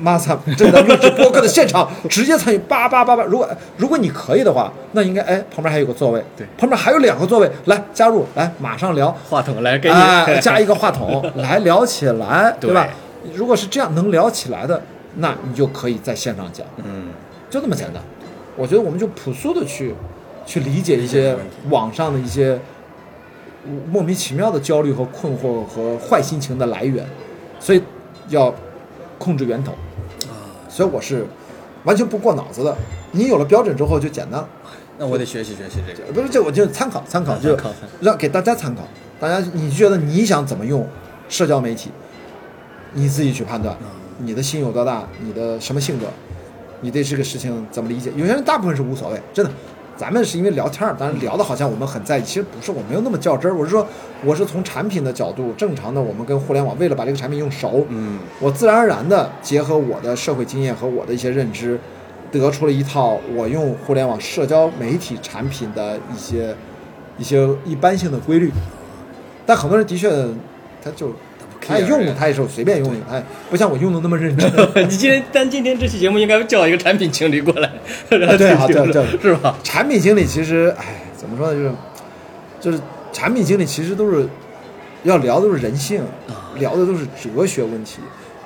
[0.01, 6.47] 马萨正在录制播客的现场， 直接参与叭叭叭叭，如果如果你可以的话，那应该哎旁边还有个座位，对。
[6.57, 12.71] 旁边还有两个座位，来加入，来马上聊，话筒来给你、哎，加一个话筒 来聊起来，对。
[12.71, 12.89] 对吧？
[13.35, 14.81] 如果是这样能聊起来的，
[15.17, 17.09] 那你就可以在线上讲，嗯，
[17.51, 18.01] 就这么简单。
[18.57, 19.95] 我觉得我们就朴素的去
[20.47, 21.37] 去理解一些
[21.71, 22.59] 网上的一些
[23.91, 27.05] 莫名其妙的焦虑和困惑和坏心情的来源，
[27.61, 27.83] 所以
[28.29, 28.55] 要
[29.19, 29.73] 控制源头
[30.23, 30.35] 啊。
[30.69, 31.27] 所以我是
[31.85, 32.77] 完全不过脑子的。
[33.13, 34.49] 你有了标准之后就简单了，
[34.99, 36.13] 那我得学习学习这个。
[36.13, 37.57] 不是这我就参考参考，就
[38.01, 38.83] 让给大家参考。
[39.19, 40.87] 大家你觉得你想怎么用
[41.29, 41.91] 社交媒体，
[42.93, 43.77] 你自己去判断，
[44.19, 46.07] 你的心有多大，你的什么性格，
[46.83, 48.13] 你对这个事情怎么理解？
[48.15, 49.51] 有些人大部分是无所谓，真的。
[49.99, 53.55] 咱们是因为聊天儿，当然聊的好像我们很在意，其实不是，我没有那么较真儿。
[53.55, 53.85] 我是说，
[54.25, 61.81] 我是从产品的角度，正常的我们跟互联网为了把这个产品用熟，嗯，我自然而然的结合我的社会经验和我的一些认知，
[62.31, 66.55] 得出了一套我用互联网社交媒体产品的一些
[67.19, 68.53] 一些一般性的规律。
[69.45, 70.09] 但很多人的确，
[70.81, 71.13] 他就
[71.69, 74.51] 他也用，他也是随便用用，哎，不像我用的那么认真。
[74.89, 77.71] 你今天，但今天这期节目应该叫一个产品经理过来，
[78.09, 78.37] 然后
[78.67, 79.55] 对对对是吧？
[79.63, 81.73] 产品经理其实，哎，怎么说呢，就是
[82.61, 82.81] 就是
[83.13, 84.27] 产品经理其实都是
[85.03, 86.03] 要聊的都是人性，
[86.57, 87.99] 聊的都是哲学问题，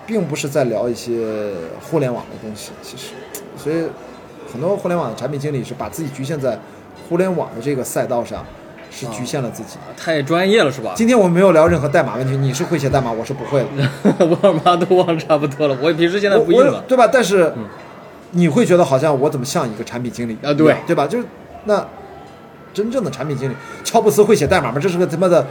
[0.07, 2.73] 并不是在聊一些互联网的东西。
[2.83, 3.13] 其实，
[3.57, 3.87] 所以
[4.53, 6.59] 很多互联网的产品经理是把自己局限在
[7.09, 8.45] 互联网的这个赛道上，
[8.93, 9.77] 是局限了自己。
[9.97, 10.93] 太专业了是吧？
[10.95, 14.27] 今天我们没有聊任何代码问题，你是会写代码，我是不会的。
[14.27, 16.85] 沃尔玛都忘了差不多了，我平时现在我不用了。
[16.87, 17.09] 对吧？
[17.11, 17.53] 但是
[18.33, 21.07] 你会觉得好像我怎么像一个产品经理啊对对吧？
[21.07, 21.25] 就是
[21.65, 21.85] 那
[22.75, 24.79] 真正的产品经理，乔布斯会写代码吗？
[24.81, 25.47] 这是个他妈的。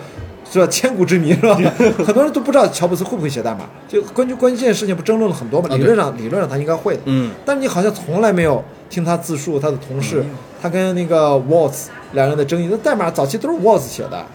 [0.51, 0.67] 是吧？
[0.67, 1.55] 千古之谜是吧？
[2.05, 5.69] 很多人都不知道乔布斯会不会写代码，就关于关于这件事情不争论了很多嘛？
[5.71, 10.25] 啊理论上理论上他应该会的，嗯，但是你好像从来没有听他自述他的同事，
[10.61, 12.67] 他跟那个 Waltz 两人的争议。
[12.69, 14.25] 那代码早期都是 Waltz 写的，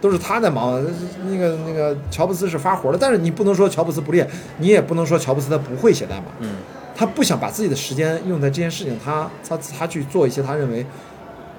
[0.00, 0.84] 都是他在忙。
[1.28, 4.28] 那个那个乔布斯是发火的，但是你不能说乔布斯不练，
[4.58, 6.26] 你也不能说乔布斯他不会写代码。
[6.40, 6.56] 嗯，
[6.94, 10.84] 他不想把自己的时间用在这件事情，他他他去做一些他认为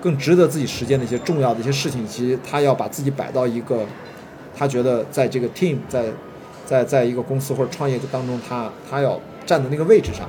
[0.01, 3.85] 更值得自己时间的一些重要的一些事情，以及他要把自己摆到一个
[4.57, 6.05] 他觉得在这个 team 在
[6.65, 10.27] 在在一个公司或者创业当中，他他要站的那个位置上，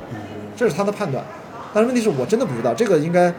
[0.57, 1.25] 这是他的判断。
[1.73, 3.33] 但是问题是我真的不知道，这个应该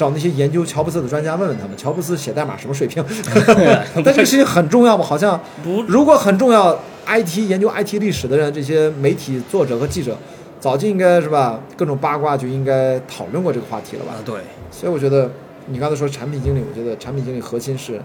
[0.00, 3.04] 找那些研究乔布斯的专家问问他们，乔布斯写代码什么水平？
[4.02, 5.04] 但这个事情很重要吗？
[5.04, 6.74] 好像不如果很重要
[7.06, 10.16] ，IT 研究 IT 历史的人，这些媒体作者和记者，
[10.58, 14.24] 早就应该是吧，各种八卦就应该讨论过这个话题了吧啊？
[14.24, 14.40] 对，
[14.70, 15.30] 所以我觉得
[15.66, 18.00] 你刚才说产品经理，我觉得产品经理核心是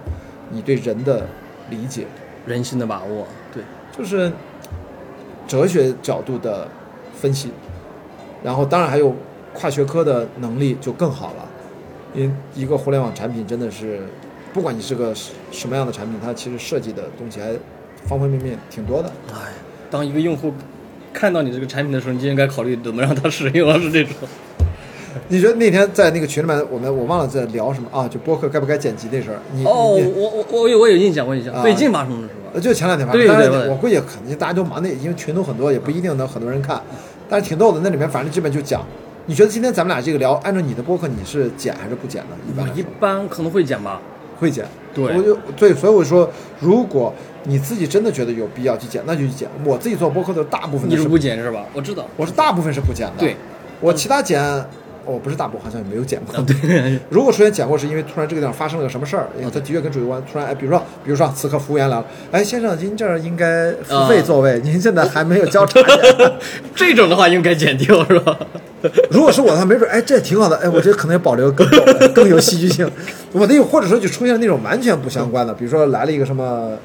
[0.50, 1.26] 你对人的
[1.70, 2.06] 理解，
[2.46, 3.64] 人心的把握，对，
[3.98, 4.30] 就是
[5.48, 6.68] 哲学角度的
[7.18, 7.52] 分析，
[8.44, 9.16] 然后当然还有
[9.54, 11.46] 跨学科的能力就更好了。
[12.16, 14.02] 因为一个互联网产品真的是，
[14.54, 15.14] 不管你是个
[15.52, 17.52] 什么样的产品，它其实设计的东西还
[18.08, 19.10] 方方面面挺多的。
[19.34, 19.52] 哎，
[19.92, 20.54] 当一个用户
[21.14, 24.14] 看到你这个产品的时候，你就应该考虑怎么让他使用，是这种。
[25.30, 28.08] 你觉得那天在那个群里面，我们我忘了在聊什么啊？
[28.08, 29.40] 就播客该不该剪辑那事儿。
[29.54, 32.52] 你哦，你我我我有我有印象，我有印象，啊最近发生的是吧？
[32.54, 36.82] 呃就前两天发生，当然对对对我估计肯定大家都忙的，因为群都很多，也不一定能很多人看，
[37.30, 37.80] 但是挺逗的。
[37.82, 38.86] 那里面反正基本就讲，
[39.28, 42.36] 你觉得今天咱们俩这个聊，按照你的播客，你是剪还是不剪呢？
[42.48, 44.00] 一般来一般可能会剪吧。
[44.40, 44.66] 会剪。
[44.94, 46.30] 对我就对，所以我说，
[46.60, 49.50] 如果你自己真的觉得有必要去剪，那就去剪。
[49.64, 51.66] 我自己做播客的大部分是你是不剪是吧？
[51.74, 52.06] 我知道。
[52.18, 53.14] 我是大部分是不剪的。
[53.18, 53.36] 对，
[53.80, 54.40] 我其他剪，
[55.06, 56.36] 我不是大部分，好像也没有剪过。
[56.36, 60.22] 啊，对， 如果出现剪过，是因为突然这个地方发生了个什么事儿，因为它的确跟主有关。
[60.32, 66.32] 突然，哎，比如说，比如说此刻服务员来了，哎，先生，您这儿应该付费座位，您现在还没有交茶钱。
[66.76, 68.38] 这种的话应该剪掉是吧？
[69.10, 71.68] 如果是我的话，没准，哎，这也挺好的，哎，我觉得可能保留更
[72.14, 72.90] 更有戏剧性。
[73.32, 76.78] 我的有，或者说就出现那种完全不相关的，比如说来了一个什么，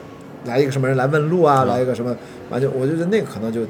[0.45, 2.17] 来一个什么人来问路啊，来一个什么，
[2.51, 3.61] 完全，我觉得那个可能就。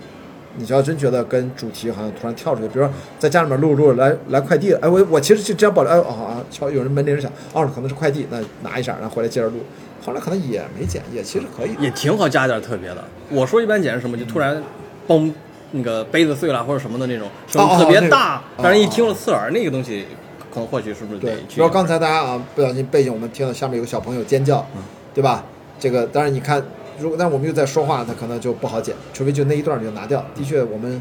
[0.56, 9.60] 你要真觉得跟主题好像突然跳出去，比如说在家里面录着录着来来快递了，哎我我其实就这样保留，哎哦啊敲有人门铃响，哦可能是快递，那拿一下，然后回来接着录，
[10.04, 11.70] 后来可能也没剪，也其实可以。
[11.78, 13.04] 也挺好加点特别的。
[13.30, 14.16] 我说一般剪是什么？
[14.16, 14.62] 就突然
[15.06, 15.32] 嘣，
[15.70, 19.50] 那个杯子碎了或者什么的那种，声音特别大，哦哦让人一听了刺耳。
[19.52, 20.06] 那个东西
[20.52, 21.56] 可能或许是不是得对，去？
[21.56, 24.66] 比如刚才大家啊，不小心背景我们听到下面有个小朋友尖叫，
[25.14, 25.44] 对吧？
[25.78, 26.62] 这个当然你看，
[27.00, 30.24] 如果但我们又在说话，它可能就不好剪，除非就那一段就拿掉。
[30.34, 31.00] 的确，我们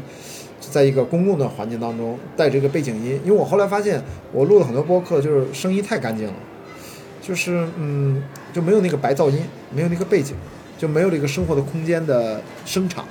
[0.60, 4.02] 在一个公共的环境当中带着这个背景音，因为我后来发现
[4.32, 6.34] 我录了很多播客，就是声音太干净了，
[7.20, 8.22] 就是嗯
[8.52, 9.42] 就没有那个白噪音，
[9.74, 10.34] 没有那个背景，
[10.78, 13.04] 就没有这个生活的空间的声场，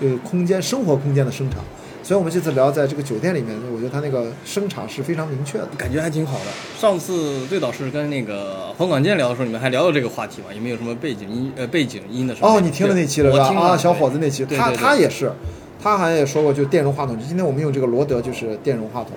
[0.00, 1.64] 就是空间生活空间的声场。
[2.04, 5.66] 所以我们这次聊在这个酒店里面，我觉得他那个声场是非常明确的。
[5.78, 6.44] 感觉还挺好的。
[6.78, 10.52] 上次最早是跟那个黄广建聊的时候，你们还聊到这个话题嘛？
[10.54, 12.46] 有没有什么背景音呃背景音的什么？
[12.46, 13.44] 哦，你听了那期了是吧？
[13.44, 15.32] 我听了啊，小伙子那期，他他也是，
[15.82, 17.18] 他好像也说过，就电容话筒。
[17.18, 19.12] 就今天我们用这个罗德，就是电容话筒，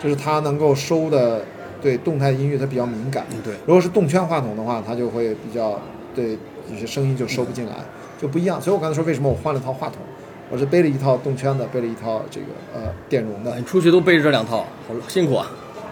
[0.00, 1.44] 就是它能够收的
[1.82, 3.26] 对动态音乐它比较敏感。
[3.32, 5.80] 嗯对如果是动圈话筒的话，它就会比较
[6.14, 6.38] 对
[6.70, 7.72] 有些声音就收不进来，
[8.22, 8.62] 就不一样。
[8.62, 9.96] 所以我刚才说为什么我换了套话筒，
[10.50, 15.46] 我是背了一套动圈的，背了一套这个呃电容的你，出去都背着这两套，好辛苦啊！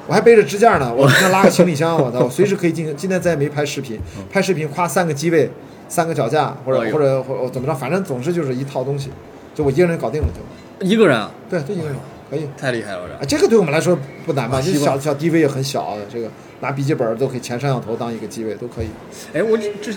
[0.07, 2.95] 我还背着支架呢，我 今天拉个行李箱，我操，我随时可以进。
[2.97, 4.01] 今天咱也没拍视频，
[4.31, 5.51] 拍视频夸三个机位，
[5.89, 9.11] 三个脚架，或者哎或者或者怎么着，反正总之就是一套东西，
[9.55, 10.87] 就我一个人搞定了就。
[10.87, 11.97] 一个人啊，对，就一个人
[12.31, 12.49] 可以。
[12.57, 14.61] 太厉害了啊，这个对我们来说不难吧？
[14.61, 16.29] 就小小 DV 也很小，这个
[16.61, 18.89] 拿笔记本都可以前摄像头当一个机位都可以。
[19.33, 19.39] 这！
[19.39, 19.93] 哎，我这这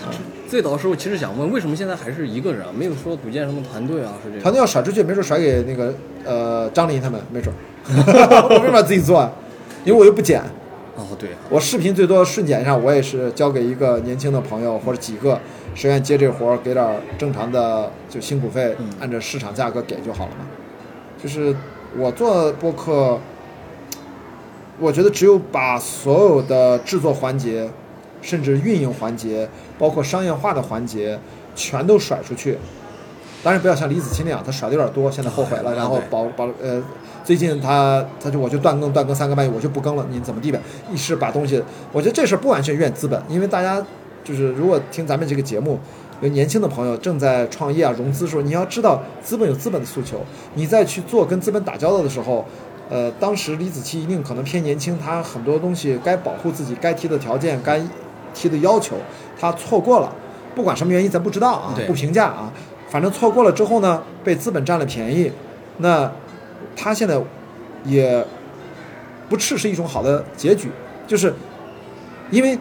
[0.48, 2.68] 最早的时候其实想问，为什么现在还是一个人啊？
[2.76, 4.14] 没有说组建什么团队啊？
[4.22, 4.42] 是这样？
[4.42, 5.94] 团队要甩出去，没准甩给那个
[6.24, 7.58] 呃张琳他们，没准儿。
[8.50, 9.32] 我没法自己做啊，
[9.84, 10.42] 因为我又不剪。
[10.96, 15.40] 哦，对，我视频最多顺剪上，我也是交给一个年轻的朋友或者几个，
[15.74, 20.44] 谁愿意接这活儿，给点儿正常的就辛苦费，嗯按照市场价格给就好了嘛。
[21.22, 21.54] 就是
[21.98, 23.18] 我做播客，
[24.78, 27.68] 我觉得只有把所有的制作环节，
[28.22, 29.48] 甚至运营环节，
[29.78, 31.18] 包括商业化的环节，
[31.56, 32.56] 全都甩出去。
[33.42, 36.80] 当然不要像李子柒那样，他甩的有点多，现在后悔了，啊然后保保呃，
[37.24, 40.60] 最近他他就我就断更断更三个半月，我就不更了，你怎么地呗？
[40.92, 41.60] 一是把东西，
[41.90, 43.84] 我觉得这事儿不完全怨资本，因为大家
[44.22, 45.80] 就是如果听咱们这个节目，
[46.20, 50.20] 有年轻的朋友正在创业啊、融资的时候，你要知道资本有资本的诉求，
[50.54, 52.44] 你再去做跟资本打交道的时候。
[52.92, 57.80] 呃，当时李子柒一定可能偏年轻，他很多东西该保护自己、该提的条件、该
[58.34, 58.96] 提的要求，
[59.38, 60.12] 他错过了。
[60.56, 62.52] 不管什么原因，咱不知道啊，不评价啊。
[62.88, 65.30] 反正错过了之后呢，被资本占了便宜，
[65.76, 66.10] 那
[66.74, 67.16] 他现在
[67.84, 68.26] 也
[69.28, 70.68] 不斥是一种好的结局，
[71.06, 71.32] 就是
[72.32, 72.58] 因为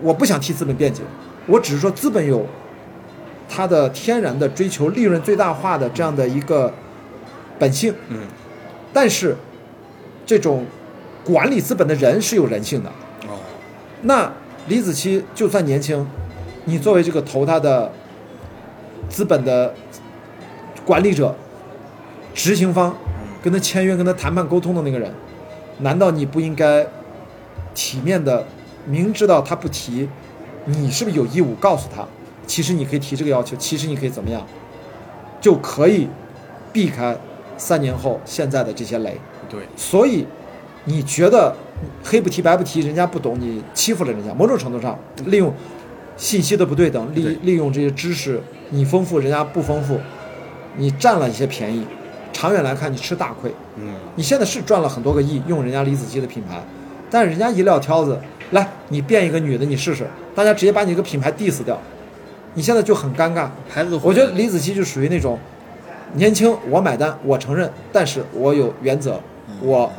[0.00, 1.02] 我不想替资本辩解，
[1.48, 2.46] 我只是说资本有
[3.48, 6.72] 它的天然的追求利润最大化的这样的一个
[7.58, 8.18] 本性，嗯，
[8.92, 9.36] 但是
[10.24, 10.66] 这种
[11.24, 12.90] 管理资本的人是有人性的。
[13.28, 13.38] 哦，
[14.02, 14.32] 那
[14.68, 16.06] 李子柒就算年轻，
[16.64, 17.90] 你作为这个投他的
[19.08, 19.72] 资本的
[20.84, 21.34] 管理者、
[22.34, 22.94] 执行方，
[23.42, 25.12] 跟他签约、跟他谈判、沟通的那个人，
[25.78, 26.86] 难道你不应该
[27.74, 28.44] 体面的
[28.84, 30.08] 明知道他不提，
[30.64, 32.06] 你是不是有义务告诉他，
[32.46, 34.46] 其实你可以提这个要求，其实你可以怎么样，
[35.40, 36.08] 就可以
[36.72, 37.16] 避开
[37.56, 39.18] 三年后现在的这些雷。
[39.48, 40.26] 对，所以
[40.84, 41.54] 你觉得
[42.04, 45.52] 黑不提白不提，人家不懂，你欺负了人家，某种程度上利用
[46.16, 48.40] 信息的不对等，利利用这些知识，
[48.70, 50.00] 你丰富人家不丰富，
[50.76, 51.86] 你占了一些便宜，
[52.32, 53.52] 长远来看你吃大亏。
[53.76, 56.62] 嗯，你现在是赚了很多个亿，用人家李子柒的品牌，
[57.10, 58.18] 但是人家一撂挑子，
[58.52, 61.78] 来你变一个女的你试试，大家直接把你这个品牌 diss 掉，
[62.56, 63.48] 你现在就很尴尬。
[63.68, 65.38] 孩子我觉得李子柒就属于那种
[66.14, 69.20] 年轻，我买单，我承认，但是我有原则，
[69.60, 69.92] 我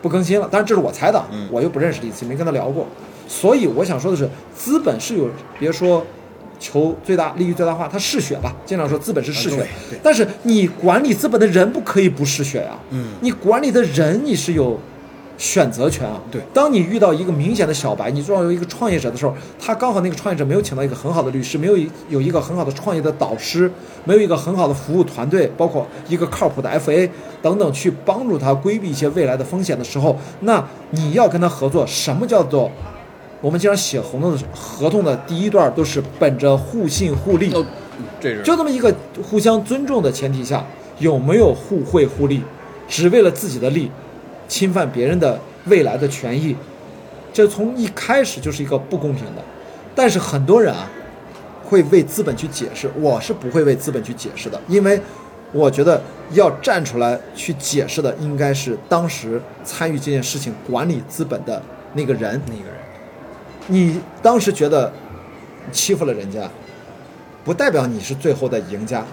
[0.00, 0.48] 不更新了。
[0.50, 1.46] 但是这是我猜的，嗯。
[1.52, 2.86] 我又不认识李子柒，没跟他聊过，
[3.28, 5.28] 所以我想说的是，资本是有，
[5.58, 6.04] 别说
[6.58, 9.66] 求最大利益最大化，它嗜血吧，经常说资本是嗜血，
[10.02, 13.08] 但是你管理资本的人不可以不嗜血呀、嗯。
[13.20, 14.80] 你管理的人你是有
[15.36, 16.20] 选择权啊。
[16.30, 23.70] 对当你遇到一个明显的小白，你作为一个创业者的时候，他刚好那个创业者没有请到一个很好的律师，没有一有一个很好的创业的导师，
[24.04, 27.08] 没有一个很好的服务团队，包括一个靠谱的 FA
[27.42, 32.70] 等等，去帮助他规避一些未来的风险的时候，那你要跟他合作，什么叫做？
[33.42, 37.64] 我们经常写合同的合同的第一段都是本着互信互利，哦，
[38.18, 38.92] 这是就这么一个
[39.22, 40.64] 互相尊重的前提下，
[40.98, 42.42] 有没有互惠互利？
[42.88, 43.90] 只为了自己的利，
[44.48, 46.56] 侵犯别人的未来的权益，
[47.32, 49.42] 这从一开始就是一个不公平的。
[49.94, 50.88] 但是很多人啊，
[51.64, 55.00] 会为资本去解释，我是不会为资本去解释的，因为
[55.52, 56.00] 我觉得
[56.32, 61.62] 要站出来去解释的，应该是当时参与这件事情管理资本的
[61.94, 62.40] 那个人。
[62.46, 62.76] 那个人，
[63.68, 64.92] 你当时觉得
[65.72, 66.48] 欺负了人家，
[67.44, 69.04] 不代表你是最后的赢家。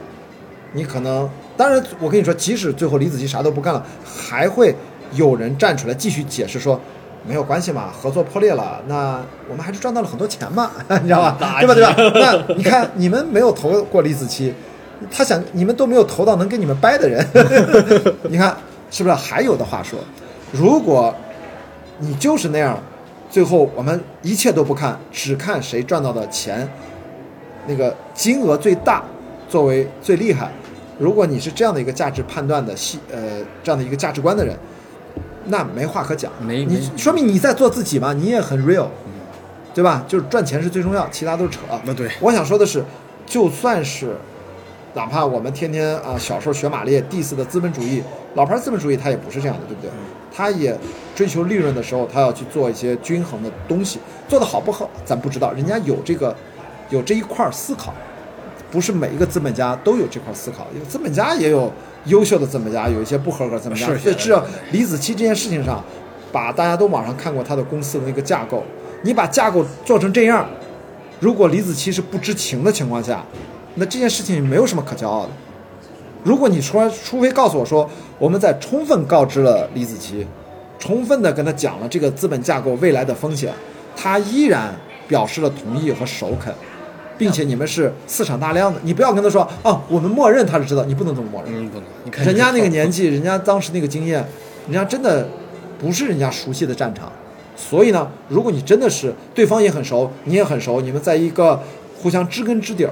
[0.73, 4.75] 你可能，当然，我跟你说，即使最后李子柒啥都不干了，还会
[5.15, 6.79] 有人站出来继续解释说，
[7.27, 10.71] 没有关系嘛，合作破裂了，那我们还是赚到了很多钱嘛，
[11.01, 11.37] 你知道吧？
[11.61, 11.73] 对吧？
[11.73, 12.45] 对吧？
[12.47, 14.51] 那你看，你们没有投过李子柒，
[15.11, 17.25] 他想你们都没有投到能跟你们掰的人，
[18.29, 18.55] 你看
[18.91, 19.15] 是不是？
[19.15, 19.99] 还有的话说，
[20.51, 21.13] 如果
[21.99, 22.77] 你就是那样，
[23.29, 26.67] 最后我们一切都不看，只看谁赚到的钱，
[27.67, 29.03] 那个金额最大，
[29.47, 30.51] 作为最厉害。
[30.99, 33.17] 如果你是这样的一个价值判断的系呃
[33.63, 34.55] 这样的一个价值观的人，
[35.45, 36.31] 那没话可讲。
[36.39, 38.87] 你没你说明你在做自己嘛，你也很 real，
[39.73, 40.03] 对吧？
[40.07, 41.59] 就是赚钱是最重要，其他都是扯。
[41.83, 42.83] 那对我想说的是，
[43.25, 44.15] 就算是
[44.93, 48.03] 哪怕我们天天啊小时候学马列 diss 的资本主义，
[48.35, 49.89] 老牌资本主义它也不是这样的，对不对？
[50.35, 50.75] 它也
[51.15, 56.35] 追求利润的时候，它要去做一些均衡的东西，做的好不好咱不知道，人家有这个
[56.89, 57.93] 有这一块思考，
[58.73, 61.71] 不是每一个资本家都有这块思考，有资本家也有
[62.05, 63.85] 优秀的资本家，有一些不合格的资本家。
[63.85, 65.83] 是所以至少李子柒这件事情上，
[66.31, 68.63] 把大家都网上看过他的公司的那个架构，
[69.03, 70.49] 你把架构做成这样，
[71.19, 73.23] 如果李子柒是不知情的情况下，
[73.75, 75.29] 那这件事情没有什么可骄傲的。
[76.23, 77.87] 如果你说，除非告诉我说，
[78.17, 80.25] 我们在充分告知了李子柒，
[80.79, 83.53] 充分的跟他讲了这个资本架构未来的风险，
[83.95, 84.73] 他依然
[85.07, 86.51] 表示了同意和首肯，
[87.17, 91.53] 并且你们是四场大量的，你不要跟他说啊，我们默认他是知道，你不能这么默认。
[91.53, 94.25] 嗯，不能，你看人家那个年纪，人家当时那个经验，
[94.65, 95.27] 人家真的
[95.79, 97.11] 不是人家熟悉的战场。
[97.55, 101.61] 所以呢，如果你真的是对方也很熟，你也很熟，你们在一个
[102.01, 102.91] 互相知根知底儿，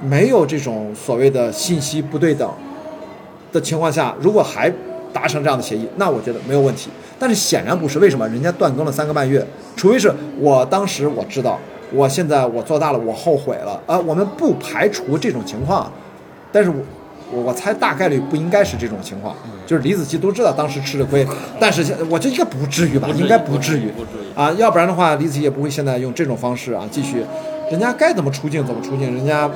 [0.00, 2.48] 没有这种所谓的信息不对等
[3.52, 4.72] 的情况下，如果还
[5.12, 6.90] 达成这样的协议，那我觉得没有问题。
[7.18, 8.28] 但是显然不是，为什么？
[8.28, 9.46] 人家断更了三个半月，
[9.76, 11.58] 除非是我当时我知道，
[11.92, 13.80] 我现在我做大了，我后悔了。
[13.86, 15.90] 啊、我们不排除这种情况，
[16.52, 16.76] 但是我
[17.32, 19.34] 我我猜大概率不应该是这种情况，
[19.66, 21.26] 就是李子柒都知道当时吃了亏，
[21.58, 24.32] 但是现我觉得应该不至于吧，应该不至于不至于。
[24.34, 27.24] 啊，要不然的话，李子柒也不会现在用这种方式啊继续，
[27.70, 29.50] 人家该怎么出镜怎么出镜，人家。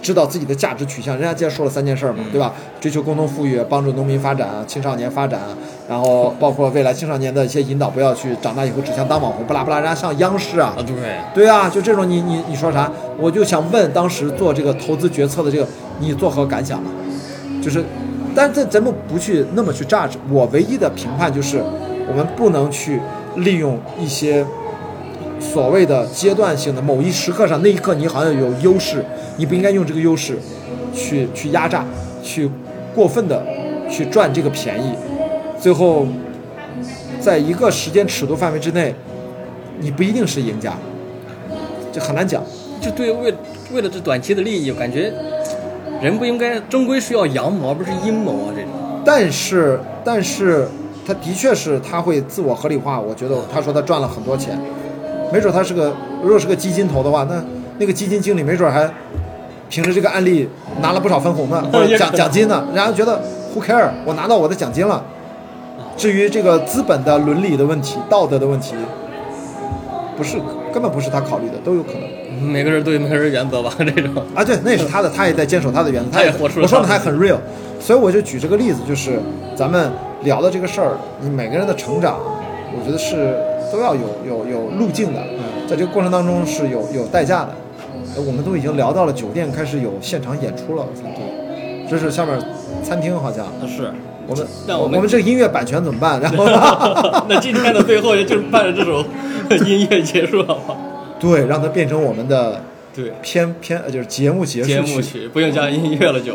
[0.00, 2.54] 知道自己的价值取向，人家既然说了三件事儿嘛，对吧？
[2.80, 5.40] 追求共同富裕，帮助农民发展、青少年发展，
[5.86, 12.90] 然后包括未来青少年的一些引导，不要去长大以后只想当网红，不拉不拉，人家上央视啊，啊，对，对啊，就这种你你你说啥？
[13.18, 15.66] 我就想问当时做这个投资决策的这个，
[15.98, 16.90] 你作何感想呢？
[17.62, 17.84] 就是，
[18.34, 21.62] 但这咱们不去那么去 judge，我唯一的评判就是，
[22.08, 23.00] 我们不能去
[23.36, 24.44] 利用一些
[25.52, 29.04] 所谓的阶段性的某一时刻上那一刻你好像有优势，
[29.36, 30.38] 你不应该用这个优势
[30.94, 31.84] 去去压榨，
[32.22, 32.50] 去
[32.94, 33.44] 过分的
[33.88, 34.94] 去赚这个便宜，
[35.60, 36.06] 最后
[37.20, 38.94] 在一个时间尺度范围之内，
[39.78, 40.74] 你不一定是赢家，
[41.92, 42.42] 这很难讲。
[42.80, 43.32] 就对为
[43.72, 45.12] 为了这短期的利益，感觉
[46.02, 48.70] 人不应该终归是要阳谋，而不是阴谋啊这种。
[49.04, 50.66] 但是，但是
[51.06, 53.00] 他的确是他会自我合理化。
[53.00, 54.58] 我觉得他说他赚了很多钱，
[55.32, 55.92] 没准他是个
[56.22, 57.42] 如果是个基金投的话，那
[57.78, 58.88] 那个基金经理没准还
[59.68, 60.48] 凭着这个案例
[60.80, 62.64] 拿了不少分红呢， 或者奖奖金呢。
[62.74, 63.20] 然后觉得
[63.54, 65.02] who care，我拿到我的奖金了。
[65.96, 68.74] 至于这个资本的伦理的问题、道德的问题，
[70.16, 70.36] 不是
[70.72, 72.02] 根本不是他考虑的，都有可能。
[72.52, 77.36] 每个人都有每个人原则吧，这种啊，对，那也是他的，他也在坚守他的原则，他也活出了我说的他还很 real，
[77.78, 79.20] 所以我就举这个例子，就是
[79.54, 79.88] 咱们
[80.24, 82.18] 聊的这个事儿，你每个人的成长，
[82.76, 83.36] 我觉得是
[83.74, 85.20] 都要有有有路径的，
[85.68, 87.54] 在这个过程当中是有有代价的。
[88.16, 90.86] 呃我们都已经聊到了酒店开始有现场演出了，
[91.90, 92.38] 这是下面
[92.84, 93.90] 餐厅好像是。
[94.26, 96.20] 我们那我们我们这个音乐版权怎么办？
[96.20, 96.46] 然后
[97.28, 99.04] 那今天的最后也就是伴着这首
[99.66, 100.76] 音乐结束了吗？
[101.18, 102.60] 对，让它变成我们的
[102.94, 106.34] 对，偏偏呃就是节目结束节目曲不用加音乐了就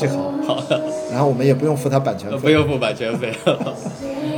[0.00, 0.80] 这好，好的，
[1.12, 2.38] 然后我们也不用付他版权费。
[2.38, 3.30] 不用付版权费。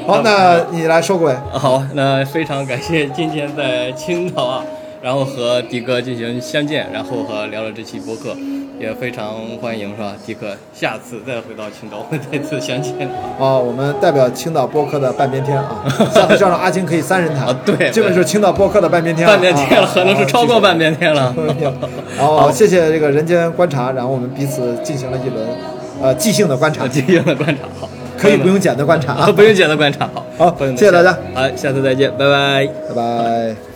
[0.05, 1.35] 好，那你来收个尾。
[1.53, 4.65] 好，那非常感谢今天在青岛啊，
[5.03, 8.37] 然后和迪哥进行相见，然后和聊了这期播客，
[8.79, 10.15] 也非常欢迎是吧？
[10.25, 13.09] 迪哥下次再回到青岛，我们再次相见。
[13.39, 15.85] 啊，我们代表青岛播客的半边天啊，
[16.15, 21.33] 下次叫上阿金可以三人谈啊对基本是青岛播客的半边天了，半边天了，啊可能是超过半边天了。
[21.37, 21.73] 半边天。
[22.17, 25.45] 然后谢谢这个人间观察，然后我们彼此进行了一轮
[26.01, 29.33] 呃即兴的观察， 即兴的观察，好，可以不用剪的观察啊啊。
[29.35, 30.09] 不用剪的观察，
[30.39, 32.67] 好，好谢谢大家，好，下次再见，拜拜。
[32.89, 33.72] 拜拜。